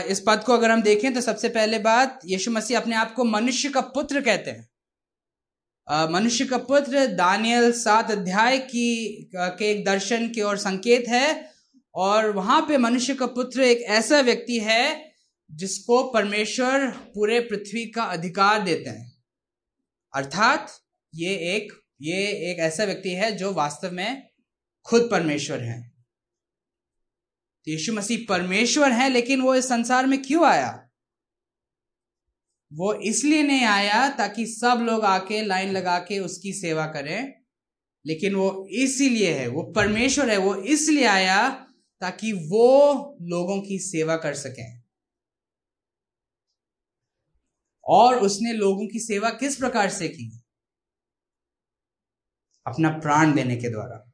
इस 0.05 0.23
पद 0.27 0.43
को 0.45 0.53
अगर 0.53 0.71
हम 0.71 0.81
देखें 0.81 1.13
तो 1.13 1.21
सबसे 1.21 1.49
पहले 1.49 1.79
बात, 1.79 2.19
यीशु 2.25 2.51
मसीह 2.51 2.79
अपने 2.79 2.95
आप 2.95 3.13
को 3.13 3.23
मनुष्य 3.25 3.69
का 3.69 3.81
पुत्र 3.81 4.21
कहते 4.21 4.51
हैं। 4.51 4.67
मनुष्य 6.11 6.45
का 6.45 6.57
पुत्र 6.59 7.05
दानियल 7.07 7.71
सात 7.71 8.11
अध्याय 8.11 8.57
की, 8.59 9.29
के 9.35 9.71
एक 9.71 9.83
दर्शन 9.85 10.27
की 10.29 10.41
ओर 10.41 10.57
संकेत 10.57 11.07
है 11.09 11.27
और 11.95 12.31
वहाँ 12.31 12.61
पे 12.61 12.77
मनुष्य 12.77 13.13
का 13.15 13.25
पुत्र 13.35 13.61
एक 13.61 13.81
ऐसा 13.91 14.19
व्यक्ति 14.21 14.59
है 14.59 14.83
जिसको 15.51 16.03
परमेश्वर 16.03 16.89
पूरे 16.89 17.39
पृथ्वी 17.39 17.85
का 17.85 18.03
अधिकार 18.03 18.63
देते 18.63 18.89
हैं। 18.89 19.23
अर्थात 20.15 20.71
ये 21.15 21.29
एक 21.29 21.83
ये 22.01 22.51
एक 22.51 22.59
ऐसा 22.59 22.83
व्यक्ति 22.83 23.09
है 23.09 23.31
जो 23.31 23.53
वास्तव 23.53 23.91
में 23.91 24.29
खुद 24.85 25.07
परमेश्वर 25.11 25.59
है। 25.59 25.89
तो 27.65 27.71
यीशु 27.71 27.93
मसीह 27.93 28.25
परमेश्वर 28.29 28.91
है, 28.91 29.09
लेकिन 29.09 29.41
वो 29.41 29.55
इस 29.55 29.69
संसार 29.69 30.05
में 30.05 30.21
क्यों 30.21 30.45
आया? 30.45 30.89
वो 32.73 32.93
इसलिए 32.93 33.43
नहीं 33.43 33.65
आया 33.65 34.09
ताकि 34.09 34.45
सब 34.45 34.79
लोग 34.81 35.05
आके 35.05 35.41
लाइन 35.45 35.71
लगा 35.71 35.99
के 35.99 36.19
उसकी 36.19 36.53
सेवा 36.53 36.85
करें, 36.85 37.33
लेकिन 38.05 38.35
वो 38.35 38.67
इसीलिए 38.71 39.33
है, 39.33 39.47
वो 39.47 39.63
परमेश्वर 39.63 40.29
है, 40.29 40.37
वो 40.37 40.55
इसलिए 40.55 41.05
आया 41.05 41.49
ताकि 42.01 42.31
वो 42.33 43.17
लोगों 43.21 43.61
की 43.61 43.79
सेवा 43.79 44.17
कर 44.17 44.33
सकें। 44.33 44.76
और 47.88 48.15
उसने 48.15 48.53
लोगों 48.53 48.88
की 48.88 48.99
सेवा 48.99 49.29
किस 49.29 49.55
प्रकार 49.55 49.89
से 49.89 50.09
की? 50.09 50.43
अपना 52.67 52.89
प्राण 52.89 53.35
देने 53.35 53.55
के 53.55 53.69
द्वारा। 53.69 54.11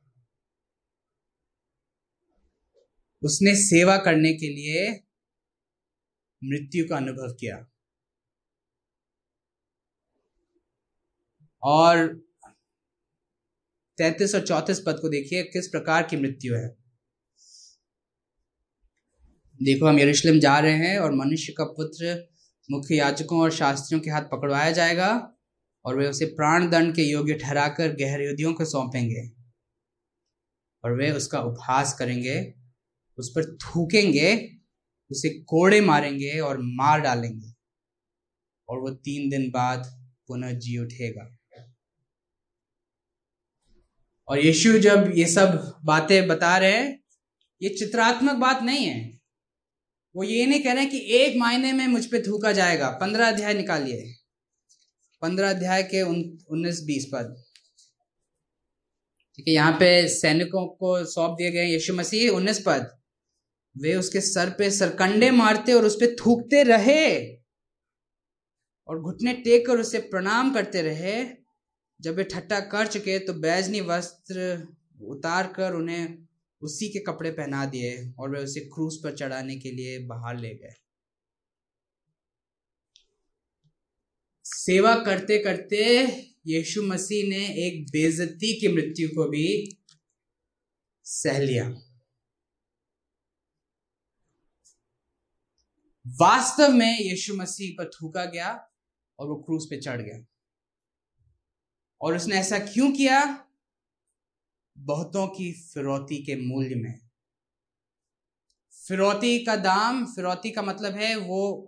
उसने 3.24 3.56
सेवा 3.56 3.98
करने 3.98 4.34
के 4.34 4.50
लिए 4.50 5.04
मृत्यु 6.44 6.90
का 6.90 6.98
अनुभव 6.98 7.34
किया। 7.34 7.68
और 11.64 12.16
तैतीस 13.98 14.36
और 14.36 14.48
चौतीस 14.48 14.80
पद 14.80 15.00
को 15.02 15.10
देखिए, 15.10 15.44
किस 15.44 15.68
प्रकार 15.68 16.04
की 16.04 16.18
मृत्यु 16.18 16.56
है। 16.56 16.70
देखो, 19.64 19.86
हम 19.86 20.00
यरूशलेम 20.00 20.40
जा 20.40 20.60
रहे 20.60 20.74
हैं 20.74 21.00
और 21.00 21.12
मनुष्य 21.12 21.54
का 21.54 21.64
पुत्र 21.64 22.33
मुख्य 22.72 22.96
याचकों 22.96 23.42
और 23.42 23.52
शास्त्रियों 23.52 24.02
के 24.02 24.10
हाथ 24.10 24.22
पकड़वाया 24.22 24.72
जाएगा 24.72 25.36
और 25.86 25.98
वे 25.98 26.08
उसे 26.08 26.26
प्राण 26.26 26.70
दंड 26.70 26.96
के 26.96 27.02
योग्य 27.02 27.34
ठहराकर 27.34 27.96
गहरयुदियों 27.96 28.54
को 28.54 28.66
सौंपेंगे 28.66 29.32
और 30.84 30.98
वे 30.98 31.12
उसका 31.12 31.40
उपहास 31.40 31.94
करेंगे, 31.94 32.54
उस 33.18 33.30
पर 33.30 33.56
थूकेंगे, 33.56 34.60
उसे 35.12 35.30
कोड़े 35.30 35.82
मारेंगे 35.82 36.40
और 36.40 36.58
मार 36.58 37.02
डालेंगे 37.02 37.54
और 38.70 38.80
वो 38.80 38.90
तीन 38.90 39.30
दिन 39.30 39.50
बाद 39.50 39.84
पुनः 40.28 40.52
जी 40.52 40.78
उठेगा। 40.78 41.38
और 44.28 44.40
यीशु 44.40 44.80
जब 44.80 45.12
ये 45.16 45.26
सब 45.26 45.80
बातें 45.86 46.28
बता 46.28 46.58
रहे 46.58 46.72
हैं, 46.72 47.04
ये 47.62 47.70
चित्रात्मक 47.70 48.36
बात 48.36 48.64
नहीं 48.64 48.86
है। 48.86 49.13
वो 50.16 50.24
ये 50.24 50.46
नहीं 50.46 50.64
कह 50.64 50.74
रहे 50.74 50.86
कि 50.86 51.00
एक 51.16 51.38
महीने 51.38 51.72
में 51.74 51.88
मुझ 51.88 52.06
पर 52.06 52.22
थूका 52.28 52.52
जाएगा। 52.52 52.90
पंद्रह 53.02 53.28
अध्याय 53.28 53.54
निकालिए। 53.54 54.14
पंद्रह 55.22 55.50
अध्याय 55.50 55.84
के 55.84 56.02
उन्नीस, 56.02 56.84
बीस 56.84 57.10
पद। 57.14 57.36
ठीक 59.40 59.48
है, 59.48 59.54
यहाँ 59.54 59.72
पे 59.74 60.08
सैनिकों 60.10 60.66
को 60.68 61.04
सौंप 61.06 61.36
दिए 61.38 61.52
गए 61.52 61.66
यीशु 61.66 61.94
मसीह, 61.94 62.30
उन्नीस 62.32 62.62
पद। 62.66 62.90
वे 63.76 63.96
उसके 63.96 64.22
सर 64.22 64.50
पे 64.50 64.70
सरकंडे 64.72 65.30
मारते 65.32 65.74
और 65.74 65.86
उस 65.86 65.96
पर 65.96 66.16
थूकते 66.16 66.64
रहे 66.64 67.06
और 68.90 69.00
घुटने 69.02 69.34
टेक 69.36 69.66
कर 69.68 69.80
उसे 69.80 70.00
प्रणाम 70.12 70.54
करते 70.54 70.82
रहे। 70.82 71.24
जब 72.00 72.16
वे 72.16 72.24
ठट्टा 72.26 72.60
कर 72.70 72.88
चुके 72.88 73.18
तो 73.20 73.34
बैजनी 73.36 73.82
वस्त्र 73.84 74.68
उतार 75.08 75.48
कर 75.56 75.74
उन्हें 75.74 76.18
उसी 76.64 76.90
के 76.90 77.00
कपड़े 77.00 77.32
पहना 77.32 77.66
दिए 77.66 78.14
और 78.20 78.30
वे 78.30 78.44
उसे 78.44 78.60
क्रूज 78.60 78.96
पर 79.04 79.16
चढ़ाने 79.16 79.56
के 79.60 79.72
लिए 79.72 80.00
बाहर 80.08 80.38
ले 80.38 80.54
गए। 80.56 80.74
सेवा 84.46 84.96
करते 84.96 85.40
करते 85.40 85.84
यीशु 86.48 86.84
मसीह 86.84 87.30
ने 87.30 87.46
एक 87.68 87.84
बेजती 87.92 88.54
की 88.60 88.68
मृत्यु 88.68 89.10
को 89.10 89.30
भी 89.30 89.48
सह 91.06 91.40
लिया। 91.40 91.70
वास्तव 96.06 96.74
में 96.74 97.00
यीशु 97.00 97.36
मसीह 97.36 97.76
पर 97.78 97.90
थूका 97.90 98.26
गया 98.26 98.52
और 99.20 99.28
वो 99.28 99.36
क्रूस 99.36 99.68
पे 99.70 99.78
चढ़ 99.82 100.02
गया। 100.02 100.26
और 102.02 102.16
उसने 102.16 102.36
ऐसा 102.36 102.60
क्यों 102.60 102.92
किया? 102.92 103.24
बहुतों 104.78 105.28
की 105.28 105.52
फिरौती 105.54 106.18
के 106.24 106.36
मूल्य 106.38 106.76
में। 106.76 107.00
फिरौती 108.74 109.38
का 109.46 109.56
दाम, 109.58 110.06
फिरौती 110.08 110.52
का 110.52 110.62
मतलब 110.62 110.96
है 110.96 111.16
वो 111.18 111.68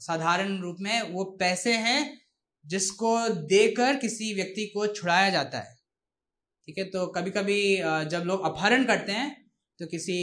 साधारण 0.00 0.60
रूप 0.60 0.76
में 0.80 1.02
वो 1.02 1.24
पैसे 1.40 1.72
हैं 1.78 2.20
जिसको 2.64 3.18
देकर 3.28 3.96
किसी 3.96 4.32
व्यक्ति 4.34 4.66
को 4.66 4.86
छुड़ाया 4.88 5.28
जाता 5.30 5.58
है। 5.58 5.76
ठीक 6.68 6.78
है 6.78 6.84
तो 6.84 7.06
कभी 7.08 7.30
कभी 7.30 7.76
जब 8.10 8.22
लोग 8.26 8.44
अपहरण 8.44 8.84
करते 8.84 9.12
हैं 9.12 9.30
तो 9.78 9.86
किसी 9.86 10.16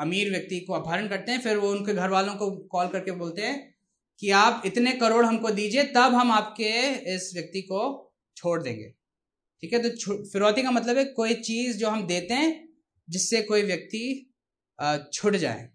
अमीर 0.00 0.30
व्यक्ति 0.30 0.58
को 0.60 0.72
अपहरण 0.72 1.08
करते 1.08 1.32
हैं, 1.32 1.40
फिर 1.40 1.56
वो 1.56 1.70
उनके 1.70 1.94
घर 1.94 2.10
वालों 2.10 2.34
को 2.34 2.50
कॉल 2.68 2.88
करके 2.88 3.10
बोलते 3.12 3.42
हैं 3.42 3.74
कि 4.20 4.30
आप 4.32 4.62
इतने 4.66 4.92
करोड़ 4.94 5.24
हमको 5.24 5.50
दीजिए, 5.50 5.84
तब 5.86 6.14
हम 6.14 6.32
आपके 6.32 6.70
इस 7.14 7.30
व्यक्ति 7.34 7.62
को 7.62 8.12
छोड़ 8.36 8.62
देंगे। 8.62 8.92
ठीक 9.64 9.72
है? 9.72 9.78
तो 9.82 10.22
फिरौती 10.24 10.62
का 10.62 10.70
मतलब 10.70 10.98
है 10.98 11.04
कोई 11.18 11.34
चीज़ 11.42 11.76
जो 11.78 11.88
हम 11.88 12.06
देते 12.06 12.34
हैं 12.34 12.68
जिससे 13.08 13.42
कोई 13.42 13.62
व्यक्ति 13.62 14.04
छुट 15.12 15.36
जाए। 15.36 15.68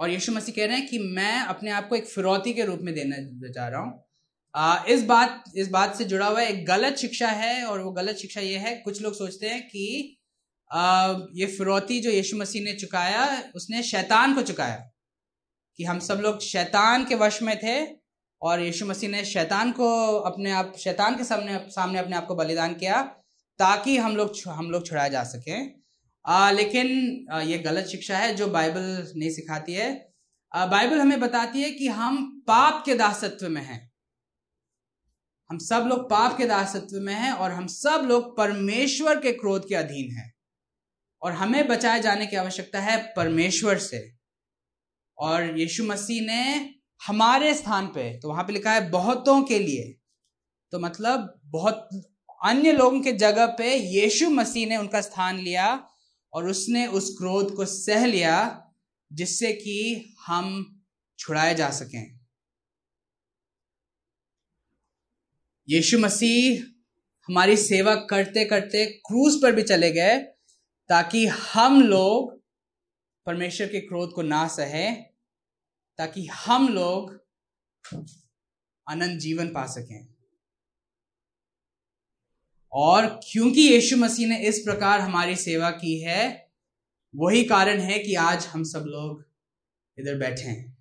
और 0.00 0.10
यीशु 0.10 0.32
मसीह 0.32 0.54
कह 0.54 0.66
रहे 0.66 0.76
हैं 0.76 0.86
कि 0.88 0.98
मैं 0.98 1.40
अपने 1.42 1.70
आप 1.70 1.88
को 1.88 1.96
एक 1.96 2.06
फिरौती 2.06 2.52
के 2.54 2.64
रूप 2.64 2.80
में 2.82 2.94
देना 2.94 3.16
चाह 3.50 3.68
रहा 3.68 3.80
हूँ। 3.80 4.84
इस 4.88 5.02
बात 5.02 5.44
इस 5.56 5.68
बात 5.68 5.96
से 5.96 6.04
जुड़ा 6.04 6.26
हुआ 6.26 6.42
एक 6.42 6.64
गलत 6.66 6.96
शिक्षा 6.96 7.28
है 7.28 7.64
और 7.64 7.80
वो 7.80 7.90
गलत 7.92 8.16
शिक्षा 8.16 8.40
ये 8.40 8.58
है 8.58 8.74
कुछ 8.76 9.02
लोग 9.02 9.14
सोचते 9.14 9.48
हैं 9.48 9.62
कि 9.68 10.14
आ, 10.70 11.14
ये 11.34 11.46
फिरौती 11.46 12.00
जो 12.00 12.10
यीशु 12.10 12.36
मसीह 12.36 12.62
ने 12.62 12.72
चुकाया 12.74 13.24
उसने 13.56 13.82
शैतान 13.82 14.34
को 14.34 14.42
चुकाया। 14.42 14.76
कि 15.78 15.84
हम 15.84 15.98
सब 15.98 16.20
लोग 16.20 16.40
शैतान 16.40 17.04
के 17.04 17.14
वश 17.14 17.42
में 17.42 17.56
थे 17.58 17.76
और 18.42 18.60
यीशु 18.60 18.86
मसीह 18.86 19.10
ने 19.10 19.24
शैतान 19.24 19.72
को 19.72 20.16
अपने 20.18 20.50
आप 20.50 20.76
शैतान 20.78 21.16
के 21.16 21.24
सामने 21.24 21.58
सामने 21.68 21.98
अपने 21.98 22.16
आप 22.16 22.26
को 22.26 22.34
बलिदान 22.34 22.74
किया 22.74 23.02
ताकि 23.58 23.96
हम 23.96 24.16
लोग 24.16 24.34
हम 24.48 24.70
लोग 24.70 24.86
छुड़ाए 24.86 25.10
जा 25.10 25.24
सकें। 25.24 25.80
लेकिन 26.52 26.88
आ, 27.32 27.40
ये 27.40 27.58
गलत 27.58 27.86
शिक्षा 27.86 28.18
है 28.18 28.34
जो 28.34 28.46
बाइबल 28.46 29.12
नहीं 29.16 29.30
सिखाती 29.30 29.72
है। 29.72 30.12
आ, 30.54 30.66
बाइबल 30.66 31.00
हमें 31.00 31.20
बताती 31.20 31.62
है 31.62 31.70
कि 31.70 31.88
हम 31.88 32.40
पाप 32.48 32.82
के 32.86 32.94
दासत्व 32.94 33.48
में 33.48 33.62
हैं। 33.62 33.92
हम 35.50 35.58
सब 35.58 35.84
लोग 35.88 36.10
पाप 36.10 36.36
के 36.38 36.46
दासत्व 36.46 36.96
में 36.96 37.14
हैं 37.14 37.32
और 37.32 37.50
हम 37.50 37.66
सब 37.66 38.02
लोग 38.04 38.36
परमेश्वर 38.36 39.20
के 39.20 39.32
क्रोध 39.32 39.68
के 39.68 39.74
अधीन 39.74 40.16
हैं। 40.16 40.34
और 41.22 41.32
हमें 41.32 41.68
बचाए 41.68 42.00
जाने 42.00 42.26
की 42.26 42.36
आवश्यकता 42.36 42.80
है 42.80 43.12
परमेश्वर 43.16 43.78
से। 43.78 44.12
और 45.18 45.58
यीशु 45.58 45.84
मसीह 45.84 46.22
ने 46.22 46.74
हमारे 47.00 47.54
स्थान 47.54 47.86
पे 47.86 48.10
तो 48.20 48.28
वहाँ 48.28 48.44
पे 48.44 48.52
लिखा 48.52 48.72
है 48.72 48.88
बहुतों 48.90 49.42
के 49.42 49.58
लिए। 49.58 49.94
तो 50.72 50.78
मतलब 50.78 51.40
बहुत 51.44 51.88
अन्य 52.44 52.72
लोगों 52.72 53.00
के 53.00 53.12
जगह 53.12 53.46
पे 53.46 53.74
यीशु 53.74 54.30
मसीह 54.30 54.68
ने 54.68 54.76
उनका 54.76 55.00
स्थान 55.00 55.38
लिया 55.38 55.68
और 56.32 56.48
उसने 56.48 56.86
उस 56.86 57.08
क्रोध 57.18 57.54
को 57.56 57.64
सह 57.64 58.06
लिया 58.06 58.36
जिससे 59.10 59.52
कि 59.52 60.14
हम 60.26 60.80
छुड़ाए 61.18 61.54
जा 61.54 61.70
सकें। 61.70 62.18
यीशु 65.68 65.98
मसीह 65.98 66.62
हमारी 67.28 67.56
सेवा 67.56 67.94
करते 68.10 68.44
करते 68.44 68.84
क्रूज 69.06 69.42
पर 69.42 69.52
भी 69.52 69.62
चले 69.62 69.90
गए 69.92 70.16
ताकि 70.90 71.26
हम 71.26 71.80
लोग 71.82 72.36
परमेश्वर 73.26 73.66
के 73.66 73.80
क्रोध 73.80 74.12
को 74.12 74.22
ना 74.22 74.46
सहे। 74.48 75.07
ताकि 75.98 76.26
हम 76.26 76.68
लोग 76.68 77.26
अनंत 78.88 79.20
जीवन 79.20 79.48
पा 79.48 79.66
सकें। 79.66 80.14
और 82.72 83.20
क्योंकि 83.32 83.60
यीशु 83.60 83.96
मसीह 83.96 84.28
ने 84.28 84.38
इस 84.38 84.58
प्रकार 84.58 85.00
हमारी 85.00 85.36
सेवा 85.36 85.70
की 85.70 86.00
है, 86.00 86.52
वही 87.16 87.44
कारण 87.44 87.80
है 87.80 87.98
कि 87.98 88.14
आज 88.14 88.46
हम 88.46 88.64
सब 88.64 88.84
लोग 88.88 89.24
इधर 89.98 90.18
बैठे 90.18 90.42
हैं। 90.42 90.78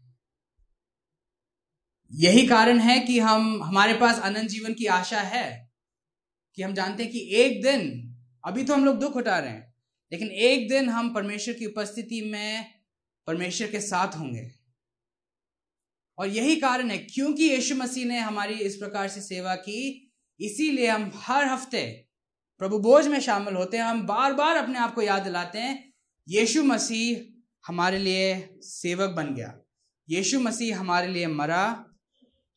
यही 2.12 2.48
कारण 2.48 2.80
है 2.80 3.00
कि 3.00 3.20
हम, 3.20 3.64
हमारे 3.64 3.94
पास 3.94 4.20
अनंत 4.20 4.50
जीवन 4.50 4.74
की 4.74 4.86
आशा 4.86 5.22
है 5.22 5.72
कि 6.56 6.62
हम 6.62 6.74
जानते 6.74 7.04
हैं 7.04 7.12
कि 7.12 7.20
एक 7.20 7.62
दिन, 7.62 8.14
अभी 8.46 8.64
तो 8.64 8.74
हम 8.74 8.86
लोग 8.86 9.00
दुख 9.00 9.16
उठा 9.16 9.40
रहे 9.40 9.50
हैं, 9.50 9.76
लेकिन 10.12 10.32
एक 10.32 10.70
दिन 10.70 10.90
हम 10.90 11.14
परमेश्वर 11.14 11.54
की 11.54 11.66
उपस्थिति 11.66 12.22
में 12.22 12.80
परमेश्वर 13.28 13.72
के 13.72 13.82
साथ 13.82 14.16
होंगे। 14.18 14.57
और 16.18 16.28
यही 16.28 16.56
कारण 16.56 16.92
है, 16.92 16.98
क्योंकि 16.98 17.44
यीशु 17.44 17.76
मसीह 17.76 18.06
ने 18.06 18.20
हमारी 18.20 18.54
इस 18.54 18.76
प्रकार 18.76 19.08
से 19.08 19.22
सेवा 19.22 19.56
की, 19.56 20.12
इसीलिए 20.40 20.88
हम 20.88 21.12
हर 21.16 21.46
हफ़्ते 21.46 22.08
प्रभु 22.60 22.80
बोझ 22.80 23.08
में 23.08 23.20
शामिल 23.20 23.56
होते 23.56 23.78
हैं, 23.78 23.84
हम 23.84 24.08
बार 24.08 24.34
बार 24.34 24.56
अपने 24.56 24.80
आप 24.80 24.94
को 24.96 25.02
याद 25.02 25.24
दिलाते 25.24 25.60
हैं, 25.60 25.94
यीशु 26.30 26.64
मसीह 26.64 27.34
हमारे 27.68 28.00
लिए 28.00 28.50
सेवक 28.62 29.10
बन 29.10 29.36
गया। 29.36 29.60
यीशु 30.10 30.40
मसीह 30.40 30.80
हमारे 30.80 31.08
लिए 31.08 31.28
मरा 31.28 31.86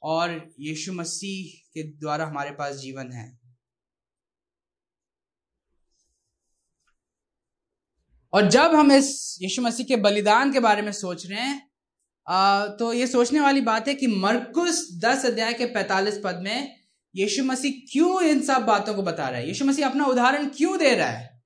और 0.03 0.55
यीशु 0.61 0.93
मसीह 0.93 1.71
के 1.75 1.83
द्वारा 1.83 2.27
हमारे 2.27 2.51
पास 2.51 2.77
जीवन 2.77 3.13
है। 3.13 3.39
और 8.33 8.49
जब 8.49 8.75
हम 8.75 8.93
इस 8.93 9.39
यीशु 9.43 9.63
मसीह 9.63 9.87
के 9.87 9.97
बलिदान 9.97 10.53
के 10.53 10.61
बारे 10.61 10.83
में 10.83 10.93
सोच 10.93 11.27
रहे 11.27 11.41
हैं 11.41 11.70
तो 12.79 12.93
ये 12.93 13.07
सोचने 13.07 13.41
वाली 13.41 13.61
बात 13.61 13.89
है 13.89 13.95
कि 13.95 14.07
मरकुस 14.07 14.89
दस 15.05 15.27
अध्याय 15.27 15.53
के 15.53 15.67
पैतालीस 15.67 16.21
पद 16.25 16.41
में 16.43 16.77
यीशु 17.17 17.45
मसीह 17.45 17.73
क्यों 17.93 18.23
इन 18.23 18.41
सब 18.41 18.63
बातों 18.63 18.95
को 18.95 19.03
बता 19.03 19.29
रहा 19.29 19.39
है? 19.41 19.49
यीशु 19.49 19.65
मसीह 19.65 19.89
अपना 19.89 20.05
उदाहरण 20.05 20.49
क्यों 20.49 20.79
दे 20.79 20.95
रहा 20.95 21.09
है? 21.09 21.43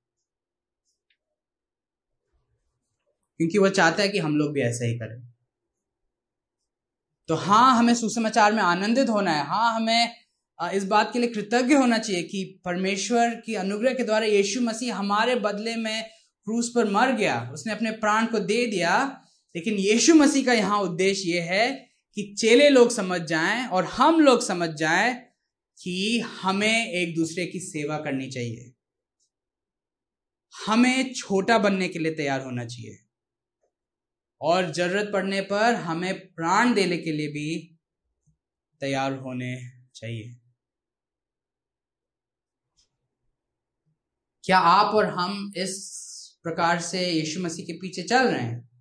क्योंकि 3.38 3.58
वह 3.58 3.70
चाहता 3.70 4.02
है 4.02 4.08
कि 4.08 4.18
हम 4.18 4.36
लोग 4.36 4.52
भी 4.52 4.60
ऐसा 4.60 4.84
ही 4.84 4.98
करें। 4.98 5.32
तो 7.28 7.34
हाँ 7.34 7.78
हमें 7.78 7.94
सुसमाचार 7.94 8.52
में 8.52 8.62
आनंदित 8.62 9.08
होना 9.08 9.30
है। 9.30 9.46
हाँ 9.46 9.74
हमें 9.74 10.16
इस 10.74 10.84
बात 10.84 11.12
के 11.12 11.18
लिए 11.18 11.28
कृतज्ञ 11.28 11.74
होना 11.74 11.98
चाहिए 11.98 12.22
कि 12.22 12.62
परमेश्वर 12.64 13.34
की 13.34 13.54
अनुग्रह 13.54 13.94
के 13.94 14.04
द्वारा 14.04 14.26
यीशु 14.26 14.60
मसीह 14.60 14.96
हमारे 14.96 15.34
बदले 15.34 15.76
में 15.76 16.02
क्रूस 16.46 16.72
पर 16.74 16.90
मर 16.90 17.12
गया। 17.12 17.50
उसने 17.54 17.72
अपने 17.72 17.90
प्राण 17.90 18.26
को 18.26 18.38
दे 18.38 18.66
दिया। 18.66 19.23
लेकिन 19.56 19.74
यीशु 19.74 20.14
मसीह 20.14 20.46
का 20.46 20.52
यहाँ 20.52 20.80
उद्देश्य 20.80 21.30
यह 21.30 21.44
है 21.44 21.90
कि 22.14 22.34
चेले 22.38 22.68
लोग 22.68 22.90
समझ 22.90 23.20
जाएँ 23.20 23.66
और 23.68 23.84
हम 23.84 24.20
लोग 24.20 24.42
समझ 24.42 24.70
जाएँ 24.70 25.14
कि 25.82 26.20
हमें 26.20 26.86
एक 26.86 27.16
दूसरे 27.16 27.46
की 27.46 27.60
सेवा 27.60 27.98
करनी 27.98 28.30
चाहिए। 28.30 28.72
हमें 30.66 31.14
छोटा 31.14 31.58
बनने 31.58 31.88
के 31.88 31.98
लिए 31.98 32.14
तैयार 32.14 32.40
होना 32.40 32.64
चाहिए। 32.64 32.98
और 34.40 34.72
ज़रूरत 34.72 35.10
पड़ने 35.12 35.40
पर 35.40 35.74
हमें 35.74 36.32
प्राण 36.34 36.74
देने 36.74 36.98
के 36.98 37.12
लिए 37.12 37.28
भी 37.28 37.78
तैयार 38.80 39.12
होने 39.12 39.70
चाहिए। 39.94 40.36
क्या 44.44 44.58
आप 44.58 44.94
और 44.94 45.06
हम 45.06 45.52
इस 45.56 46.00
प्रकार 46.42 46.80
से 46.80 47.10
यीशु 47.10 47.40
मसीह 47.40 47.64
के 47.64 47.72
पीछे 47.72 48.02
चल 48.02 48.28
रहे 48.28 48.42
हैं? 48.42 48.73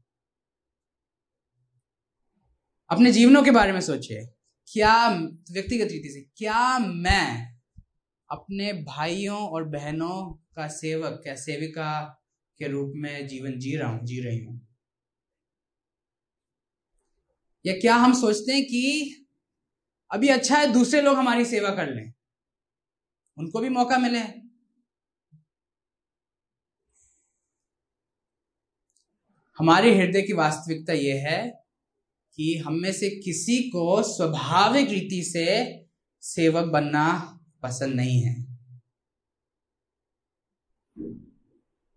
अपने 2.94 3.12
जीवनों 3.12 3.44
के 3.44 3.52
बारे 3.52 3.72
में 3.72 3.82
सोचिए। 3.82 4.26
क्या 4.68 5.10
व्यक्तिगत 5.52 5.92
रीति 5.92 6.10
से, 6.10 6.22
क्या 6.38 6.80
मैं 6.80 7.56
अपने 8.32 8.74
भाइयों 8.74 9.38
और 9.38 9.64
बहनों 9.64 10.34
का 10.56 10.68
सेवक 10.68 11.24
या 11.28 11.36
सेविका 11.36 12.20
के 12.60 12.68
रूप 12.68 12.94
में 12.96 13.28
जीवन 13.28 13.60
जी 13.60 13.76
रहा 13.76 13.90
हूँ, 13.90 14.06
जी 14.06 14.22
रही 14.22 14.44
हूँ? 14.44 14.68
या 17.66 17.74
क्या 17.74 17.96
हम 17.96 18.14
सोचते 18.14 18.54
हैं 18.54 18.66
कि 18.66 19.16
अभी 20.12 20.28
अच्छा 20.28 20.58
है, 20.58 20.74
दूसरे 20.74 21.02
लोग 21.02 21.18
हमारी 21.18 21.46
सेवा 21.46 21.70
कर 21.70 21.96
लें? 21.96 22.14
उनको 23.38 23.60
भी 23.60 23.70
मौका 23.70 23.98
मिले। 23.98 24.20
हमारे 29.58 29.96
हृदय 29.96 30.22
की 30.22 30.34
वास्तविकता 30.34 30.94
यह 30.94 31.16
है 31.16 31.63
कि 32.36 32.58
हम 32.58 32.74
में 32.74 32.94
से 32.94 33.10
किसी 33.10 33.70
को 33.70 34.04
स्वाभाविक 34.04 34.90
रीति 34.90 35.24
से 35.24 35.80
सेवक 36.22 36.64
बनना 36.64 37.40
पसंद 37.64 37.94
नहीं 37.94 38.22
है। 38.22 38.54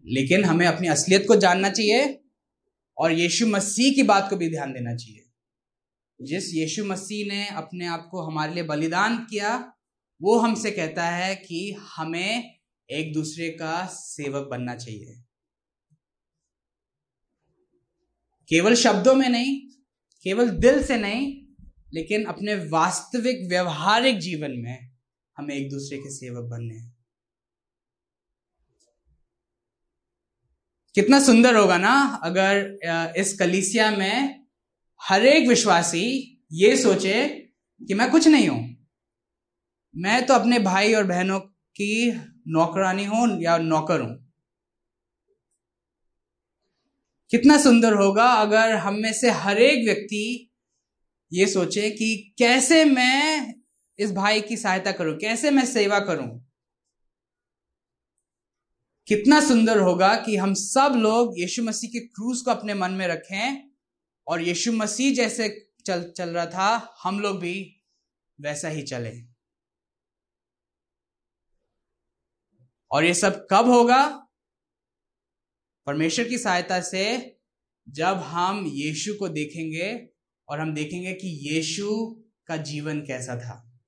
लेकिन 0.05 0.45
हमें 0.45 0.67
अपनी 0.67 0.89
असलियत 0.89 1.25
को 1.29 1.37
जानना 1.37 1.71
चाहिए 1.71 2.25
और 2.99 3.13
यीशु 3.13 3.47
मसीह 3.47 3.93
की 3.93 4.03
बात 4.03 4.31
को 4.31 4.37
भी 4.37 4.51
ध्यान 4.51 4.73
देना 4.73 4.97
चाहिए। 4.97 5.23
जिस 6.23 6.55
यीशु 6.55 6.85
मसीह 6.85 7.29
ने 7.29 7.49
अपने 7.49 7.87
आप 7.87 8.09
को 8.11 8.23
हमारे 8.23 8.55
लिए 8.55 8.63
बलिदान 8.63 9.19
किया, 9.19 9.73
वो 10.23 10.39
हमसे 10.39 10.71
कहता 10.71 11.11
है 11.11 11.37
कि 11.37 11.73
हमें 11.73 12.59
एक 12.91 13.13
दूसरे 13.13 13.51
का 13.51 13.87
सेवक 13.87 14.49
बनना 14.49 14.75
चाहिए। 14.75 15.23
केवल 18.49 18.75
शब्दों 18.75 19.15
में 19.15 19.29
नहीं 19.29 19.66
केवल 20.27 20.49
दिल 20.51 20.83
से 20.85 20.97
नहीं, 20.97 21.27
लेकिन 21.95 22.25
अपने 22.25 22.55
वास्तविक 22.55 23.49
व्यवहारिक 23.49 24.19
जीवन 24.19 24.51
में 24.51 24.91
हमें 25.37 25.55
एक 25.55 25.71
दूसरे 25.71 25.99
के 25.99 26.11
सेवक 26.11 26.49
बनने 26.51 26.75
हैं। 26.75 26.95
कितना 30.95 31.21
सुंदर 31.21 31.57
होगा 31.57 31.77
ना, 31.79 32.21
अगर 32.25 33.13
इस 33.17 33.39
कलीसिया 33.39 33.91
में 33.91 34.45
हर 35.01 35.27
एक 35.27 35.49
विश्वासी 35.49 36.05
ये 36.53 36.77
सोचे 36.77 37.25
कि 37.81 37.95
मैं 37.95 38.11
कुछ 38.11 38.29
नहीं 38.29 38.49
हूँ। 38.49 38.77
मैं 39.95 40.27
तो 40.27 40.35
अपने 40.35 40.59
भाई 40.59 40.95
और 40.95 41.05
बहनों 41.05 41.41
की 41.41 42.13
नौकरानी 42.49 43.05
हूँ 43.05 43.43
या 43.43 43.59
नौकर 43.59 44.01
हूँ। 44.01 44.26
कितना 47.31 47.57
सुंदर 47.59 47.93
होगा 47.93 48.27
अगर 48.33 48.75
हम 48.77 48.95
में 48.95 49.13
से 49.13 49.31
हर 49.31 49.59
एक 49.59 49.85
व्यक्ति 49.85 50.51
ये 51.33 51.47
सोचे 51.47 51.91
कि 51.91 52.35
कैसे 52.39 52.85
मैं 52.85 53.55
इस 53.99 54.13
भाई 54.13 54.41
की 54.41 54.57
सहायता 54.57 54.93
करूँ, 54.93 55.17
कैसे 55.17 55.51
मैं 55.51 55.65
सेवा 55.67 55.99
करूँ। 56.01 56.29
कितना 59.09 59.41
सुंदर 59.41 59.79
होगा 59.79 60.15
कि 60.17 60.37
हम 60.37 60.55
सब 60.55 60.95
लोग 60.97 61.39
यीशु 61.41 61.63
मसीह 61.63 61.91
के 61.91 62.01
क्रूज 62.01 62.41
को 62.41 62.51
अपने 62.51 62.75
मन 62.75 62.91
में 62.91 63.07
रखें 63.09 63.71
और 64.27 64.43
यीशु 64.43 64.73
मसीह 64.73 65.15
जैसे 65.15 65.49
चल 65.87 66.03
चल 66.17 66.31
रहा 66.31 66.47
था, 66.47 66.95
हम 67.03 67.21
लोग 67.21 67.39
भी 67.41 67.83
वैसा 68.39 68.69
ही 68.69 68.83
चले। 68.83 69.13
और 72.91 73.05
ये 73.05 73.15
सब 73.15 73.47
कब 73.51 73.69
होगा? 73.69 74.26
परमेश्वर 75.87 76.29
की 76.29 76.39
सहायता 76.39 76.81
से 76.81 77.37
जब 77.89 78.15
हम 78.15 78.67
यीशु 78.67 79.15
को 79.15 79.29
देखेंगे 79.29 80.09
और 80.49 80.61
हम 80.61 80.75
देखेंगे 80.75 81.13
कि 81.13 81.29
यीशु 81.29 82.21
का 82.47 82.57
जीवन 82.57 83.01
कैसा 83.01 83.37
था। 83.37 83.81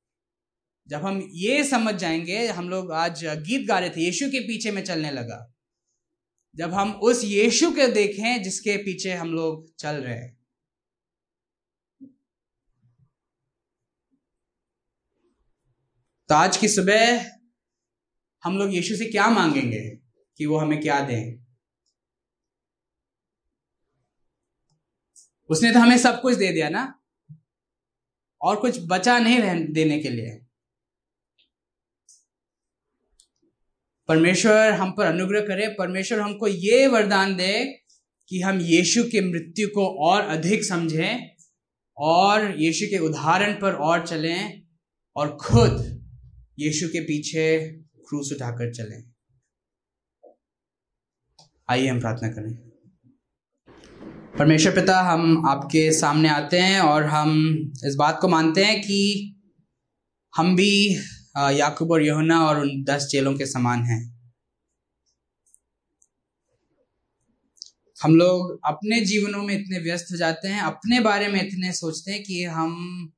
जब 0.89 1.03
हम 1.03 1.31
ये 1.33 1.65
समझ 1.65 1.95
जाएँगे, 1.95 2.47
हम 2.47 2.69
लोग 2.69 2.93
आज 2.93 3.25
गीत 3.25 3.69
गा 3.69 3.79
रहे 3.79 3.91
थे, 3.91 4.01
यीशु 4.01 4.29
के 4.29 4.41
पीछे 4.41 4.71
में 4.71 4.85
चलने 4.85 5.11
लगा। 5.11 5.55
जब 6.57 6.75
हम 6.75 6.93
उस 6.93 7.25
यीशु 7.25 7.71
के 7.71 7.87
देखें 7.87 8.43
जिसके 8.43 8.77
पीछे 8.77 9.13
हम 9.13 9.33
लोग 9.33 9.75
चल 9.75 9.95
रहे 9.95 10.15
हैं। 10.15 10.39
तो 16.29 16.35
आज 16.35 16.57
की 16.57 16.69
सुबह 16.69 17.31
हम 18.45 18.59
लोग 18.59 18.75
यीशु 18.75 18.97
से 18.97 19.07
क्या 19.07 19.31
मांगेंगे 19.31 19.99
कि 20.37 20.47
वो 20.47 20.59
हमें 20.59 20.81
क्या 20.81 21.01
दें? 21.01 21.38
उसने 25.49 25.73
तो 25.73 25.79
हमें 25.79 25.99
सब 25.99 26.21
कुछ 26.21 26.37
दे 26.37 26.53
दिया 26.53 26.69
ना। 26.69 27.01
और 28.43 28.57
कुछ 28.57 28.79
बचा 28.87 29.19
नहीं 29.19 29.39
रह, 29.39 29.59
देने 29.59 29.99
के 29.99 30.09
लिए। 30.09 30.41
परमेश्वर 34.09 34.73
हम 34.73 34.93
पर 34.93 35.07
अनुग्रह 35.07 35.41
करे, 35.41 35.69
परमेश्वर 35.69 36.21
हमको 36.21 36.47
ये 36.47 36.87
वरदान 36.87 37.37
दे 37.37 37.85
कि 38.29 38.41
हम 38.41 38.61
यीशु 38.61 39.05
के 39.05 39.21
मृत्यु 39.21 39.69
को 39.69 40.11
और 40.11 40.23
अधिक 40.23 40.65
समझें 40.65 41.37
और 41.97 42.61
यीशु 42.61 42.87
के 42.87 42.99
उदाहरण 42.99 43.61
पर 43.61 43.73
और 43.73 44.07
चलें 44.07 44.63
और 45.17 45.37
खुद 45.37 45.99
यीशु 46.59 46.89
के 46.89 47.01
पीछे 47.01 47.69
क्रूस 47.79 48.33
उठाकर 48.33 48.75
चलें। 48.75 49.13
आइए 51.71 51.89
हम 51.89 52.01
प्रार्थना 52.01 52.29
करें। 52.29 52.68
परमेश्वर 54.39 54.73
पिता, 54.73 55.01
हम 55.03 55.47
आपके 55.49 55.81
सामने 55.93 56.29
आते 56.29 56.59
हैं 56.59 56.81
और 56.81 57.05
हम 57.05 57.31
इस 57.87 57.95
बात 57.95 58.19
को 58.21 58.29
मानते 58.29 58.65
हैं 58.65 58.81
कि 58.81 59.35
हम 60.35 60.55
भी 60.57 60.95
याकूब 61.53 61.91
और 61.93 62.03
यहुना 62.03 62.39
और 62.41 62.61
उन 62.61 62.83
दस 62.85 63.07
चेलों 63.11 63.35
के 63.35 63.47
समान 63.47 63.83
हैं। 63.85 64.01
हम 67.97 68.15
लोग 68.17 68.59
अपने 68.67 69.01
जीवनों 69.01 69.43
में 69.43 69.55
इतने 69.55 69.79
व्यस्त 69.79 70.13
हो 70.13 70.17
जाते 70.17 70.49
हैं, 70.49 70.61
अपने 70.61 71.01
बारे 71.01 71.29
में 71.29 71.41
इतने 71.41 71.73
सोचते 71.73 72.13
हैं 72.13 72.23
कि 72.23 72.43
हम, 72.45 73.13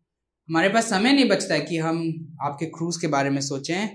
हमारे 0.48 0.68
पास 0.68 0.90
समय 0.90 1.12
नहीं 1.12 1.28
बचता 1.28 1.54
है 1.54 1.60
कि 1.60 1.78
हम 1.78 2.02
आपके 2.42 2.66
क्रूज 2.68 2.96
के 2.96 3.06
बारे 3.06 3.30
में 3.30 3.40
सोचें 3.40 3.88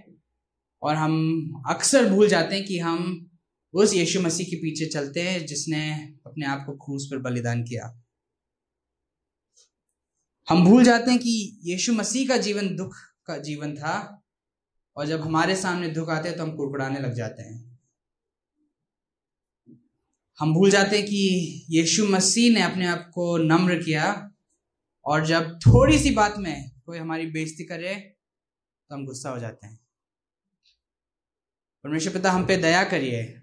और 0.82 0.96
हम 0.96 1.64
अक्सर 1.70 2.10
भूल 2.10 2.28
जाते 2.28 2.56
हैं 2.56 2.66
कि 2.66 2.80
हम 2.80 3.25
उस 3.76 3.94
यीशु 3.94 4.22
मसीह 4.22 4.48
के 4.48 4.56
पीछे 4.56 4.86
चलते 4.86 5.22
हैं, 5.22 5.46
जिसने 5.46 5.92
अपने 6.26 6.46
आप 6.46 6.64
को 6.66 6.74
क्रूज 6.76 7.06
पर 7.06 7.18
बलिदान 7.22 7.64
किया। 7.64 7.94
हम 10.48 10.64
भूल 10.66 10.84
जाते 10.84 11.12
हैं 11.12 11.20
कि 11.20 11.60
यीशु 11.64 11.94
मसीह 11.94 12.28
का 12.28 12.38
जीवन 12.38 12.76
दुख 12.76 12.96
का 13.28 13.38
जीवन 13.38 13.76
था, 13.76 14.24
और 14.98 15.08
जब 15.08 15.22
हमारे 15.22 15.56
सामने 15.56 15.88
दुख 15.90 16.10
आते 16.10 16.30
हैं 16.30 16.38
तो 16.38 16.44
हम 16.44 16.56
कुड़कुड़ाने 16.58 17.00
लग 17.00 17.14
जाते 17.14 17.44
हैं। 17.44 17.80
हम 20.40 20.54
भूल 20.54 20.70
जाते 20.72 20.98
हैं 20.98 21.06
कि 21.06 21.66
यीशु 21.70 22.08
मसीह 22.08 22.54
ने 22.54 22.62
अपने 22.62 22.86
आप 22.88 23.10
को 23.14 23.38
नम्र 23.38 23.82
किया, 23.84 24.32
और 25.06 25.26
जब 25.26 25.58
थोड़ी 25.60 26.00
सी 26.00 26.12
बात 26.12 26.38
में 26.38 26.72
कोई 26.86 26.98
हमारी 26.98 27.26
बेइज्जती 27.32 27.64
करे 27.64 27.96
तो 27.96 28.96
हम 28.96 29.06
गुस्सा 29.06 29.30
हो 29.30 29.40
जाते 29.40 29.68
हैं। 29.68 29.80
परमेश्वर 31.86 32.14
पिता, 32.14 32.32
हम 32.32 32.46
पे 32.48 32.58
दया 32.58 32.84
करिए। 32.84 33.42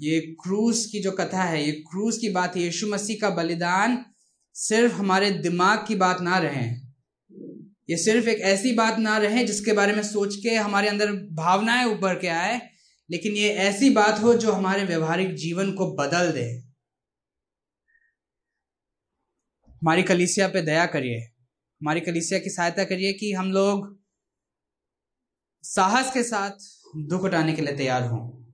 ये 0.00 0.20
क्रूस 0.20 0.86
की 0.86 1.00
जो 1.00 1.12
कथा 1.12 1.42
है, 1.42 1.66
ये 1.66 1.72
क्रूस 1.72 2.18
की 2.18 2.28
बात 2.28 2.56
है 2.56 2.62
यीशु 2.62 2.86
मसीह 2.86 3.16
का 3.20 3.30
बलिदान 3.30 4.04
सिर्फ़ 4.54 4.92
हमारे 4.92 5.30
दिमाग 5.30 5.84
की 5.88 5.94
बात 5.94 6.20
ना 6.20 6.38
रहे। 6.38 6.66
ये 7.90 7.96
सिर्फ़ 7.96 8.28
एक 8.28 8.38
ऐसी 8.38 8.72
बात 8.72 8.98
ना 8.98 9.18
रहे 9.18 9.44
जिसके 9.44 9.72
बारे 9.72 9.92
में 9.92 10.02
सोच 10.02 10.36
के 10.36 10.54
हमारे 10.54 10.88
अंदर 10.88 11.12
भावनाएँ 11.12 11.84
उभर 11.84 12.14
के 12.14 12.28
आए, 12.28 12.70
लेकिन 13.10 13.32
ये 13.32 13.48
ऐसी 13.48 13.90
बात 13.90 14.22
हो 14.22 14.34
जो 14.34 14.52
हमारे 14.52 14.84
व्यवहारिक 14.84 15.34
जीवन 15.34 15.72
को 15.72 15.96
बदल 15.96 16.32
दे। 16.32 16.62
हमारी 19.68 20.02
कलिसिया 20.02 20.48
पे 20.48 20.62
दया 20.62 20.86
करिए। 20.86 21.18
हमारी 21.18 22.00
कलिसिया 22.00 22.40
की 22.40 22.50
सहायता 22.50 22.84
करिए 22.84 23.12
कि 23.12 23.32
हम 23.32 23.52
लोग 23.52 23.98
साहस 25.62 26.12
के 26.14 26.22
साथ 26.22 26.50
दुख 26.96 27.22
उठाने 27.22 27.52
के 27.52 27.62
लिए 27.62 27.76
तैयार 27.76 28.02
हों। 28.02 28.47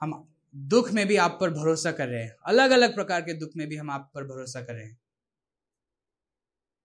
हम 0.00 0.34
दुख 0.56 0.90
में 0.90 1.06
भी 1.06 1.16
आप 1.16 1.38
पर 1.40 1.50
भरोसा 1.50 1.92
कर 1.92 2.08
रहे 2.08 2.24
हैं। 2.24 2.36
अलग 2.46 2.70
अलग 2.70 2.94
प्रकार 2.94 3.20
के 3.20 3.34
दुख 3.34 3.50
में 3.56 3.68
भी 3.68 3.76
हम 3.76 3.90
आप 3.90 4.10
पर 4.14 4.24
भरोसा 4.24 4.62
कर 4.62 4.74
रहे 4.74 4.84
हैं। 4.84 4.98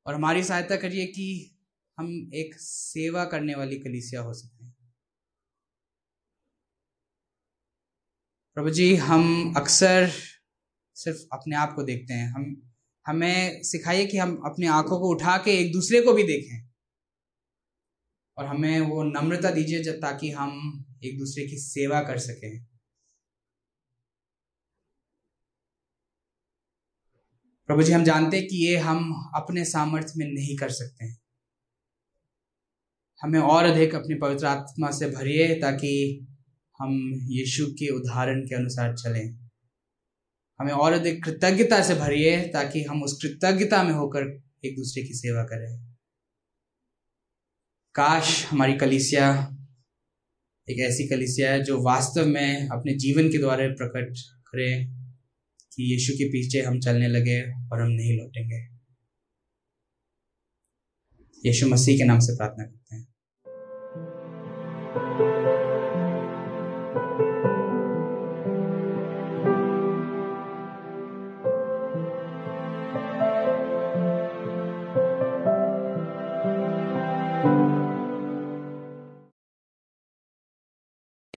और 0.06 0.14
हमारी 0.14 0.44
सहायता 0.44 0.76
करिए 0.76 1.06
कि 1.06 1.58
हम 2.00 2.32
एक 2.34 2.56
सेवा 2.60 3.26
करने 3.26 3.56
वाली 3.56 3.80
कलीसिया 3.80 4.22
हो 4.22 4.34
सकें। 4.34 4.74
प्रभु 8.56 8.70
जी, 8.70 8.96
हम 8.96 9.54
अक्सर 9.58 10.12
सिर्फ़ 10.96 11.20
अपने 11.34 11.56
आप 11.56 11.74
को 11.76 11.84
देखते 11.84 12.14
हैं। 12.14 12.30
हम, 12.30 12.72
हमें 13.08 13.64
सिखाइए 13.64 14.06
कि 14.06 14.18
हम 14.18 14.36
अपनी 14.46 14.68
आँखों 14.68 15.00
को 15.00 15.10
उठा 15.10 15.38
के 15.38 15.52
एक 15.52 15.74
दूसरे 15.74 16.02
को 16.02 16.14
भी 16.14 16.24
देखें। 16.24 16.70
और 18.38 18.46
हमें 18.46 18.82
वो 18.82 19.04
नम्रता 19.04 19.52
दीजिए 19.52 19.84
जब 19.84 19.94
ताकि 19.94 20.32
हम 20.32 20.84
एक 21.04 21.20
दूसरे 21.20 21.48
की 21.48 21.58
सेवा 21.58 22.02
कर 22.02 22.18
सकें। 22.18 22.71
प्रभु 27.72 27.84
जी, 27.84 27.92
हम 27.92 28.04
जानते 28.04 28.38
हैं 28.38 28.48
कि 28.48 28.68
ये 28.68 28.78
हम 28.78 29.32
अपने 29.36 29.66
सामर्थ्य 29.66 30.14
में 30.18 30.26
नहीं 30.26 30.58
कर 30.58 30.70
सकते 30.70 31.06
हैं। 31.06 31.22
हमें 33.22 33.40
और 33.40 33.66
अधिक 33.66 33.96
अपनी 33.96 34.16
पवित्र 34.16 34.46
आत्मा 34.46 34.92
से 34.92 35.10
भरिए 35.10 35.56
ताकि 35.56 36.26
हम 36.80 37.12
यीशु 37.14 37.68
के 37.68 37.90
उदाहरण 37.90 38.42
के 38.42 38.56
अनुसार 38.56 38.96
चलें। 38.96 39.50
हमें 40.60 40.74
और 40.74 40.94
अधिक 40.94 41.24
कृतज्ञता 41.24 41.84
से 41.84 41.96
भरिए 41.96 42.48
ताकि 42.48 42.84
हम 42.84 43.04
उस 43.04 43.20
कृतज्ञता 43.22 43.84
में 43.84 43.94
होकर 43.94 44.42
एक 44.66 44.76
दूसरे 44.76 45.04
की 45.04 45.14
सेवा 45.14 45.44
करें। 45.44 45.96
काश 47.96 48.46
हमारी 48.46 48.74
कलिसिया, 48.74 49.58
एक 50.70 50.80
ऐसी 50.80 51.08
कलिसिया 51.08 51.52
है 51.52 51.64
जो 51.64 51.82
वास्तव 51.82 52.26
में 52.26 52.70
अपने 52.70 52.94
जीवन 52.94 53.30
के 53.30 53.38
द्वारा 53.38 53.68
प्रकट 53.68 54.14
करे। 54.48 55.01
कि 55.76 55.94
यीशु 55.94 56.14
के 56.14 56.26
पीछे 56.26 56.62
हम 56.62 56.80
चलने 56.80 57.08
लगे 57.08 57.42
और 57.42 57.82
हम 57.82 57.92
नहीं 57.92 58.18
लौटेंगे। 58.18 58.82
यीशु 61.46 61.68
मसीह 61.68 61.98
के 61.98 62.04
नाम 62.04 62.20
से 62.20 62.36
प्रार्थना 62.36 62.64
करते 62.64 62.78
हैं। 62.78 62.81